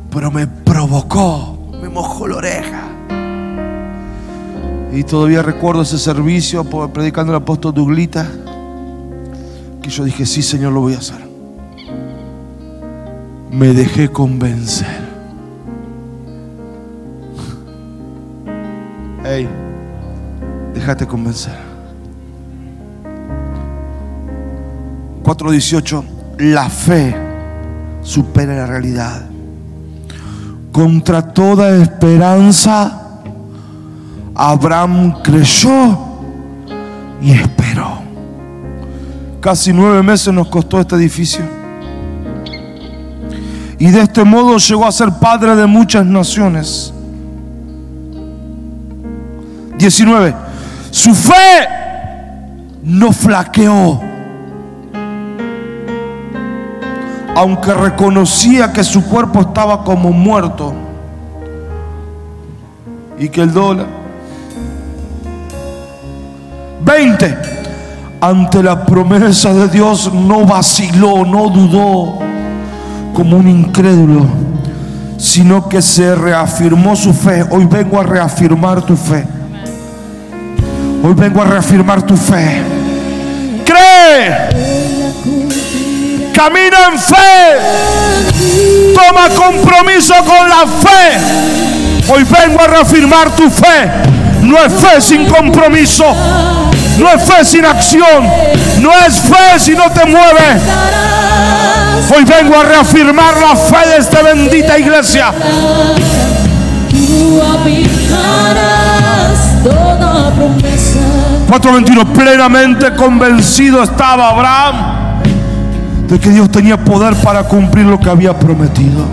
Pero 0.10 0.32
me 0.32 0.48
provocó, 0.48 1.70
me 1.80 1.90
mojó 1.90 2.28
la 2.28 2.38
oreja. 2.38 2.82
Y 4.92 5.04
todavía 5.04 5.44
recuerdo 5.44 5.84
ese 5.84 6.00
servicio 6.00 6.64
predicando 6.92 7.32
el 7.34 7.38
apóstol 7.38 7.74
Duglita, 7.74 8.28
que 9.82 9.90
yo 9.90 10.04
dije, 10.04 10.26
sí 10.26 10.42
Señor, 10.42 10.74
lo 10.74 10.82
voy 10.82 10.96
a 10.96 10.98
hacer. 10.98 11.24
Me 13.52 13.74
dejé 13.74 14.10
convencer. 14.10 15.04
Hey, 19.26 19.48
déjate 20.74 21.08
convencer. 21.08 21.73
4.18, 25.24 26.04
la 26.40 26.70
fe 26.70 27.16
supera 28.02 28.56
la 28.56 28.66
realidad. 28.66 29.22
Contra 30.72 31.22
toda 31.34 31.76
esperanza, 31.78 33.22
Abraham 34.36 35.22
creyó 35.24 35.98
y 37.22 37.32
esperó. 37.32 38.02
Casi 39.40 39.72
nueve 39.74 40.02
meses 40.04 40.34
nos 40.34 40.48
costó 40.48 40.80
este 40.80 40.96
edificio. 40.96 41.44
y 43.80 43.92
de 43.92 44.00
este 44.00 44.24
modo 44.24 44.58
llegó 44.58 44.86
a 44.86 44.92
ser 44.94 45.12
padre 45.20 45.58
de 45.58 45.66
muchas 45.66 46.06
naciones. 46.06 46.94
19. 49.78 50.34
Su 50.90 51.14
fe 51.14 51.68
no 52.82 53.12
flaqueó, 53.12 54.00
aunque 57.36 57.74
reconocía 57.74 58.72
que 58.72 58.84
su 58.84 59.04
cuerpo 59.06 59.42
estaba 59.42 59.84
como 59.84 60.12
muerto 60.12 60.74
y 63.18 63.30
que 63.30 63.42
el 63.42 63.54
dólar. 63.54 63.88
20. 66.84 67.38
Ante 68.22 68.64
la 68.64 68.86
promesa 68.86 69.54
de 69.54 69.68
Dios 69.68 70.14
no 70.14 70.46
vaciló, 70.46 71.26
no 71.26 71.50
dudó 71.50 72.20
como 73.14 73.38
un 73.38 73.48
incrédulo, 73.48 74.26
sino 75.18 75.68
que 75.68 75.82
se 75.82 76.16
reafirmó 76.16 76.96
su 76.96 77.14
fe. 77.14 77.46
Hoy 77.50 77.66
vengo 77.66 78.00
a 78.00 78.04
reafirmar 78.04 78.82
tu 78.82 78.96
fe. 78.96 79.26
Hoy 81.04 81.14
vengo 81.14 81.42
a 81.42 81.46
reafirmar 81.46 82.02
tu 82.02 82.16
fe. 82.16 82.62
Cree. 83.66 84.93
Camina 86.34 86.78
en 86.92 87.00
fe. 87.00 87.60
Toma 88.96 89.30
compromiso 89.30 90.16
con 90.26 90.50
la 90.50 90.66
fe. 90.66 92.12
Hoy 92.12 92.24
vengo 92.24 92.62
a 92.62 92.68
reafirmar 92.68 93.32
tu 93.36 93.50
fe. 93.50 93.90
No 94.42 94.58
es 94.58 94.74
fe 94.74 95.00
sin 95.00 95.26
compromiso. 95.26 96.06
No 96.98 97.10
es 97.10 97.24
fe 97.24 97.46
sin 97.46 97.66
acción. 97.66 98.28
No 98.82 98.92
es 99.06 99.20
fe 99.20 99.60
si 99.60 99.76
no 99.76 99.92
te 99.92 100.06
mueve. 100.06 100.60
Hoy 102.16 102.24
vengo 102.26 102.60
a 102.60 102.64
reafirmar 102.64 103.36
la 103.38 103.56
fe 103.56 103.90
de 103.90 103.98
esta 103.98 104.22
bendita 104.22 104.78
iglesia. 104.78 105.34
Tú 106.90 107.42
toda 109.64 110.32
promesa. 110.32 111.00
4.21 111.50 112.06
Plenamente 112.14 112.94
convencido 112.96 113.84
estaba 113.84 114.30
Abraham 114.30 115.03
de 116.14 116.20
que 116.20 116.30
Dios 116.30 116.52
tenía 116.52 116.78
poder 116.78 117.16
para 117.16 117.44
cumplir 117.44 117.88
lo 117.88 118.00
que 118.00 118.08
había 118.08 118.38
prometido. 118.38 119.04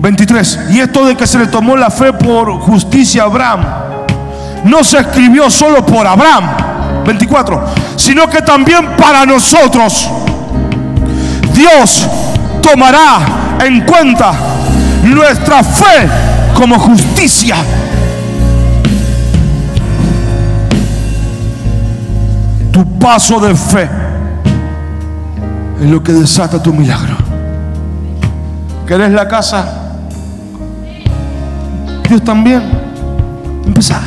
23 0.00 0.60
Y 0.72 0.80
esto 0.80 1.06
de 1.06 1.16
que 1.16 1.26
se 1.26 1.38
le 1.38 1.46
tomó 1.46 1.78
la 1.78 1.88
fe 1.88 2.12
por 2.12 2.60
justicia 2.60 3.22
a 3.22 3.24
Abraham 3.24 3.64
no 4.64 4.84
se 4.84 4.98
escribió 4.98 5.48
solo 5.48 5.86
por 5.86 6.06
Abraham. 6.06 6.50
24 7.06 7.64
Sino 7.96 8.28
que 8.28 8.42
también 8.42 8.96
para 8.98 9.24
nosotros 9.24 10.06
Dios 11.54 12.06
tomará 12.60 13.56
en 13.64 13.80
cuenta 13.86 14.34
nuestra 15.04 15.62
fe 15.62 16.06
como 16.54 16.78
justicia. 16.78 17.56
Tu 22.74 22.98
paso 22.98 23.38
de 23.38 23.54
fe 23.54 23.88
es 25.80 25.88
lo 25.88 26.02
que 26.02 26.12
desata 26.12 26.60
tu 26.60 26.74
milagro. 26.74 27.14
¿Querés 28.84 29.12
la 29.12 29.28
casa? 29.28 29.92
Dios 32.08 32.24
también. 32.24 32.62
Empezá. 33.64 34.00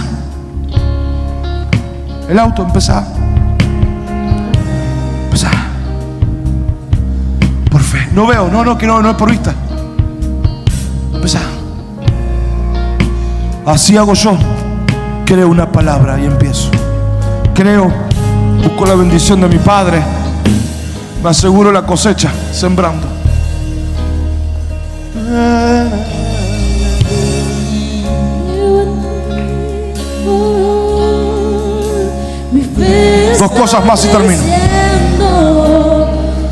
El 2.28 2.38
auto, 2.38 2.64
empezá. 2.64 3.08
Empezá. 5.24 5.50
Por 7.72 7.82
fe. 7.82 8.10
No 8.12 8.28
veo, 8.28 8.50
no, 8.50 8.66
no, 8.66 8.78
que 8.78 8.86
no, 8.86 9.02
no 9.02 9.12
es 9.12 9.16
por 9.16 9.32
vista. 9.32 9.54
Empezá. 11.14 11.40
Así 13.66 13.96
hago 13.96 14.14
yo. 14.14 14.38
Creo 15.26 15.48
una 15.48 15.72
palabra 15.72 16.20
y 16.20 16.26
empiezo. 16.26 16.70
Creo, 17.54 18.07
busco 18.68 18.86
la 18.86 18.96
bendición 18.96 19.40
de 19.40 19.48
mi 19.48 19.60
Padre. 19.60 20.04
Me 21.24 21.30
aseguro 21.30 21.72
la 21.72 21.84
cosecha, 21.84 22.32
sembrando. 22.52 23.08
Dos 33.40 33.52
cosas 33.52 33.86
más 33.86 34.04
y 34.04 34.08
termino. 34.10 34.42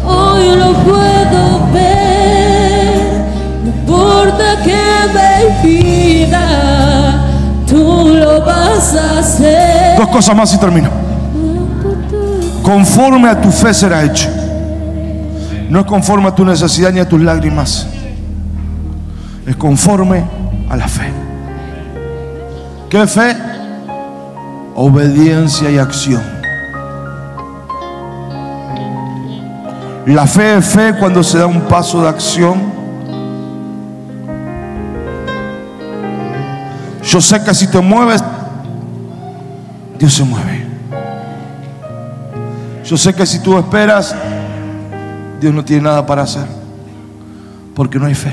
Hoy 0.06 0.56
lo 0.56 0.74
puedo 0.84 1.72
ver. 1.74 3.26
No 3.64 3.70
importa 3.70 4.62
que 4.64 4.78
me 5.14 5.46
impida, 5.50 7.26
tú 7.68 8.14
lo 8.16 8.42
vas 8.46 8.96
a 8.96 9.20
hacer. 9.20 9.98
Dos 9.98 10.08
cosas 10.10 10.36
más 10.36 10.54
y 10.54 10.58
termino. 10.58 11.05
Conforme 12.66 13.30
a 13.30 13.40
tu 13.40 13.52
fe 13.52 13.76
será 13.76 14.04
hecho. 14.04 14.28
No 15.70 15.82
es 15.82 15.86
conforme 15.86 16.30
a 16.30 16.34
tu 16.34 16.44
necesidad 16.44 16.92
ni 16.92 17.00
a 17.00 17.08
tus 17.08 17.22
lágrimas. 17.22 17.86
Es 19.46 19.56
conforme 19.56 20.24
a 20.68 20.76
la 20.76 20.88
fe. 20.88 21.12
¿Qué 22.90 23.06
fe? 23.06 23.38
Obediencia 24.74 25.70
y 25.70 25.78
acción. 25.78 26.24
La 30.08 30.26
fe 30.26 30.58
es 30.58 30.66
fe 30.66 30.96
cuando 30.98 31.22
se 31.22 31.38
da 31.38 31.46
un 31.46 31.62
paso 31.62 32.02
de 32.02 32.10
acción. 32.10 32.64
Yo 37.04 37.22
sé 37.22 37.44
que 37.44 37.54
si 37.54 37.68
te 37.68 37.80
mueves, 37.80 38.24
Dios 40.00 40.12
se 40.12 40.24
mueve. 40.24 40.55
Yo 42.86 42.98
sé 42.98 43.16
que 43.16 43.26
si 43.26 43.40
tú 43.40 43.58
esperas, 43.58 44.16
Dios 45.42 45.52
no 45.52 45.66
tiene 45.66 45.84
nada 45.84 46.06
para 46.06 46.22
hacer. 46.22 46.46
Porque 47.74 47.98
no 47.98 48.06
hay 48.06 48.14
fe. 48.14 48.32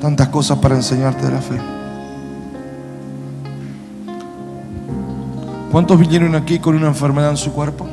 Tantas 0.00 0.28
cosas 0.28 0.58
para 0.58 0.74
enseñarte 0.74 1.26
de 1.26 1.32
la 1.32 1.40
fe. 1.40 1.60
¿Cuántos 5.70 5.98
vinieron 5.98 6.34
aquí 6.34 6.58
con 6.58 6.74
una 6.74 6.88
enfermedad 6.88 7.30
en 7.30 7.36
su 7.36 7.52
cuerpo? 7.52 7.86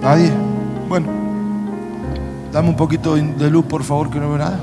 Nadie. 0.00 0.30
Bueno, 0.88 1.08
dame 2.52 2.68
un 2.68 2.76
poquito 2.76 3.16
de 3.16 3.50
luz, 3.50 3.64
por 3.64 3.82
favor, 3.82 4.10
que 4.10 4.20
no 4.20 4.28
veo 4.28 4.38
nada. 4.38 4.60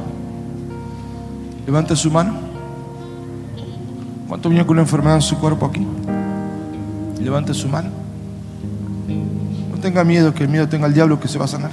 Levante 1.66 1.94
su 1.96 2.10
mano. 2.10 2.45
¿Cuántos 4.36 4.50
vinieron 4.50 4.68
con 4.68 4.76
una 4.76 4.82
enfermedad 4.82 5.16
en 5.16 5.22
su 5.22 5.38
cuerpo 5.38 5.66
aquí? 5.66 5.88
Levante 7.22 7.54
su 7.54 7.70
mano. 7.70 7.88
No 9.72 9.78
tenga 9.80 10.04
miedo, 10.04 10.34
que 10.34 10.44
el 10.44 10.50
miedo 10.50 10.68
tenga 10.68 10.88
el 10.88 10.94
diablo 10.94 11.18
que 11.22 11.30
se 11.30 11.40
va 11.40 11.46
a 11.46 11.48
sanar. 11.48 11.72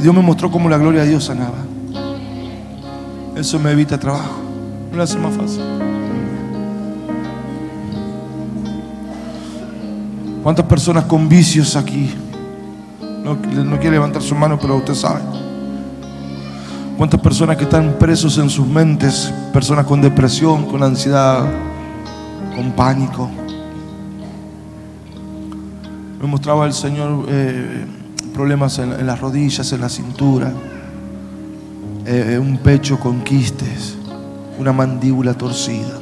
Dios 0.00 0.14
me 0.14 0.22
mostró 0.22 0.50
cómo 0.50 0.70
la 0.70 0.78
gloria 0.78 1.02
de 1.02 1.08
Dios 1.10 1.24
sanaba. 1.24 1.58
Eso 3.36 3.58
me 3.58 3.72
evita 3.72 4.00
trabajo. 4.00 4.38
Me 4.90 4.96
lo 4.96 5.02
hace 5.02 5.18
más 5.18 5.36
fácil. 5.36 5.60
¿Cuántas 10.42 10.64
personas 10.64 11.04
con 11.04 11.28
vicios 11.28 11.76
aquí? 11.76 12.14
No, 13.22 13.34
no 13.34 13.76
quiere 13.76 13.90
levantar 13.90 14.22
su 14.22 14.34
mano, 14.34 14.58
pero 14.58 14.76
usted 14.76 14.94
sabe. 14.94 15.20
¿Cuántas 16.98 17.20
personas 17.20 17.56
que 17.56 17.62
están 17.62 17.96
presos 17.96 18.38
en 18.38 18.50
sus 18.50 18.66
mentes? 18.66 19.32
Personas 19.52 19.86
con 19.86 20.00
depresión, 20.02 20.66
con 20.66 20.82
ansiedad, 20.82 21.48
con 22.56 22.72
pánico. 22.72 23.30
Me 26.20 26.26
mostraba 26.26 26.66
el 26.66 26.72
Señor 26.72 27.24
eh, 27.28 27.86
problemas 28.34 28.80
en, 28.80 29.06
las 29.06 29.20
rodillas, 29.20 29.72
en 29.72 29.80
la 29.80 29.88
cintura, 29.88 30.52
eh, 32.04 32.36
un 32.36 32.58
pecho 32.58 32.98
con 32.98 33.22
quistes, 33.22 33.96
una 34.58 34.72
mandíbula 34.72 35.34
torcida. 35.34 36.00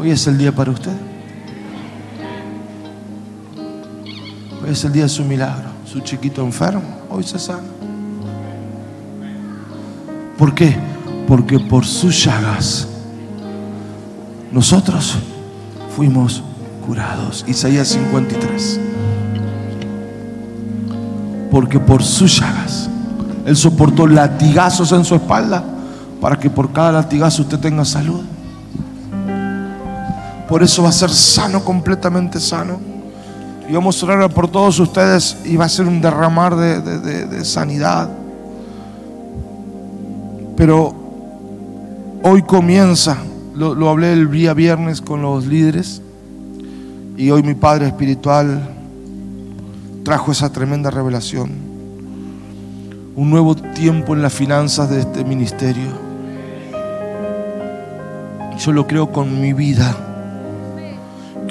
Hoy 0.00 0.12
es 0.12 0.26
el 0.26 0.38
día 0.38 0.50
para 0.50 0.70
usted. 0.70 0.96
Hoy 4.64 4.70
es 4.70 4.82
el 4.82 4.92
día 4.94 5.02
de 5.02 5.10
su 5.10 5.24
milagro. 5.24 5.69
Su 5.90 5.98
chiquito 5.98 6.44
enfermo, 6.44 6.82
hoy 7.10 7.24
se 7.24 7.36
sana. 7.36 7.66
¿Por 10.38 10.54
qué? 10.54 10.76
Porque 11.26 11.58
por 11.58 11.84
sus 11.84 12.24
llagas 12.24 12.86
nosotros 14.52 15.16
fuimos 15.96 16.44
curados. 16.86 17.44
Isaías 17.48 17.88
53. 17.88 18.80
Porque 21.50 21.80
por 21.80 22.04
sus 22.04 22.38
llagas 22.38 22.88
Él 23.44 23.56
soportó 23.56 24.06
latigazos 24.06 24.92
en 24.92 25.04
su 25.04 25.16
espalda 25.16 25.64
para 26.20 26.38
que 26.38 26.48
por 26.48 26.72
cada 26.72 26.92
latigazo 26.92 27.42
usted 27.42 27.58
tenga 27.58 27.84
salud. 27.84 28.20
Por 30.48 30.62
eso 30.62 30.84
va 30.84 30.90
a 30.90 30.92
ser 30.92 31.10
sano, 31.10 31.64
completamente 31.64 32.38
sano. 32.38 32.89
Y 33.70 33.72
vamos 33.72 34.02
a 34.02 34.06
orar 34.06 34.34
por 34.34 34.48
todos 34.48 34.80
ustedes 34.80 35.36
y 35.44 35.56
va 35.56 35.66
a 35.66 35.68
ser 35.68 35.86
un 35.86 36.00
derramar 36.00 36.56
de, 36.56 37.44
sanidad. 37.44 38.10
Pero 40.56 40.92
hoy 42.24 42.42
comienza, 42.42 43.16
lo 43.54 43.88
hablé 43.88 44.12
el 44.12 44.28
día 44.28 44.54
viernes 44.54 45.00
con 45.00 45.22
los 45.22 45.46
líderes 45.46 46.02
y 47.16 47.30
hoy 47.30 47.44
mi 47.44 47.54
Padre 47.54 47.86
Espiritual 47.86 48.60
trajo 50.02 50.32
esa 50.32 50.50
tremenda 50.50 50.90
revelación. 50.90 51.52
Un 53.14 53.30
nuevo 53.30 53.54
tiempo 53.54 54.14
en 54.14 54.22
las 54.22 54.32
finanzas 54.32 54.90
de 54.90 54.98
este 54.98 55.24
ministerio. 55.24 55.92
Yo 58.58 58.72
lo 58.72 58.88
creo 58.88 59.12
con 59.12 59.40
mi 59.40 59.52
vida. 59.52 60.09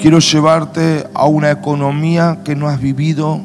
Quiero 0.00 0.18
llevarte 0.18 1.06
a 1.12 1.26
una 1.26 1.50
economía 1.50 2.38
que 2.42 2.56
no 2.56 2.68
has 2.68 2.80
vivido. 2.80 3.38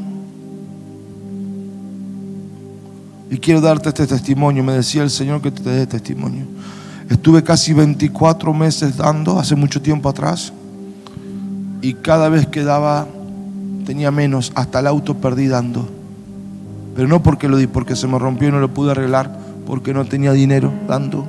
Y 3.30 3.38
quiero 3.40 3.60
darte 3.60 3.90
este 3.90 4.08
testimonio. 4.08 4.64
Me 4.64 4.72
decía 4.72 5.04
el 5.04 5.10
Señor 5.10 5.42
que 5.42 5.52
te 5.52 5.70
dé 5.70 5.86
testimonio. 5.86 6.46
Estuve 7.10 7.44
casi 7.44 7.74
24 7.74 8.54
meses 8.54 8.96
dando, 8.96 9.38
hace 9.38 9.54
mucho 9.54 9.82
tiempo 9.82 10.08
atrás. 10.08 10.54
Y 11.82 11.94
cada 11.96 12.30
vez 12.30 12.48
que 12.48 12.64
daba, 12.64 13.06
tenía 13.86 14.10
menos. 14.10 14.54
Hasta 14.56 14.80
el 14.80 14.88
auto 14.88 15.18
perdí 15.18 15.48
dando. 15.48 15.86
Pero 16.96 17.10
no 17.10 17.22
porque 17.22 17.50
lo 17.50 17.58
di, 17.58 17.68
porque 17.68 17.98
se 17.98 18.08
me 18.08 18.18
rompió 18.18 18.48
y 18.48 18.52
no 18.54 18.62
lo 18.62 18.74
pude 18.74 18.92
arreglar. 18.92 19.30
Porque 19.68 19.94
no 19.94 20.06
tenía 20.06 20.32
dinero 20.32 20.72
dando, 20.88 21.28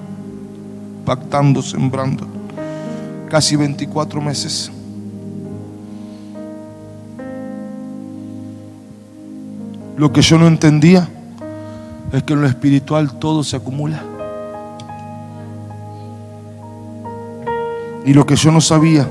pactando, 1.04 1.62
sembrando. 1.62 2.28
Casi 3.28 3.56
24 3.56 4.20
meses. 4.20 4.70
Lo 9.96 10.12
que 10.12 10.20
yo 10.20 10.38
no 10.38 10.46
entendía 10.46 11.08
es 12.12 12.22
que 12.22 12.34
en 12.34 12.42
lo 12.42 12.46
espiritual 12.46 13.18
todo 13.18 13.42
se 13.42 13.56
acumula. 13.56 14.02
Y 18.04 18.12
lo 18.12 18.26
que 18.26 18.36
yo 18.36 18.52
no 18.52 18.60
sabía 18.60 19.08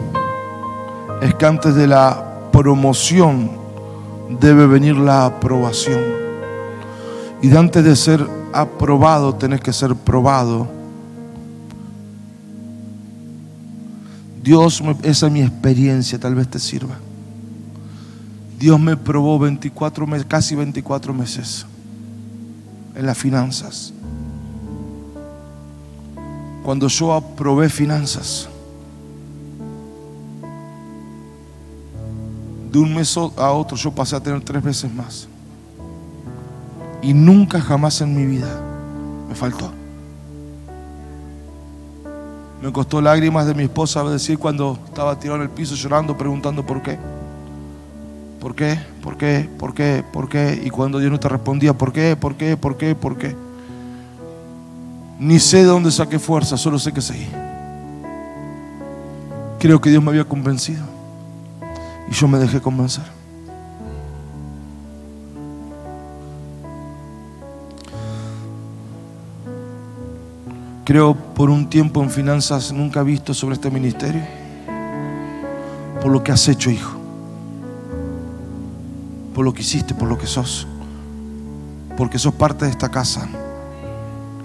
es 1.21 1.33
que 1.33 1.45
antes 1.45 1.75
de 1.75 1.87
la 1.87 2.49
promoción 2.51 3.51
debe 4.39 4.67
venir 4.67 4.95
la 4.95 5.25
aprobación. 5.25 5.99
Y 7.41 7.47
de 7.47 7.57
antes 7.57 7.83
de 7.83 7.95
ser 7.95 8.25
aprobado 8.53 9.33
tenés 9.35 9.61
que 9.61 9.73
ser 9.73 9.95
probado. 9.95 10.67
Dios, 14.41 14.83
esa 15.01 15.25
es 15.25 15.31
mi 15.31 15.41
experiencia, 15.41 16.19
tal 16.19 16.35
vez 16.35 16.47
te 16.47 16.59
sirva. 16.59 16.95
Dios 18.65 18.79
me 18.79 18.97
probó 18.97 19.37
24 19.37 20.07
meses, 20.07 20.25
casi 20.27 20.55
24 20.55 21.13
meses 21.13 21.67
en 22.95 23.05
las 23.05 23.15
finanzas. 23.15 23.93
Cuando 26.63 26.87
yo 26.87 27.13
aprobé 27.13 27.69
finanzas, 27.69 28.49
de 32.71 32.79
un 32.79 32.95
mes 32.95 33.15
a 33.15 33.51
otro 33.51 33.77
yo 33.77 33.91
pasé 33.91 34.15
a 34.15 34.19
tener 34.19 34.41
tres 34.41 34.63
veces 34.63 34.91
más. 34.91 35.27
Y 37.03 37.13
nunca 37.13 37.61
jamás 37.61 38.01
en 38.01 38.15
mi 38.15 38.25
vida 38.25 38.49
me 39.29 39.35
faltó. 39.35 39.71
Me 42.63 42.73
costó 42.73 42.99
lágrimas 42.99 43.45
de 43.45 43.53
mi 43.53 43.65
esposa 43.65 44.03
decir 44.05 44.39
cuando 44.39 44.79
estaba 44.87 45.19
tirado 45.19 45.35
en 45.35 45.43
el 45.43 45.51
piso 45.51 45.75
llorando, 45.75 46.17
preguntando 46.17 46.65
por 46.65 46.81
qué. 46.81 46.97
¿Por 48.39 48.55
qué? 48.55 48.77
¿Por 49.01 49.17
qué? 49.17 49.49
¿Por 49.57 49.73
qué? 49.73 50.03
¿Por 50.11 50.29
qué? 50.29 50.61
Y 50.63 50.69
cuando 50.69 50.99
Dios 50.99 51.11
no 51.11 51.19
te 51.19 51.29
respondía, 51.29 51.73
¿por 51.73 51.91
qué? 51.91 52.15
¿Por 52.15 52.35
qué? 52.35 52.57
¿Por 52.57 52.77
qué? 52.77 52.95
¿Por 52.95 53.17
qué? 53.17 53.35
Ni 55.19 55.39
sé 55.39 55.57
de 55.57 55.63
dónde 55.63 55.91
saqué 55.91 56.19
fuerza, 56.19 56.57
solo 56.57 56.77
sé 56.77 56.91
que 56.91 57.01
seguí. 57.01 57.27
Creo 59.59 59.79
que 59.79 59.89
Dios 59.89 60.03
me 60.03 60.09
había 60.09 60.25
convencido. 60.25 60.83
Y 62.09 62.13
yo 62.13 62.27
me 62.27 62.37
dejé 62.37 62.61
convencer. 62.61 63.03
Creo 70.83 71.15
por 71.15 71.49
un 71.49 71.67
tiempo 71.67 72.03
en 72.03 72.11
finanzas 72.11 72.71
nunca 72.71 73.01
visto 73.01 73.33
sobre 73.33 73.55
este 73.55 73.71
ministerio. 73.71 74.21
Por 75.99 76.11
lo 76.11 76.23
que 76.23 76.31
has 76.31 76.47
hecho, 76.47 76.69
hijo. 76.69 77.04
Por 79.35 79.43
lo 79.43 79.53
que 79.53 79.61
hiciste, 79.61 79.93
por 79.93 80.07
lo 80.07 80.17
que 80.17 80.25
sos. 80.25 80.65
Porque 81.97 82.17
sos 82.17 82.33
parte 82.33 82.63
de 82.63 82.71
esta 82.71 82.89
casa. 82.89 83.27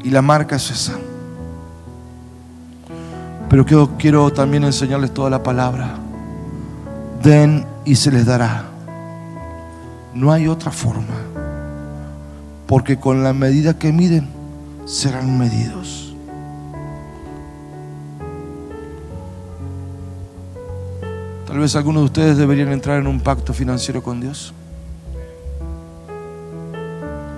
Y 0.03 0.11
la 0.11 0.21
marca 0.21 0.57
es 0.57 0.71
esa. 0.71 0.99
Pero 3.49 3.65
quiero, 3.99 4.33
también 4.33 4.65
enseñarles 4.65 5.15
toda 5.15 5.31
la 5.31 5.43
palabra. 5.43 5.95
Den 7.23 7.65
y 7.85 7.95
se 7.95 8.11
les 8.11 8.27
dará. 8.27 8.65
No 10.13 10.33
hay 10.33 10.49
otra 10.49 10.73
forma. 10.73 11.17
Porque 12.67 12.99
con 12.99 13.23
la 13.23 13.33
medida 13.33 13.79
que 13.79 13.93
miden, 13.93 14.29
serán 14.87 15.39
medidos. 15.39 16.15
Tal 21.47 21.59
vez 21.59 21.77
algunos 21.77 22.03
de 22.03 22.07
ustedes 22.07 22.37
deberían 22.37 22.73
entrar 22.73 23.01
en 23.01 23.07
un 23.07 23.21
pacto 23.21 23.53
financiero 23.53 24.03
con 24.03 24.21
Dios. 24.21 24.53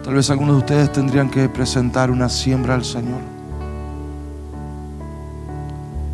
Tal 0.04 0.14
vez 0.14 0.30
algunos 0.30 0.56
de 0.56 0.58
ustedes 0.58 0.92
tendrían 0.92 1.30
que 1.30 1.48
presentar 1.48 2.10
una 2.10 2.28
siembra 2.28 2.74
al 2.74 2.84
Señor. 2.84 3.20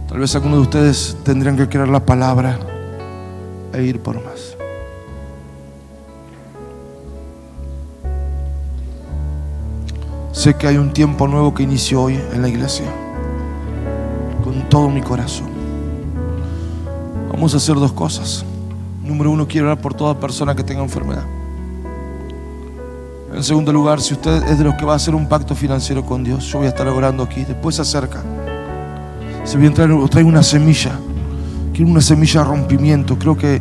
Tal 0.09 0.19
vez 0.19 0.35
algunos 0.35 0.59
de 0.59 0.63
ustedes 0.63 1.17
tendrían 1.25 1.57
que 1.57 1.69
creer 1.69 1.89
la 1.89 2.05
palabra 2.05 2.59
e 3.73 3.83
ir 3.83 4.01
por 4.01 4.17
más. 4.23 4.57
Sé 10.33 10.55
que 10.55 10.67
hay 10.67 10.77
un 10.77 10.93
tiempo 10.93 11.27
nuevo 11.27 11.55
que 11.55 11.63
inició 11.63 12.03
hoy 12.03 12.21
en 12.33 12.43
la 12.43 12.49
iglesia. 12.49 12.87
Con 14.45 14.69
todo 14.69 14.91
mi 14.91 15.01
corazón. 15.01 15.49
Vamos 17.33 17.55
a 17.55 17.57
hacer 17.57 17.77
dos 17.77 17.93
cosas. 17.93 18.45
Número 19.03 19.31
uno, 19.31 19.49
quiero 19.49 19.69
orar 19.69 19.81
por 19.81 19.95
toda 19.95 20.21
persona 20.21 20.55
que 20.55 20.63
tenga 20.63 20.83
enfermedad. 20.83 21.38
En 23.35 23.45
segundo 23.45 23.73
lugar, 23.73 24.01
si 24.01 24.15
usted 24.15 24.43
es 24.45 24.59
de 24.59 24.65
los 24.65 24.75
que 24.75 24.85
va 24.85 24.95
a 24.95 24.97
hacer 24.97 25.15
un 25.15 25.29
pacto 25.29 25.55
financiero 25.55 26.05
con 26.05 26.25
Dios, 26.25 26.45
yo 26.45 26.59
voy 26.59 26.67
a 26.67 26.71
estar 26.71 26.89
orando 26.89 27.23
aquí. 27.23 27.45
Después 27.45 27.77
se 27.77 27.83
acerca. 27.83 28.23
Se 29.45 29.57
voy 29.57 29.67
a 29.67 29.69
entrar, 29.69 29.91
traigo 30.09 30.29
una 30.29 30.43
semilla. 30.43 30.93
Quiero 31.73 31.91
una 31.91 32.01
semilla 32.01 32.43
de 32.43 32.49
rompimiento. 32.49 33.19
Creo 33.19 33.37
que 33.37 33.61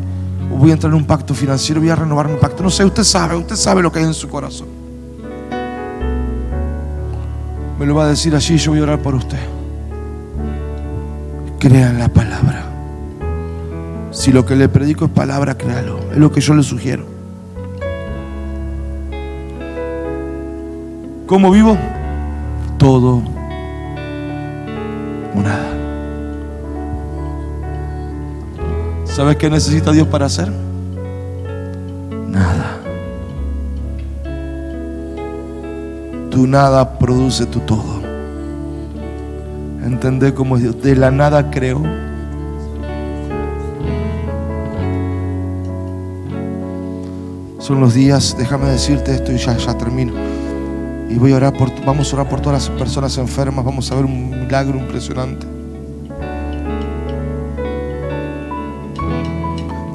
voy 0.50 0.72
a 0.72 0.74
entrar 0.74 0.92
en 0.92 0.98
un 0.98 1.06
pacto 1.06 1.34
financiero. 1.34 1.82
Voy 1.82 1.90
a 1.90 1.96
renovar 1.96 2.30
mi 2.30 2.38
pacto. 2.38 2.64
No 2.64 2.70
sé, 2.70 2.86
usted 2.86 3.04
sabe, 3.04 3.36
usted 3.36 3.56
sabe 3.56 3.82
lo 3.82 3.92
que 3.92 4.00
hay 4.00 4.06
en 4.06 4.14
su 4.14 4.30
corazón. 4.30 4.68
Me 7.78 7.86
lo 7.86 7.94
va 7.94 8.06
a 8.06 8.08
decir 8.08 8.36
allí. 8.36 8.58
Yo 8.58 8.72
voy 8.72 8.80
a 8.80 8.84
orar 8.84 9.00
por 9.00 9.16
usted. 9.16 9.40
Crea 11.60 11.90
en 11.90 12.00
la 12.00 12.08
palabra. 12.08 12.64
Si 14.12 14.32
lo 14.32 14.46
que 14.46 14.56
le 14.56 14.70
predico 14.70 15.06
es 15.06 15.12
palabra, 15.12 15.58
créalo. 15.58 16.00
Es 16.12 16.18
lo 16.18 16.32
que 16.32 16.42
yo 16.42 16.54
le 16.56 16.64
sugiero. 16.64 17.17
¿Cómo 21.28 21.52
vivo? 21.52 21.78
Todo 22.78 23.22
o 25.36 25.42
nada. 25.42 25.74
¿Sabes 29.04 29.36
qué 29.36 29.50
necesita 29.50 29.92
Dios 29.92 30.08
para 30.08 30.28
hacer? 30.28 30.50
Nada. 32.30 32.78
Tu 36.32 36.48
nada 36.48 36.98
produce 36.98 37.46
tu 37.46 37.60
todo. 37.60 38.02
Entender 39.84 40.34
cómo 40.34 40.58
Dios. 40.58 40.82
De 40.82 40.96
la 40.96 41.12
nada 41.12 41.52
creo. 41.52 41.84
Son 47.60 47.82
los 47.82 47.96
días, 47.96 48.34
déjame 48.38 48.70
decirte 48.70 49.14
esto 49.14 49.34
y 49.34 49.38
ya, 49.38 49.58
ya 49.58 49.78
termino. 49.78 50.37
Y 51.10 51.16
voy 51.16 51.34
a 51.34 51.38
orar 51.38 51.54
por, 51.54 51.70
vamos 51.86 52.12
a 52.12 52.18
orar 52.18 52.30
por 52.30 52.42
todas 52.42 52.68
las 52.68 52.78
personas 52.78 53.18
enfermas, 53.18 53.64
vamos 53.64 53.92
a 53.92 53.96
ver 53.96 54.06
un 54.06 54.30
milagro 54.30 54.78
impresionante. 54.78 55.46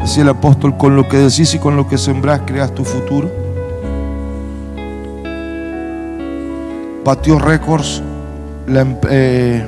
Decía 0.00 0.22
el 0.22 0.28
apóstol, 0.30 0.76
con 0.76 0.96
lo 0.96 1.08
que 1.08 1.18
decís 1.18 1.54
y 1.54 1.58
con 1.58 1.76
lo 1.76 1.86
que 1.86 1.98
sembrás 1.98 2.42
creas 2.46 2.74
tu 2.74 2.84
futuro. 2.84 3.30
Batió 7.04 7.38
récords 7.38 8.02
eh, 9.10 9.66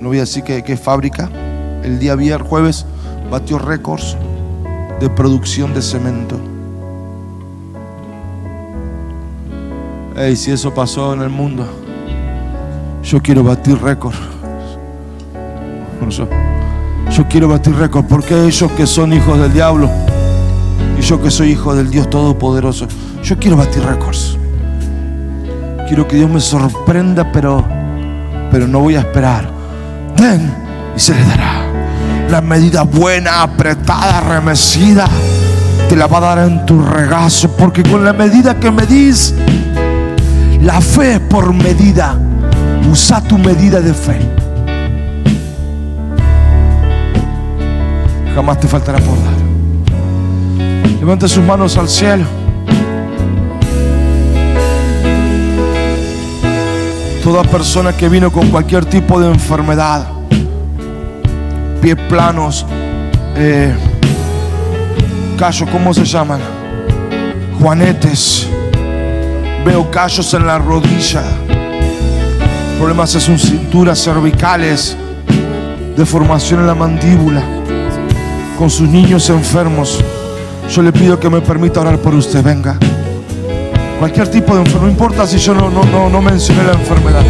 no 0.00 0.08
voy 0.08 0.18
a 0.18 0.20
decir 0.20 0.44
qué 0.44 0.76
fábrica, 0.76 1.28
el 1.82 1.98
día 1.98 2.14
viernes, 2.14 2.48
jueves, 2.48 2.86
batió 3.30 3.58
récords 3.58 4.16
de 5.00 5.10
producción 5.10 5.74
de 5.74 5.82
cemento. 5.82 6.38
Ey, 10.16 10.34
si 10.34 10.50
eso 10.50 10.72
pasó 10.72 11.12
en 11.12 11.20
el 11.20 11.28
mundo, 11.28 11.66
yo 13.02 13.20
quiero 13.20 13.44
batir 13.44 13.78
récords. 13.82 14.16
Yo, 17.10 17.28
quiero 17.28 17.48
batir 17.48 17.76
récords 17.76 18.06
porque 18.08 18.46
ellos 18.46 18.72
que 18.72 18.86
son 18.86 19.12
hijos 19.12 19.38
del 19.38 19.52
diablo 19.52 19.90
y 20.98 21.02
yo 21.02 21.20
que 21.20 21.30
soy 21.30 21.50
hijo 21.50 21.74
del 21.74 21.90
Dios 21.90 22.08
Todopoderoso, 22.08 22.88
yo 23.22 23.36
quiero 23.38 23.58
batir 23.58 23.82
récords. 23.82 24.38
Quiero 25.86 26.08
que 26.08 26.16
Dios 26.16 26.30
me 26.30 26.40
sorprenda, 26.40 27.30
pero, 27.30 27.62
pero 28.50 28.66
no 28.66 28.80
voy 28.80 28.96
a 28.96 29.00
esperar. 29.00 29.50
Ven 30.18 30.50
y 30.96 30.98
se 30.98 31.14
le 31.14 31.24
dará. 31.24 31.62
La 32.30 32.40
medida 32.40 32.84
buena, 32.84 33.42
apretada, 33.42 34.20
remecida, 34.22 35.06
te 35.90 35.94
la 35.94 36.06
va 36.06 36.18
a 36.18 36.20
dar 36.20 36.38
en 36.48 36.64
tu 36.64 36.82
regazo, 36.82 37.50
porque 37.54 37.82
con 37.82 38.02
la 38.02 38.14
medida 38.14 38.58
que 38.58 38.70
medís, 38.70 39.34
la 40.60 40.80
fe 40.80 41.20
por 41.20 41.52
medida. 41.52 42.18
Usa 42.90 43.20
tu 43.20 43.38
medida 43.38 43.80
de 43.80 43.92
fe. 43.92 44.18
Jamás 48.34 48.60
te 48.60 48.68
faltará 48.68 48.98
por 48.98 49.16
dar. 49.22 49.36
Levante 51.00 51.28
sus 51.28 51.44
manos 51.44 51.76
al 51.76 51.88
cielo. 51.88 52.24
Toda 57.22 57.42
persona 57.42 57.92
que 57.92 58.08
vino 58.08 58.30
con 58.30 58.50
cualquier 58.50 58.84
tipo 58.84 59.18
de 59.20 59.28
enfermedad, 59.28 60.06
pies 61.82 61.96
planos, 62.08 62.64
eh, 63.36 63.74
callos, 65.36 65.68
¿cómo 65.70 65.92
se 65.92 66.04
llaman? 66.04 66.40
Juanetes. 67.58 68.48
Veo 69.66 69.90
callos 69.90 70.32
en 70.32 70.46
la 70.46 70.60
rodilla, 70.60 71.24
problemas 72.78 73.12
en 73.16 73.20
sus 73.20 73.42
cinturas 73.42 73.98
cervicales, 73.98 74.96
deformación 75.96 76.60
en 76.60 76.68
la 76.68 76.76
mandíbula, 76.76 77.42
con 78.56 78.70
sus 78.70 78.88
niños 78.88 79.28
enfermos. 79.28 79.98
Yo 80.70 80.82
le 80.82 80.92
pido 80.92 81.18
que 81.18 81.28
me 81.28 81.40
permita 81.40 81.80
orar 81.80 81.98
por 81.98 82.14
usted, 82.14 82.44
venga. 82.44 82.78
Cualquier 83.98 84.28
tipo 84.28 84.54
de 84.54 84.60
enfermedad, 84.60 84.86
no 84.86 84.88
importa 84.88 85.26
si 85.26 85.38
yo 85.38 85.52
no, 85.52 85.68
no, 85.68 85.82
no, 85.82 86.08
no 86.10 86.22
mencioné 86.22 86.62
la 86.62 86.72
enfermedad. 86.74 87.24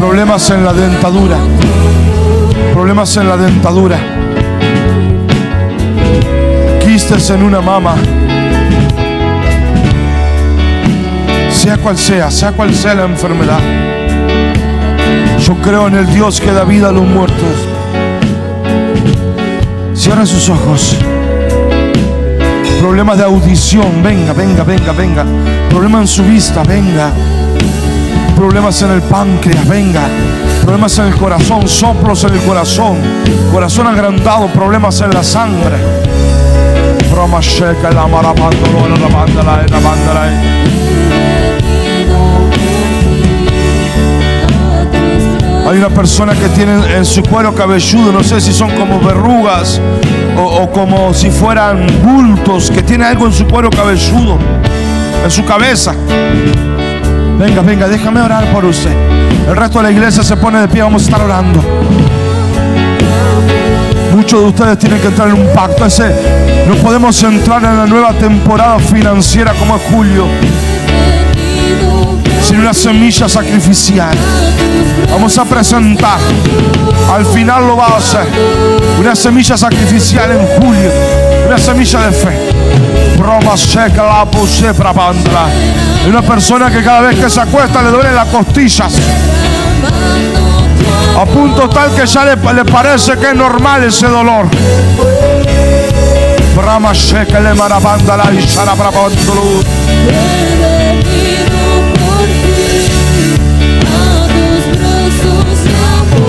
Problemas 0.00 0.50
en 0.50 0.64
la 0.64 0.72
dentadura, 0.72 1.36
problemas 2.74 3.16
en 3.16 3.28
la 3.28 3.36
dentadura, 3.36 4.19
quistes 6.90 7.30
en 7.30 7.44
una 7.44 7.60
mama. 7.60 7.94
Sea 11.52 11.76
cual 11.76 11.96
sea, 11.96 12.32
sea 12.32 12.50
cual 12.50 12.74
sea 12.74 12.96
la 12.96 13.04
enfermedad. 13.04 13.60
Yo 15.38 15.54
creo 15.62 15.86
en 15.86 15.94
el 15.94 16.12
Dios 16.12 16.40
que 16.40 16.50
da 16.50 16.64
vida 16.64 16.88
a 16.88 16.92
los 16.92 17.04
muertos. 17.04 17.54
Cierra 19.94 20.26
sus 20.26 20.48
ojos. 20.48 20.96
Problemas 22.80 23.18
de 23.18 23.24
audición, 23.24 24.02
venga, 24.02 24.32
venga, 24.32 24.64
venga, 24.64 24.90
venga. 24.90 25.24
Problemas 25.68 26.00
en 26.00 26.08
su 26.08 26.24
vista, 26.24 26.64
venga. 26.64 27.12
Problemas 28.34 28.82
en 28.82 28.90
el 28.90 29.02
páncreas, 29.02 29.68
venga. 29.68 30.08
Problemas 30.62 30.98
en 30.98 31.06
el 31.06 31.14
corazón, 31.14 31.68
soplos 31.68 32.24
en 32.24 32.32
el 32.34 32.40
corazón. 32.40 32.96
Corazón 33.52 33.86
agrandado, 33.86 34.48
problemas 34.48 35.00
en 35.02 35.10
la 35.10 35.22
sangre. 35.22 36.00
Hay 45.68 45.78
una 45.78 45.90
persona 45.90 46.32
que 46.32 46.48
tiene 46.48 46.96
en 46.96 47.04
su 47.04 47.22
cuero 47.22 47.54
cabelludo, 47.54 48.10
no 48.10 48.24
sé 48.24 48.40
si 48.40 48.52
son 48.52 48.70
como 48.70 49.00
verrugas 49.00 49.80
o, 50.36 50.62
o 50.62 50.72
como 50.72 51.14
si 51.14 51.30
fueran 51.30 51.86
bultos, 52.02 52.70
que 52.70 52.82
tiene 52.82 53.04
algo 53.04 53.26
en 53.26 53.32
su 53.32 53.46
cuero 53.46 53.70
cabelludo, 53.70 54.38
en 55.22 55.30
su 55.30 55.44
cabeza. 55.44 55.94
Venga, 57.38 57.62
venga, 57.62 57.86
déjame 57.86 58.20
orar 58.20 58.50
por 58.52 58.64
usted. 58.64 58.92
El 59.48 59.56
resto 59.56 59.78
de 59.78 59.84
la 59.84 59.90
iglesia 59.90 60.22
se 60.22 60.36
pone 60.36 60.60
de 60.60 60.68
pie, 60.68 60.82
vamos 60.82 61.02
a 61.02 61.04
estar 61.04 61.22
orando. 61.22 61.62
Muchos 64.30 64.44
de 64.44 64.48
ustedes 64.50 64.78
tienen 64.78 65.00
que 65.00 65.08
entrar 65.08 65.28
en 65.28 65.40
un 65.40 65.52
pacto. 65.52 65.84
Ese, 65.84 66.14
no 66.68 66.76
podemos 66.76 67.20
entrar 67.20 67.64
en 67.64 67.76
la 67.76 67.84
nueva 67.84 68.12
temporada 68.12 68.78
financiera 68.78 69.52
como 69.54 69.74
es 69.74 69.82
julio 69.90 70.24
sin 72.40 72.60
una 72.60 72.72
semilla 72.72 73.28
sacrificial. 73.28 74.16
Vamos 75.10 75.36
a 75.36 75.44
presentar, 75.44 76.20
al 77.12 77.26
final 77.26 77.66
lo 77.66 77.76
va 77.76 77.86
a 77.86 77.96
hacer, 77.96 78.28
una 79.00 79.16
semilla 79.16 79.56
sacrificial 79.56 80.30
en 80.30 80.46
julio, 80.62 80.92
una 81.48 81.58
semilla 81.58 81.98
de 81.98 82.12
fe. 82.12 82.38
Hay 86.04 86.08
una 86.08 86.22
persona 86.22 86.70
que 86.70 86.84
cada 86.84 87.00
vez 87.00 87.18
que 87.18 87.28
se 87.28 87.40
acuesta 87.40 87.82
le 87.82 87.90
duele 87.90 88.12
las 88.12 88.28
costillas. 88.28 88.92
A 91.20 91.26
punto 91.26 91.68
tal 91.68 91.94
que 91.94 92.06
ya 92.06 92.24
le, 92.24 92.36
le 92.54 92.64
parece 92.64 93.16
que 93.18 93.28
es 93.28 93.34
normal 93.34 93.84
ese 93.84 94.06
dolor. 94.06 94.46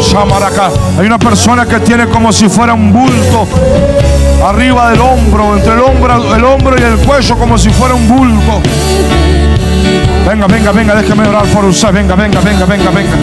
Shamaraka. 0.01 0.71
Hay 0.99 1.05
una 1.05 1.19
persona 1.19 1.65
que 1.65 1.79
tiene 1.79 2.07
como 2.07 2.31
si 2.33 2.49
fuera 2.49 2.73
un 2.73 2.91
bulto 2.91 3.47
arriba 4.45 4.89
del 4.91 5.01
hombro, 5.01 5.55
entre 5.55 5.73
el 5.73 5.79
hombro, 5.79 6.35
el 6.35 6.43
hombro 6.43 6.75
y 6.77 6.83
el 6.83 6.97
cuello, 7.05 7.37
como 7.37 7.57
si 7.57 7.69
fuera 7.69 7.95
un 7.95 8.07
bulto. 8.07 8.61
Venga, 10.27 10.47
venga, 10.47 10.71
venga, 10.71 10.95
déjeme 10.95 11.27
orar 11.27 11.45
por 11.47 11.65
usted. 11.65 11.91
Venga, 11.91 12.15
venga, 12.15 12.39
venga, 12.41 12.65
venga, 12.65 12.89
venga. 12.91 13.17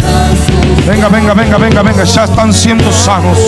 Venga, 0.87 1.09
venga, 1.09 1.35
venga, 1.35 1.57
venga, 1.59 1.83
venga. 1.83 2.05
Ya 2.05 2.25
están 2.25 2.53
siendo 2.53 2.93
sanos. 2.93 3.39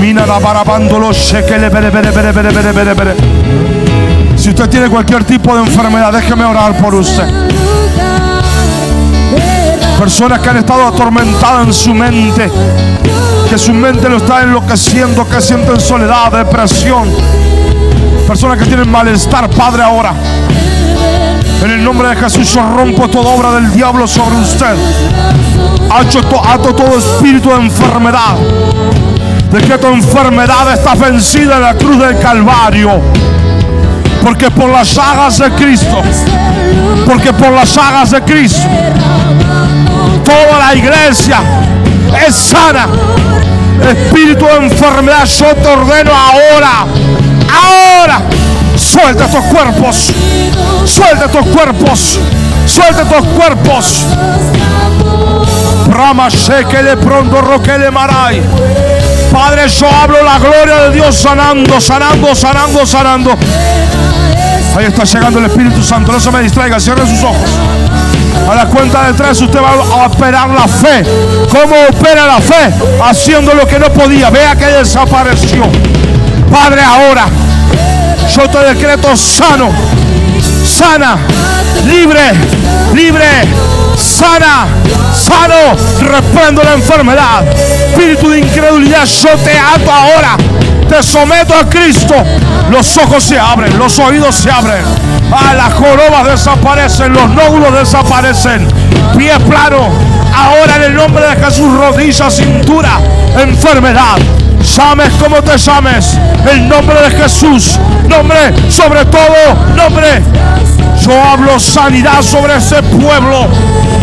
Mina 0.00 0.26
la 0.26 0.38
barabándolo, 0.38 1.12
shekele, 1.12 1.68
bere, 1.68 1.90
bere, 1.90 2.10
bere, 2.10 2.32
bere, 2.32 2.50
bere, 2.50 2.72
bere, 2.72 2.94
bere. 2.94 3.14
Si 4.36 4.50
usted 4.50 4.68
tiene 4.68 4.88
cualquier 4.88 5.24
tipo 5.24 5.54
de 5.54 5.62
enfermedad, 5.62 6.12
déjeme 6.12 6.44
orar 6.44 6.76
por 6.78 6.94
usted. 6.94 7.26
Personas 10.02 10.40
que 10.40 10.48
han 10.48 10.56
estado 10.56 10.84
atormentadas 10.84 11.64
en 11.64 11.72
su 11.72 11.94
mente, 11.94 12.50
que 13.48 13.56
su 13.56 13.72
mente 13.72 14.08
lo 14.08 14.16
está 14.16 14.42
enloqueciendo, 14.42 15.28
que 15.28 15.40
sienten 15.40 15.80
soledad, 15.80 16.32
depresión. 16.32 17.08
Personas 18.26 18.58
que 18.58 18.64
tienen 18.64 18.90
malestar, 18.90 19.48
Padre, 19.50 19.84
ahora. 19.84 20.12
En 21.62 21.70
el 21.70 21.84
nombre 21.84 22.08
de 22.08 22.16
Jesús 22.16 22.52
yo 22.52 22.62
rompo 22.76 23.06
toda 23.06 23.30
obra 23.30 23.52
del 23.52 23.72
diablo 23.72 24.08
sobre 24.08 24.34
usted. 24.38 24.74
Ato, 25.88 26.20
to- 26.20 26.48
ato 26.48 26.74
todo 26.74 26.98
espíritu 26.98 27.50
de 27.50 27.60
enfermedad. 27.60 28.34
De 29.52 29.60
que 29.60 29.78
tu 29.78 29.86
enfermedad 29.86 30.72
está 30.72 30.96
vencida 30.96 31.58
en 31.58 31.62
la 31.62 31.74
cruz 31.74 31.96
del 32.00 32.18
Calvario. 32.18 33.00
Porque 34.20 34.50
por 34.50 34.68
las 34.68 34.92
llagas 34.96 35.38
de 35.38 35.50
Cristo, 35.52 36.02
porque 37.06 37.32
por 37.32 37.52
las 37.52 37.72
llagas 37.72 38.10
de 38.10 38.22
Cristo, 38.22 38.68
toda 40.24 40.58
la 40.58 40.74
iglesia 40.74 41.38
es 42.26 42.34
sana. 42.34 42.88
Espíritu 43.90 44.44
de 44.44 44.66
enfermedad, 44.66 45.24
yo 45.24 45.54
te 45.56 45.68
ordeno 45.68 46.12
ahora, 46.14 46.86
ahora, 47.50 48.22
suelta 48.76 49.24
estos 49.24 49.44
cuerpos, 49.46 50.12
suelta 50.84 51.24
estos 51.24 51.46
cuerpos, 51.46 52.20
suelta 52.66 53.02
estos 53.02 53.26
cuerpos. 53.28 54.06
Brahma 55.86 56.28
le 56.28 56.96
pronto 56.96 57.40
roquele 57.40 57.90
maray. 57.90 58.42
Padre, 59.32 59.68
yo 59.68 59.88
hablo 59.88 60.22
la 60.22 60.38
gloria 60.38 60.76
de 60.82 60.92
Dios 60.92 61.16
sanando, 61.16 61.80
sanando, 61.80 62.34
sanando, 62.34 62.86
sanando. 62.86 63.30
Ahí 64.76 64.86
está 64.86 65.04
llegando 65.04 65.38
el 65.38 65.46
Espíritu 65.46 65.82
Santo. 65.82 66.12
No 66.12 66.20
se 66.20 66.30
me 66.30 66.40
distraiga, 66.42 66.78
cierre 66.78 67.06
sus 67.06 67.22
ojos. 67.22 67.50
A 68.50 68.54
la 68.54 68.66
cuenta 68.66 69.06
de 69.06 69.14
tres 69.14 69.40
usted 69.40 69.60
va 69.60 69.70
a 69.70 70.06
operar 70.06 70.50
la 70.50 70.68
fe. 70.68 71.04
¿Cómo 71.50 71.74
opera 71.88 72.26
la 72.26 72.40
fe? 72.40 72.72
Haciendo 73.02 73.54
lo 73.54 73.66
que 73.66 73.78
no 73.78 73.92
podía. 73.92 74.30
Vea 74.30 74.56
que 74.56 74.66
desapareció. 74.66 75.64
Padre, 76.50 76.82
ahora 76.82 77.26
yo 78.36 78.48
te 78.48 78.58
decreto 78.58 79.16
sano, 79.16 79.70
sana, 80.64 81.18
libre, 81.86 82.20
libre, 82.94 83.26
sana, 83.96 84.66
sano, 85.14 85.76
reprendo 86.00 86.62
la 86.62 86.74
enfermedad. 86.74 87.46
Espíritu 87.46 88.30
de 88.30 88.40
incredulidad, 88.40 89.04
yo 89.04 89.30
te 89.38 89.58
ato 89.58 89.90
ahora. 89.90 90.36
Te 90.88 91.02
someto 91.02 91.54
a 91.54 91.68
Cristo. 91.68 92.14
Los 92.70 92.96
ojos 92.98 93.24
se 93.24 93.38
abren, 93.38 93.78
los 93.78 93.98
oídos 93.98 94.34
se 94.34 94.50
abren. 94.50 94.84
Ah, 95.32 95.54
las 95.54 95.72
jorobas 95.74 96.26
desaparecen, 96.26 97.12
los 97.12 97.28
nódulos 97.30 97.72
desaparecen. 97.72 98.68
Pie 99.16 99.38
plano. 99.40 99.90
Ahora 100.34 100.76
en 100.76 100.82
el 100.82 100.94
nombre 100.94 101.26
de 101.26 101.44
Jesús, 101.44 101.72
rodilla, 101.74 102.30
cintura, 102.30 102.98
enfermedad. 103.38 104.18
Llames 104.62 105.12
como 105.14 105.42
te 105.42 105.58
llames. 105.58 106.18
El 106.50 106.68
nombre 106.68 107.00
de 107.02 107.10
Jesús. 107.10 107.78
Nombre 108.08 108.70
sobre 108.70 109.04
todo. 109.06 109.54
Nombre. 109.76 110.22
Yo 111.04 111.12
hablo 111.20 111.58
sanidad 111.58 112.22
sobre 112.22 112.56
ese 112.56 112.82
pueblo. 112.82 113.48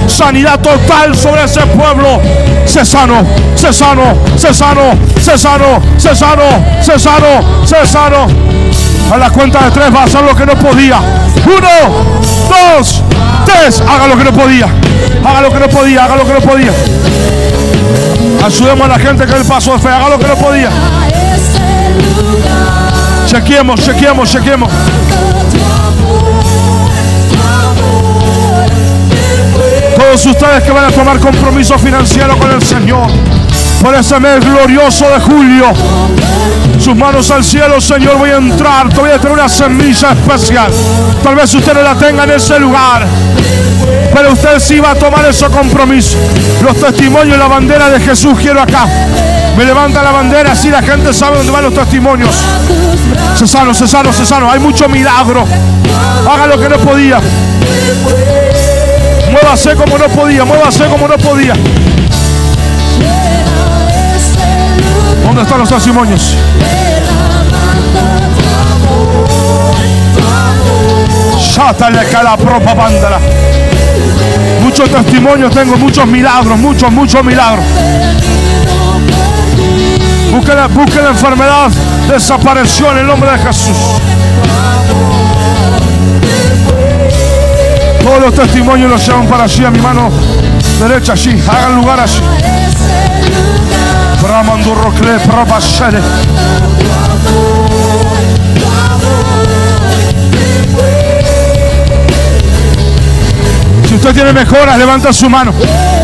Sanidad 0.07 0.59
total 0.59 1.15
sobre 1.15 1.45
ese 1.45 1.61
pueblo. 1.67 2.21
Se 2.65 2.83
sano, 2.83 3.25
se 3.55 3.71
sano, 3.71 4.15
se 4.35 4.53
sano, 4.53 4.97
se 5.17 5.37
sano, 5.37 5.81
se 5.97 6.15
sano, 6.15 6.43
se 6.81 6.99
sano, 6.99 7.65
se 7.65 7.87
sano. 7.87 8.27
A 9.11 9.17
la 9.17 9.29
cuenta 9.29 9.63
de 9.63 9.71
tres 9.71 9.89
va 9.95 10.21
lo 10.21 10.35
que 10.35 10.45
no 10.45 10.55
podía. 10.55 10.99
Uno, 11.45 12.05
dos, 12.49 13.01
tres. 13.45 13.81
Haga 13.81 14.07
lo 14.07 14.17
que 14.17 14.23
no 14.25 14.33
podía. 14.33 14.67
Haga 15.25 15.41
lo 15.41 15.51
que 15.51 15.59
no 15.59 15.69
podía. 15.69 16.03
Haga 16.03 16.15
lo 16.15 16.25
que 16.25 16.33
no 16.33 16.41
podía. 16.41 16.71
Ayudemos 18.43 18.85
a 18.85 18.87
la 18.89 18.99
gente 18.99 19.25
que 19.25 19.35
el 19.35 19.45
paso 19.45 19.73
de 19.73 19.79
fe. 19.79 19.89
Haga 19.89 20.09
lo 20.09 20.19
que 20.19 20.27
no 20.27 20.35
podía. 20.35 20.69
amor, 24.53 24.69
te 25.51 25.59
fue. 25.59 25.95
Todos 29.97 30.25
ustedes 30.25 30.63
que 30.63 30.71
van 30.71 30.85
a 30.85 30.91
tomar 30.91 31.19
compromiso 31.19 31.77
financiero 31.77 32.37
con 32.37 32.49
el 32.51 32.61
Señor 32.61 33.07
por 33.81 33.95
ese 33.95 34.19
mes 34.19 34.39
glorioso 34.39 35.05
de 35.09 35.19
julio. 35.19 35.65
Sus 36.89 36.97
manos 36.97 37.29
al 37.29 37.43
cielo, 37.43 37.79
Señor, 37.79 38.17
voy 38.17 38.31
a 38.31 38.37
entrar. 38.37 38.89
Te 38.89 38.99
voy 38.99 39.11
a 39.11 39.19
tener 39.19 39.33
una 39.33 39.47
semilla 39.47 40.09
especial. 40.09 40.71
Tal 41.23 41.35
vez 41.35 41.53
usted 41.53 41.71
no 41.71 41.83
la 41.83 41.93
tenga 41.93 42.23
en 42.23 42.31
ese 42.31 42.59
lugar. 42.59 43.05
Pero 44.11 44.33
usted 44.33 44.59
sí 44.59 44.79
va 44.79 44.89
a 44.89 44.95
tomar 44.95 45.23
ese 45.25 45.45
compromiso. 45.49 46.17
Los 46.63 46.79
testimonios 46.79 47.37
la 47.37 47.47
bandera 47.47 47.91
de 47.91 47.99
Jesús 47.99 48.39
quiero 48.41 48.59
acá. 48.59 48.87
Me 49.55 49.65
levanta 49.65 50.01
la 50.01 50.11
bandera, 50.11 50.53
así 50.53 50.71
la 50.71 50.81
gente 50.81 51.13
sabe 51.13 51.37
dónde 51.37 51.51
van 51.51 51.65
los 51.65 51.75
testimonios. 51.75 52.35
Se 53.35 53.45
sano, 53.45 53.71
se 53.71 53.87
sano, 53.87 54.11
se 54.11 54.25
sano. 54.25 54.49
Hay 54.49 54.59
mucho 54.59 54.89
milagro. 54.89 55.45
Haga 56.27 56.47
lo 56.47 56.59
que 56.59 56.69
no 56.69 56.77
podía. 56.77 57.21
Muévase 59.31 59.75
como 59.75 59.95
no 59.95 60.07
podía, 60.07 60.43
muévase 60.43 60.85
como 60.85 61.07
no 61.07 61.17
podía. 61.19 61.53
¿Dónde 65.29 65.43
están 65.43 65.59
los 65.59 65.69
testimonios? 65.69 66.35
Sátale 71.39 71.99
que 72.07 72.23
la 72.23 72.35
propa 72.35 72.73
bandera. 72.73 73.19
Muchos 74.63 74.89
testimonios 74.89 75.53
tengo, 75.53 75.77
muchos 75.77 76.07
milagros, 76.07 76.57
muchos, 76.57 76.91
muchos 76.91 77.23
milagros. 77.23 77.63
Busque 80.31 80.55
la, 80.55 80.67
busque 80.67 80.99
la 80.99 81.09
enfermedad, 81.09 81.69
desapareció 82.11 82.91
en 82.93 82.97
el 82.97 83.05
nombre 83.05 83.31
de 83.31 83.37
Jesús. 83.37 83.77
Todos 88.03 88.19
los 88.19 88.33
testimonios 88.33 88.89
los 88.89 89.05
llevan 89.05 89.27
para 89.27 89.43
allí, 89.43 89.63
a 89.63 89.69
mi 89.69 89.79
mano 89.79 90.09
derecha 90.79 91.13
allí. 91.13 91.39
Hagan 91.47 91.75
lugar 91.75 91.99
allí. 91.99 92.19
Si 103.85 103.95
usted 103.95 104.13
tiene 104.13 104.31
mejoras, 104.31 104.77
levanta 104.77 105.11
su 105.11 105.29
mano. 105.29 105.53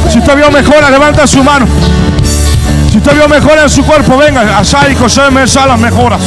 Si 0.10 0.20
usted 0.20 0.36
vio 0.36 0.52
mejoras, 0.52 0.91
levanta 0.91 1.26
su 1.26 1.44
mano. 1.44 1.66
Si 2.91 2.98
usted 2.98 3.16
vio 3.16 3.30
mejoras 3.30 3.64
en 3.64 3.70
su 3.70 3.86
cuerpo, 3.86 4.18
venga 4.18 4.41
allá 4.57 4.80
y 4.90 4.95
lléveme 4.95 5.41
allá 5.41 5.66
las 5.68 5.80
mejoras. 5.80 6.22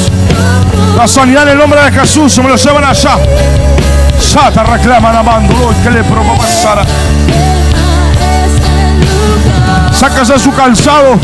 La 0.97 1.07
sanidad 1.07 1.43
en 1.43 1.51
el 1.51 1.59
nombre 1.59 1.83
de 1.83 1.93
Jesús, 1.93 2.33
se 2.33 2.43
me 2.43 2.49
lo 2.49 2.57
llevan 2.57 2.85
allá. 2.85 3.19
Sata 4.19 4.65
reclaman 4.65 5.15
amando, 5.15 5.75
que 5.83 5.91
le. 5.91 6.03
Sácase 9.93 10.39
su 10.39 10.53
calzado. 10.55 11.19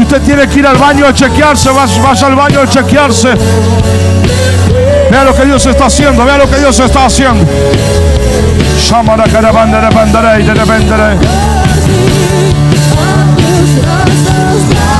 Si 0.00 0.04
usted 0.04 0.22
tiene 0.22 0.48
que 0.48 0.60
ir 0.60 0.66
al 0.66 0.78
baño 0.78 1.04
a 1.04 1.12
chequearse, 1.12 1.68
vaya, 1.68 2.26
al 2.26 2.34
baño 2.34 2.60
a 2.62 2.66
chequearse. 2.66 3.34
Vea 5.10 5.24
lo 5.24 5.34
que 5.34 5.44
Dios 5.44 5.66
está 5.66 5.84
haciendo, 5.84 6.24
vea 6.24 6.38
lo 6.38 6.48
que 6.48 6.56
Dios 6.56 6.80
está 6.80 7.04
haciendo. 7.04 7.44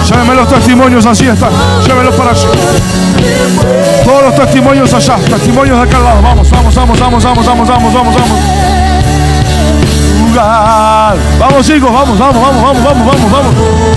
Lléveme 0.06 0.34
los 0.34 0.48
testimonios, 0.50 1.06
así 1.06 1.26
están. 1.28 1.50
Llévelos 1.86 2.14
para 2.14 2.32
allá. 2.32 2.48
Todos 4.04 4.22
los 4.22 4.34
testimonios 4.34 4.92
allá, 4.92 5.16
testimonios 5.16 5.88
de 5.88 5.96
al 5.96 6.04
lado. 6.04 6.20
Vamos, 6.20 6.50
vamos, 6.50 6.74
vamos, 6.74 7.00
vamos, 7.00 7.24
vamos, 7.24 7.46
vamos, 7.46 7.68
vamos, 7.68 7.94
vamos, 7.94 8.14
vamos. 8.14 8.38
Vamos, 11.38 11.66
chicos, 11.66 11.90
vamos, 11.90 12.18
vamos, 12.18 12.42
vamos, 12.42 12.62
vamos, 12.62 12.84
vamos, 12.84 13.32
vamos, 13.32 13.89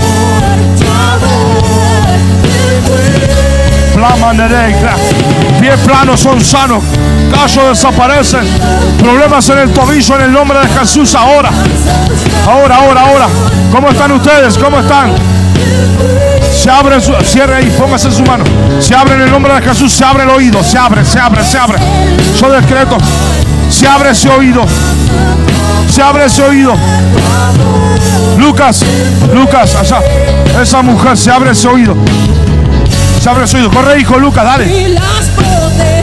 Pies 5.60 5.80
planos 5.80 6.20
son 6.20 6.40
sanos. 6.40 6.82
Callos 7.32 7.68
desaparecen. 7.68 8.44
Problemas 8.98 9.48
en 9.48 9.58
el 9.58 9.72
tobillo 9.72 10.16
en 10.16 10.22
el 10.22 10.32
nombre 10.32 10.58
de 10.60 10.68
Jesús 10.68 11.14
ahora. 11.14 11.50
Ahora, 12.46 12.76
ahora, 12.76 13.00
ahora. 13.00 13.26
¿Cómo 13.72 13.88
están 13.88 14.12
ustedes? 14.12 14.58
¿Cómo 14.58 14.80
están? 14.80 15.14
Se 16.52 16.70
abre, 16.70 17.00
su, 17.00 17.12
cierre 17.24 17.56
ahí, 17.56 17.70
póngase 17.78 18.10
su 18.10 18.22
mano. 18.22 18.44
Se 18.78 18.94
abre 18.94 19.14
en 19.14 19.22
el 19.22 19.30
nombre 19.30 19.54
de 19.54 19.62
Jesús, 19.62 19.92
se 19.92 20.04
abre 20.04 20.24
el 20.24 20.30
oído, 20.30 20.62
se 20.62 20.78
abre, 20.78 21.04
se 21.04 21.18
abre, 21.18 21.42
se 21.44 21.58
abre. 21.58 21.78
Yo 22.40 22.50
decreto, 22.50 22.98
se 23.70 23.86
abre 23.86 24.10
ese 24.10 24.28
oído. 24.28 24.64
Se 25.90 26.02
abre 26.02 26.26
ese 26.26 26.42
oído. 26.42 26.74
Lucas, 28.38 28.84
Lucas, 29.32 29.74
allá. 29.76 30.00
Esa 30.60 30.82
mujer 30.82 31.16
se 31.16 31.30
abre 31.30 31.52
ese 31.52 31.68
oído 31.68 31.96
se 33.24 33.30
abre 33.30 33.46
su 33.46 33.56
oído. 33.56 33.70
Corre, 33.70 33.98
hijo 33.98 34.18
Lucas, 34.18 34.44
dale. 34.44 34.98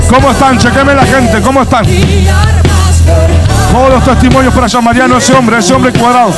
¿Cómo 0.10 0.32
están? 0.32 0.58
Chequeme 0.58 0.96
la 0.96 1.06
gente, 1.06 1.40
¿cómo 1.40 1.62
están? 1.62 1.86
Todos 3.72 3.90
los 3.92 4.04
testimonios 4.04 4.52
para 4.52 4.66
allá, 4.66 4.82
Mariano, 4.82 5.18
ese 5.18 5.34
hombre, 5.34 5.60
ese 5.60 5.72
hombre 5.72 5.94
cuadrado. 5.94 6.34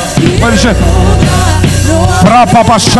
Pra 2.21 2.45
papaché. 2.45 2.99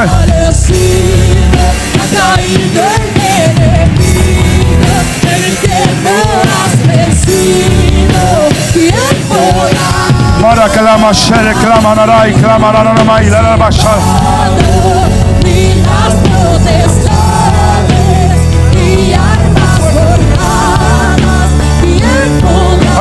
Para 10.42 10.70
que 10.70 10.82
la 10.82 10.98
machere 10.98 11.54
clama 11.54 11.96
narai, 11.96 12.34
clama 12.34 12.72
naranamai, 12.72 13.30
la 13.30 13.42
rabasha. 13.42 13.90
Minas 15.44 16.14
protestas. 16.24 17.03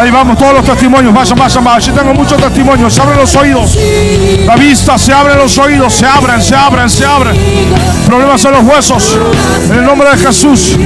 Ahí 0.03 0.11
vamos, 0.11 0.37
todos 0.37 0.53
los 0.53 0.65
testimonios, 0.65 1.15
vayan, 1.15 1.39
vayan, 1.39 1.63
vayan. 1.63 1.81
Allí 1.81 1.93
tengo 1.93 2.13
muchos 2.13 2.37
testimonios, 2.37 2.93
se 2.93 3.01
abren 3.01 3.19
los 3.21 3.37
oídos. 3.37 3.79
La 4.45 4.57
vista, 4.57 4.99
se 4.99 5.13
abren 5.13 5.39
los 5.39 5.57
oídos, 5.59 5.95
se 5.95 6.05
abren, 6.05 6.43
se 6.43 6.57
abren, 6.57 6.91
se 6.91 7.07
abren. 7.07 7.37
Problemas 8.05 8.45
en 8.45 8.51
los 8.51 8.65
huesos, 8.65 9.17
en 9.71 9.79
el 9.79 9.85
nombre 9.85 10.11
de 10.11 10.19
Jesús. 10.19 10.77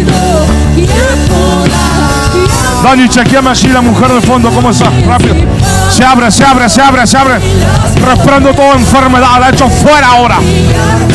Dani, 2.84 3.08
chequeame 3.08 3.48
allí 3.48 3.68
la 3.68 3.80
mujer 3.80 4.08
del 4.08 4.20
fondo, 4.20 4.50
¿cómo 4.50 4.68
está? 4.68 4.90
Rápido. 5.06 5.36
Se 5.88 6.04
abre, 6.04 6.30
se 6.30 6.44
abre, 6.44 6.68
se 6.68 6.82
abre, 6.82 7.06
se 7.06 7.16
abre. 7.16 7.40
Reprendo 8.04 8.52
toda 8.52 8.74
enfermedad, 8.74 9.40
la 9.40 9.48
echo 9.48 9.66
fuera 9.70 10.08
ahora. 10.08 10.36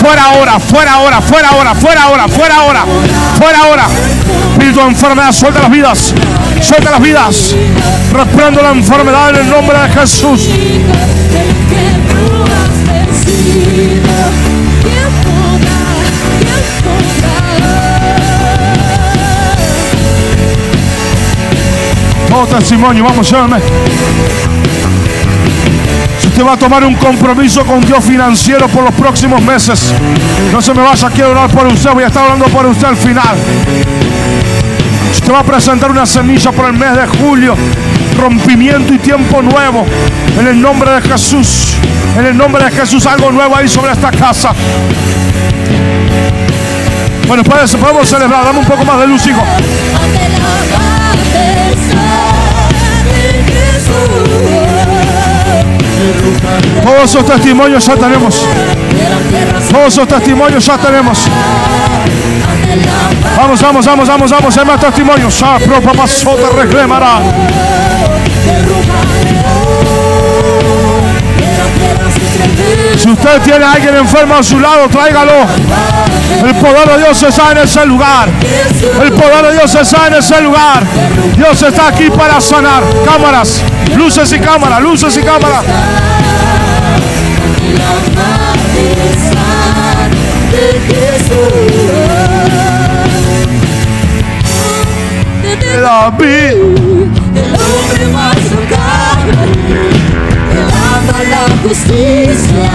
Fuera 0.01 0.25
ahora, 0.25 0.59
fuera 0.59 0.93
ahora, 0.93 1.21
fuera 1.21 1.49
ahora, 1.49 1.75
fuera 1.75 2.03
ahora, 2.03 2.27
fuera 2.27 2.55
ahora, 2.55 2.85
fuera 3.37 3.59
ahora. 3.59 3.87
Espíritu 4.53 4.79
de 4.79 4.87
enfermedad, 4.87 5.31
suelta 5.31 5.59
las 5.61 5.69
vidas, 5.69 6.13
suelta 6.61 6.91
las 6.91 7.01
vidas. 7.01 7.55
Reprendo 8.11 8.61
la 8.61 8.71
enfermedad 8.71 9.29
en 9.29 9.35
el 9.37 9.49
nombre 9.49 9.77
de 9.79 9.89
Jesús. 9.89 10.49
Todo 22.27 22.47
testimonio, 22.47 23.03
vamos, 23.03 23.29
llévenme. 23.29 23.57
Si 26.19 26.27
usted 26.27 26.45
va 26.45 26.53
a 26.53 26.57
tomar 26.57 26.83
un 26.83 26.95
compromiso 26.95 27.65
con 27.65 27.81
Dios 27.81 28.03
financiero 28.03 28.67
por 28.67 28.83
los 28.83 28.93
próximos 28.93 29.41
meses, 29.41 29.93
no 30.51 30.61
se 30.61 30.73
me 30.73 30.81
vaya, 30.81 31.09
quiero 31.09 31.31
orar 31.31 31.49
por 31.49 31.65
usted, 31.67 31.91
voy 31.91 32.03
a 32.03 32.07
estar 32.07 32.23
orando 32.23 32.45
por 32.45 32.65
usted 32.67 32.87
al 32.87 32.97
final. 32.97 33.35
Usted 35.11 35.33
va 35.33 35.39
a 35.39 35.43
presentar 35.43 35.91
una 35.91 36.05
semilla 36.05 36.51
por 36.51 36.65
el 36.65 36.73
mes 36.73 36.95
de 36.95 37.05
julio, 37.05 37.55
rompimiento 38.17 38.93
y 38.93 38.97
tiempo 38.97 39.41
nuevo, 39.41 39.85
en 40.39 40.47
el 40.47 40.61
nombre 40.61 40.89
de 40.91 41.01
Jesús, 41.01 41.75
en 42.17 42.25
el 42.25 42.37
nombre 42.37 42.63
de 42.63 42.71
Jesús, 42.71 43.05
algo 43.05 43.31
nuevo 43.31 43.55
ahí 43.55 43.67
sobre 43.67 43.91
esta 43.91 44.09
casa. 44.09 44.53
Bueno, 47.27 47.43
pues, 47.43 47.75
podemos 47.75 48.07
celebrar, 48.07 48.43
dame 48.45 48.59
un 48.59 48.65
poco 48.65 48.83
más 48.85 48.99
de 48.99 49.07
luz, 49.07 49.27
hijo. 49.27 49.43
Todos 56.83 57.03
esos 57.03 57.25
testimonios 57.25 57.85
ya 57.85 57.95
tenemos. 57.95 58.47
Todos 59.71 59.87
esos 59.93 60.07
testimonios 60.07 60.65
ya 60.65 60.77
tenemos. 60.77 61.27
Vamos, 63.37 63.61
vamos, 63.61 63.85
vamos, 63.85 64.07
vamos, 64.07 64.31
vamos. 64.31 64.57
Hay 64.57 64.65
más 64.65 64.79
testimonios. 64.79 65.39
Ya, 65.39 65.57
pro 65.59 65.81
papá 65.81 66.07
sota 66.07 66.49
reclamará. 66.55 67.19
Si 72.97 73.09
usted 73.09 73.41
tiene 73.41 73.65
a 73.65 73.71
alguien 73.73 73.95
enfermo 73.95 74.35
a 74.35 74.43
su 74.43 74.59
lado, 74.59 74.87
tráigalo. 74.89 75.31
El 76.45 76.55
poder 76.55 76.87
de 76.89 76.97
Dios 76.99 77.23
está 77.23 77.51
en 77.51 77.57
ese 77.59 77.85
lugar. 77.85 78.29
El 79.01 79.11
poder 79.11 79.45
de 79.47 79.53
Dios 79.53 79.75
está 79.75 80.07
en 80.07 80.13
ese 80.15 80.41
lugar. 80.41 80.83
Dios 81.35 81.63
está 81.63 81.87
aquí 81.87 82.09
para 82.09 82.39
sanar. 82.39 82.83
Cámaras, 83.05 83.63
luces 83.95 84.31
y 84.33 84.39
cámaras, 84.39 84.81
luces 84.81 85.17
y 85.17 85.21
cámaras. 85.21 85.63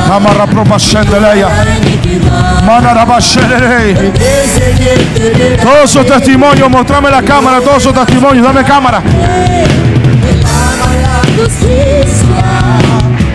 Cámara 0.09 0.47
propa 0.47 0.77
shendeleya. 0.79 1.49
la 1.49 1.77
iniquidad, 1.79 2.63
Manaraba 2.65 3.19
shendeley. 3.21 3.95
descendiente 3.95 5.31
de 5.31 5.57
Todos 5.59 5.91
esos 5.91 6.07
testimonios, 6.07 6.71
mostrame 6.71 7.11
la 7.11 7.23
cámara, 7.23 7.61
todos 7.61 7.79
esos 7.79 7.95
testimonios, 7.95 8.45
dame 8.45 8.65
cámara. 8.65 9.03
el 9.03 10.45
ama 10.45 10.89
la 11.03 11.43
justicia, 11.43 12.45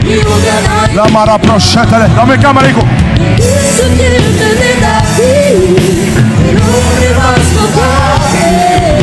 y 0.03 0.17
una 0.17 1.03
La 1.03 1.05
mara 1.11 1.37
proshetele. 1.37 2.07
Dame 2.15 2.37
cámara, 2.39 2.69
hijo. 2.69 2.81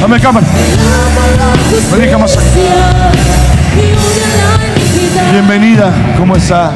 Dame 0.09 0.22
cámara. 0.22 0.47
Vení, 1.93 2.10
cámara. 2.10 2.32
Bienvenida, 5.30 5.93
¿cómo 6.16 6.35
está? 6.35 6.72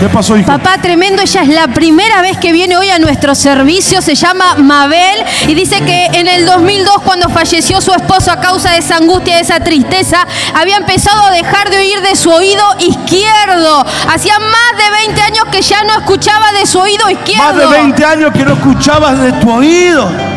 ¿Qué 0.00 0.08
pasó, 0.08 0.36
hijo? 0.36 0.48
Papá, 0.48 0.78
tremendo, 0.82 1.22
ella 1.22 1.42
es 1.42 1.48
la 1.50 1.68
primera 1.68 2.22
vez 2.22 2.38
que 2.38 2.50
viene 2.50 2.76
hoy 2.76 2.90
a 2.90 2.98
nuestro 2.98 3.36
servicio, 3.36 4.02
se 4.02 4.16
llama 4.16 4.56
Mabel 4.56 5.24
y 5.46 5.54
dice 5.54 5.80
que 5.82 6.06
en 6.06 6.26
el 6.26 6.44
2002 6.44 7.02
cuando 7.04 7.28
falleció 7.28 7.80
su 7.80 7.92
esposo 7.92 8.32
a 8.32 8.40
causa 8.40 8.72
de 8.72 8.78
esa 8.78 8.96
angustia, 8.96 9.36
de 9.36 9.42
esa 9.42 9.60
tristeza, 9.60 10.26
había 10.52 10.76
empezado 10.76 11.22
a 11.22 11.30
dejar 11.30 11.70
de 11.70 11.76
oír 11.76 12.00
de 12.00 12.16
su 12.16 12.32
oído 12.32 12.64
izquierdo. 12.80 13.86
Hacía 14.12 14.40
más 14.40 14.84
de 14.84 15.06
20 15.06 15.22
años 15.22 15.44
que 15.52 15.62
ya 15.62 15.84
no 15.84 16.00
escuchaba 16.00 16.50
de 16.58 16.66
su 16.66 16.80
oído 16.80 17.08
izquierdo. 17.08 17.44
Más 17.44 17.56
de 17.56 17.66
20 17.68 18.04
años 18.04 18.32
que 18.32 18.44
no 18.44 18.54
escuchabas 18.54 19.20
de 19.20 19.30
tu 19.34 19.52
oído. 19.52 20.31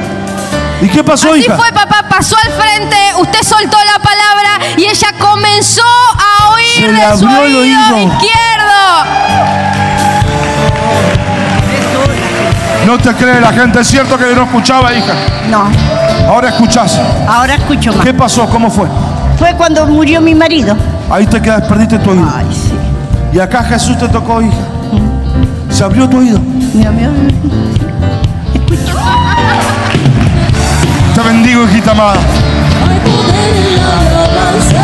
¿Y 0.86 0.90
qué 0.90 1.04
pasó, 1.04 1.32
Así 1.32 1.40
hija? 1.42 1.56
fue, 1.58 1.72
papá, 1.72 2.06
pasó 2.10 2.36
al 2.46 2.52
frente, 2.52 2.96
usted 3.20 3.42
soltó 3.44 3.78
la 3.78 4.00
palabra 4.02 4.60
y 4.78 4.84
ella 4.86 5.08
comenzó 5.20 5.82
a 5.82 6.50
oír 6.52 6.86
Se 6.86 6.92
le 6.92 6.94
de 7.08 7.18
su 7.18 7.26
abrió 7.28 7.46
el 7.46 7.56
oído, 7.56 7.96
oído. 7.96 8.14
izquierdo. 8.14 9.76
No 12.86 12.98
te 13.00 13.14
cree 13.16 13.42
la 13.42 13.52
gente, 13.52 13.80
es 13.80 13.88
cierto 13.88 14.16
que 14.18 14.26
no 14.36 14.44
escuchaba, 14.44 14.94
hija. 14.94 15.14
No, 15.50 15.70
Ahora 16.30 16.50
escuchas. 16.50 17.00
ahora 17.28 17.56
escucho 17.56 17.92
más. 17.94 18.06
¿Qué 18.06 18.14
pasó? 18.14 18.46
¿Cómo 18.48 18.70
fue? 18.70 18.88
Fue 19.40 19.56
cuando 19.56 19.88
murió 19.88 20.22
mi 20.22 20.36
marido. 20.36 20.76
Ahí 21.10 21.26
te 21.26 21.42
quedas, 21.42 21.64
perdiste 21.68 21.98
tu 22.00 22.12
oído. 22.12 22.30
Ay, 22.34 22.46
sí. 22.54 22.74
Y 23.34 23.40
acá 23.40 23.64
Jesús 23.64 23.98
te 23.98 24.08
tocó, 24.08 24.40
hija. 24.42 24.54
Se 25.72 25.84
abrió 25.84 26.08
tu 26.08 26.20
oído. 26.20 26.40
Mi 26.40 26.86
amigo. 26.86 27.12
Hijita 31.64 31.92
amada. 31.92 32.20
Hay 32.88 33.00
poder 33.00 33.56
en 33.56 33.76
la 33.78 34.00
alabanza, 34.00 34.84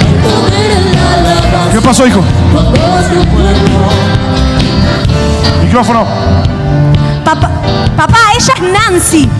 hay 0.00 0.14
poder 0.22 0.70
en 0.72 0.92
la 0.92 1.14
alabanza, 1.14 1.70
¿Qué 1.72 1.80
pasó, 1.82 2.06
hijo? 2.06 2.24
Micrófono. 5.62 6.06
Papá, 7.22 7.50
papá, 7.96 8.18
ella 8.38 8.54
es 8.56 8.62
Nancy. 8.62 9.30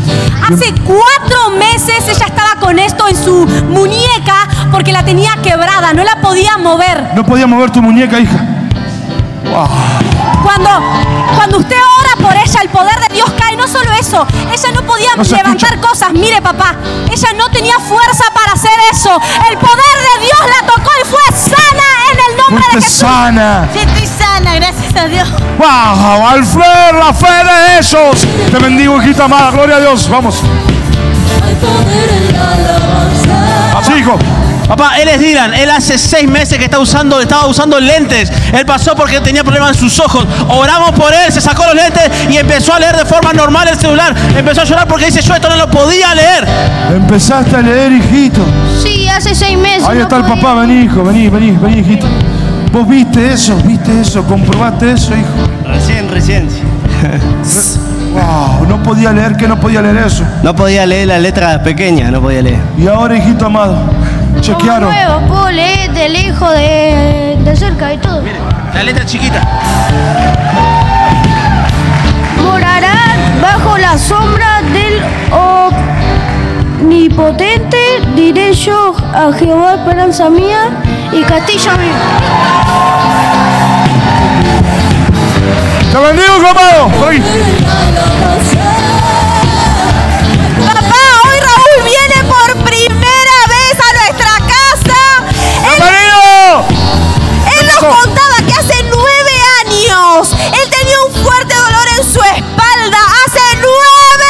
Hace 0.47 0.74
cuatro 0.85 1.51
meses 1.59 2.09
ella 2.09 2.27
estaba 2.27 2.61
con 2.61 2.78
esto 2.78 3.09
en 3.09 3.16
su 3.16 3.47
muñeca 3.70 4.47
porque 4.70 4.93
la 4.93 5.03
tenía 5.03 5.36
quebrada, 5.43 5.95
no 5.95 6.05
la 6.05 6.20
podía 6.20 6.59
mover. 6.59 7.12
No 7.15 7.24
podía 7.24 7.47
mover 7.47 7.70
tu 7.70 7.81
muñeca, 7.81 8.20
hija. 8.20 8.47
Cuando, 10.44 10.70
cuando 11.36 11.58
usted 11.58 11.76
ora 12.00 12.16
por 12.28 12.36
ella, 12.36 12.60
el 12.62 12.68
poder 12.68 13.00
de 13.08 13.14
Dios 13.14 13.30
cae. 13.38 13.56
No 13.56 13.66
solo 13.68 13.90
eso, 13.98 14.26
ella 14.52 14.70
no 14.74 14.82
podía 14.82 15.10
No 15.16 15.22
levantar 15.22 15.80
cosas. 15.80 16.12
Mire, 16.12 16.42
papá, 16.42 16.74
ella 17.10 17.28
no 17.36 17.48
tenía 17.50 17.78
fuerza 17.78 18.24
para 18.34 18.52
hacer 18.52 18.72
eso. 18.92 19.10
El 19.50 19.56
poder 19.58 19.96
de 20.18 20.26
Dios 20.26 20.40
la 20.60 20.66
tocó 20.66 20.90
y 21.00 21.08
fue 21.08 21.20
sana 21.32 21.88
en 22.12 22.18
el 22.30 22.36
nombre 22.36 22.64
Fuiste 22.64 22.76
de 22.76 22.82
Jesús. 22.82 22.98
sana. 22.98 23.68
Sí, 23.72 23.78
estoy 23.78 24.06
sana, 24.06 24.54
gracias 24.56 24.96
a 24.96 25.04
Dios. 25.06 25.28
¡Wow! 25.58 26.26
Alfred, 26.28 26.98
la 26.98 27.14
fe 27.14 27.44
de 27.44 27.78
ellos. 27.78 28.26
Te 28.50 28.58
bendigo, 28.58 29.00
hijita 29.02 29.24
amada. 29.24 29.50
Gloria 29.52 29.76
a 29.76 29.80
Dios. 29.80 30.08
Vamos. 30.10 30.40
Hay 31.46 31.54
poder 31.54 32.10
en 32.10 32.32
la 32.36 32.52
alabanza. 32.52 33.78
Así, 33.78 33.92
hijo. 33.94 34.18
Papá, 34.69 34.99
él 35.01 35.09
es 35.09 35.20
Dylan. 35.20 35.55
Él 35.55 35.70
hace 35.70 35.99
seis 35.99 36.28
meses 36.28 36.59
que 36.59 36.65
está 36.65 36.78
usando, 36.78 37.20
estaba 37.20 37.47
usando 37.47 37.78
lentes. 37.78 38.32
Él 38.53 38.65
pasó 38.65 38.95
porque 38.95 39.20
tenía 39.20 39.45
problemas 39.45 39.73
en 39.73 39.78
sus 39.78 39.99
ojos. 40.01 40.27
Oramos 40.49 40.93
por 40.93 41.12
él, 41.12 41.32
se 41.32 41.41
sacó 41.41 41.65
los 41.66 41.74
lentes 41.74 42.11
y 42.31 42.36
empezó 42.36 42.73
a 42.73 42.78
leer 42.78 42.97
de 42.97 43.05
forma 43.05 43.32
normal 43.32 43.69
el 43.69 43.78
celular. 43.78 44.15
Empezó 44.36 44.62
a 44.62 44.65
llorar 44.65 44.89
porque 44.89 45.07
dice, 45.07 45.20
yo 45.20 45.35
esto 45.35 45.49
no 45.49 45.57
lo 45.57 45.69
podía 45.69 46.15
leer. 46.15 46.47
Empezaste 46.95 47.57
a 47.57 47.61
leer, 47.61 47.93
hijito. 47.93 48.41
Sí, 48.82 49.09
hace 49.09 49.35
seis 49.35 49.59
meses. 49.59 49.85
Ahí 49.86 49.99
no 49.99 50.05
está 50.05 50.16
el 50.16 50.24
papá. 50.24 50.55
Vení, 50.55 50.85
hijo. 50.85 51.05
Vení, 51.05 51.28
vení, 51.28 51.51
vení, 51.53 51.81
hijito. 51.81 52.07
¿Vos 52.73 52.89
viste 52.89 53.32
eso? 53.32 53.57
¿Viste 53.65 54.01
eso? 54.01 54.24
¿Comprobaste 54.24 54.93
eso, 54.93 55.12
hijo? 55.15 55.49
Recién, 55.69 56.11
recién. 56.11 56.49
Wow, 58.15 58.65
no 58.69 58.81
podía 58.81 59.12
leer, 59.12 59.36
que 59.36 59.49
no 59.49 59.59
podía 59.59 59.82
leer 59.82 59.97
eso. 60.07 60.23
No 60.45 60.55
podía 60.55 60.86
leer 60.86 61.09
las 61.09 61.20
letras 61.20 61.59
pequeñas, 61.59 62.12
no 62.12 62.20
podía 62.20 62.43
leer. 62.43 62.61
Y 62.78 62.86
ahora, 62.86 63.16
hijito 63.16 63.47
amado, 63.47 63.77
chequearon. 64.40 64.90
Nuevo, 64.90 65.20
puedo 65.27 65.51
leer 65.51 65.93
de 65.93 66.09
lejos, 66.09 66.51
de, 66.52 67.36
de 67.40 67.56
cerca 67.56 67.93
y 67.93 67.98
todo. 67.98 68.23
La 68.74 68.82
letra 68.82 69.05
chiquita. 69.06 69.40
Morarán 72.43 73.40
bajo 73.40 73.78
la 73.78 73.97
sombra 73.97 74.62
del 74.73 75.02
omnipotente, 76.81 77.78
diré 78.15 78.52
yo 78.52 78.94
a 79.15 79.32
Jehová 79.32 79.74
esperanza 79.74 80.28
mía 80.28 80.70
y 81.12 81.23
castillo 81.23 81.73
mío. 81.78 81.94
Te 85.93 85.98
bendigo, 86.01 86.36
hijo 86.39 86.55
años 100.15 100.32
él 100.32 100.70
tenía 100.70 100.97
un 101.09 101.12
fuerte 101.24 101.55
dolor 101.55 101.89
en 101.99 102.05
su 102.05 102.20
espalda. 102.20 102.99
Hace 103.27 103.41
nueve 103.57 104.24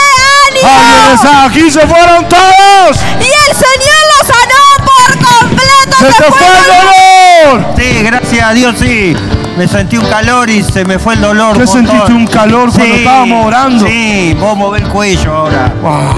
¡Alguien 0.63 1.01
años. 1.01 1.15
está 1.15 1.45
aquí! 1.45 1.71
¡Se 1.71 1.87
fueron 1.87 2.29
todos! 2.29 2.97
Y 3.21 3.25
el 3.25 3.57
Señor 3.57 4.01
lo 4.13 4.25
sanó 4.25 4.63
por 4.85 5.19
completo. 5.19 5.97
¡Se 5.99 6.23
te 6.23 6.31
fue 6.31 6.47
el 6.47 6.65
dolor! 6.67 7.75
Sí, 7.77 8.03
gracias 8.03 8.49
a 8.49 8.53
Dios, 8.53 8.75
sí. 8.79 9.17
Me 9.59 9.69
sentí 9.69 9.97
un 9.97 10.07
calor 10.07 10.51
y 10.51 10.63
se 10.63 10.85
me 10.85 10.99
fue 10.99 11.15
el 11.15 11.21
dolor. 11.21 11.57
¿Qué 11.59 11.67
sentiste 11.67 12.13
un 12.13 12.27
calor 12.27 12.73
cuando 12.73 12.95
estábamos 12.95 13.47
orando? 13.47 13.87
Sí, 13.87 14.35
vos 14.41 14.57
movés 14.57 14.83
el 14.83 14.89
cuello 14.89 15.37
ahora. 15.37 15.73
Wow. 15.81 16.15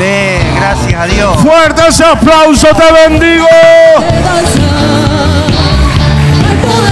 Gracias 0.57 1.01
a 1.01 1.07
Dios. 1.07 1.37
Fuerte 1.43 1.83
ese 1.89 2.05
aplauso, 2.05 2.69
te 2.69 2.93
bendigo. 2.93 3.47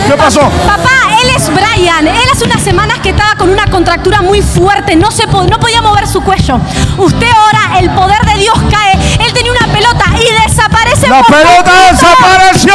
¿Qué 0.07 0.17
pasó? 0.17 0.41
Papá, 0.67 1.04
es 1.45 1.55
Brian. 1.55 2.07
Él 2.07 2.15
hace 2.33 2.45
unas 2.45 2.63
semanas 2.63 2.99
que 3.01 3.11
estaba 3.11 3.35
con 3.37 3.51
una 3.51 3.67
contractura 3.67 4.23
muy 4.23 4.41
fuerte. 4.43 4.97
No, 4.97 5.11
se 5.11 5.27
po- 5.29 5.45
no 5.45 5.59
podía 5.59 5.83
mover 5.83 6.07
su 6.07 6.21
cuello. 6.23 6.59
Usted 6.99 7.27
ora, 7.49 7.79
el 7.79 7.91
poder 7.91 8.21
de 8.27 8.39
Dios 8.39 8.57
cae. 8.71 8.93
Él 9.25 9.33
tenía 9.33 9.53
una 9.53 9.73
pelota 9.73 10.05
y 10.17 10.43
desaparece. 10.49 11.09
La 11.09 11.23
por 11.23 11.37
pelota 11.37 11.73
desapareció. 11.93 12.75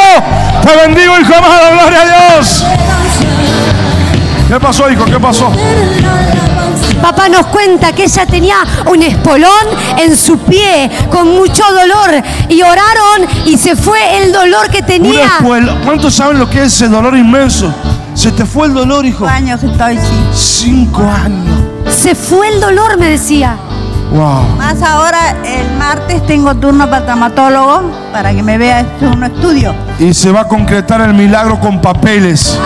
Te 0.64 0.76
bendigo, 0.76 1.18
hijo 1.20 1.34
amado, 1.34 1.72
gloria 1.72 2.02
a 2.02 2.36
Dios. 2.36 2.64
¿Qué 4.48 4.60
pasó, 4.60 4.90
hijo? 4.90 5.04
¿Qué 5.04 5.18
pasó? 5.20 5.50
Papá 7.00 7.28
nos 7.28 7.46
cuenta 7.46 7.92
que 7.92 8.04
ella 8.04 8.26
tenía 8.26 8.56
un 8.86 9.02
espolón 9.02 9.50
en 9.96 10.14
su 10.16 10.38
pie 10.38 10.90
con 11.10 11.34
mucho 11.34 11.62
dolor 11.72 12.22
y 12.48 12.60
oraron 12.60 13.26
y 13.46 13.56
se 13.56 13.74
fue 13.74 14.18
el 14.18 14.32
dolor 14.32 14.68
que 14.68 14.82
tenía. 14.82 15.38
¿Cuántos 15.84 16.14
saben 16.14 16.38
lo 16.38 16.50
que 16.50 16.62
es 16.64 16.74
ese 16.74 16.88
dolor 16.88 17.16
inmenso? 17.16 17.72
Se 18.14 18.32
te 18.32 18.44
fue 18.44 18.66
el 18.66 18.74
dolor, 18.74 19.04
hijo. 19.06 19.26
años 19.26 19.60
que 19.60 19.66
estoy, 19.66 19.96
sí. 19.96 20.28
Cinco 20.64 21.02
años. 21.10 21.58
Se 21.90 22.14
fue 22.14 22.48
el 22.48 22.60
dolor, 22.60 22.98
me 22.98 23.06
decía. 23.10 23.56
Wow. 24.12 24.56
Más 24.58 24.82
ahora, 24.82 25.36
el 25.44 25.70
martes 25.78 26.26
tengo 26.26 26.54
turno 26.56 26.90
para 26.90 27.04
traumatólogo 27.04 27.82
para 28.12 28.34
que 28.34 28.42
me 28.42 28.58
vea 28.58 28.80
esto 28.80 29.06
un 29.08 29.22
estudio. 29.24 29.72
Y 30.00 30.12
se 30.12 30.32
va 30.32 30.40
a 30.40 30.48
concretar 30.48 31.00
el 31.02 31.14
milagro 31.14 31.58
con 31.60 31.80
papeles. 31.80 32.58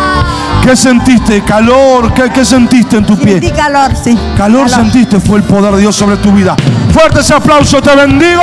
¿Qué 0.62 0.74
sentiste? 0.74 1.42
¿Calor? 1.42 2.14
¿Qué, 2.14 2.30
qué 2.30 2.44
sentiste 2.44 2.96
en 2.96 3.04
tu 3.04 3.14
Sentí 3.14 3.40
pie? 3.40 3.52
calor, 3.52 3.92
sí. 3.94 4.18
Calor 4.36 4.70
sentiste, 4.70 5.20
fue 5.20 5.36
el 5.38 5.44
poder 5.44 5.74
de 5.74 5.82
Dios 5.82 5.94
sobre 5.94 6.16
tu 6.16 6.32
vida. 6.32 6.56
Fuerte 6.92 7.20
ese 7.20 7.34
aplauso, 7.34 7.82
te 7.82 7.94
bendigo. 7.94 8.40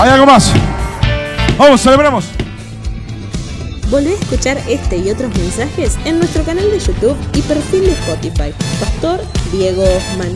¿Hay 0.00 0.08
algo 0.10 0.24
más? 0.26 0.50
Vamos, 1.58 1.80
celebramos. 1.82 2.30
Volvé 3.90 4.10
a 4.10 4.14
escuchar 4.14 4.58
este 4.68 4.96
y 4.98 5.10
otros 5.10 5.32
mensajes 5.38 5.96
en 6.04 6.18
nuestro 6.18 6.42
canal 6.42 6.68
de 6.70 6.80
YouTube 6.80 7.16
y 7.34 7.42
perfil 7.42 7.84
de 7.84 7.92
Spotify, 7.92 8.52
Pastor 8.80 9.20
Diego 9.52 9.84
Osman. 9.84 10.34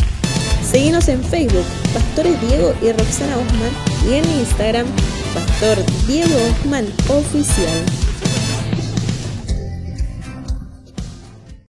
Seguinos 0.62 1.09
en 1.09 1.22
Facebook, 1.24 1.64
Pastores 1.93 2.40
Diego 2.43 2.72
y 2.81 2.93
Roxana 2.93 3.36
Osman, 3.39 3.72
y 4.09 4.14
en 4.14 4.24
Instagram, 4.39 4.86
Pastor 5.35 5.78
Diego 6.06 6.36
Osman 6.62 6.86
Oficial. 7.09 8.09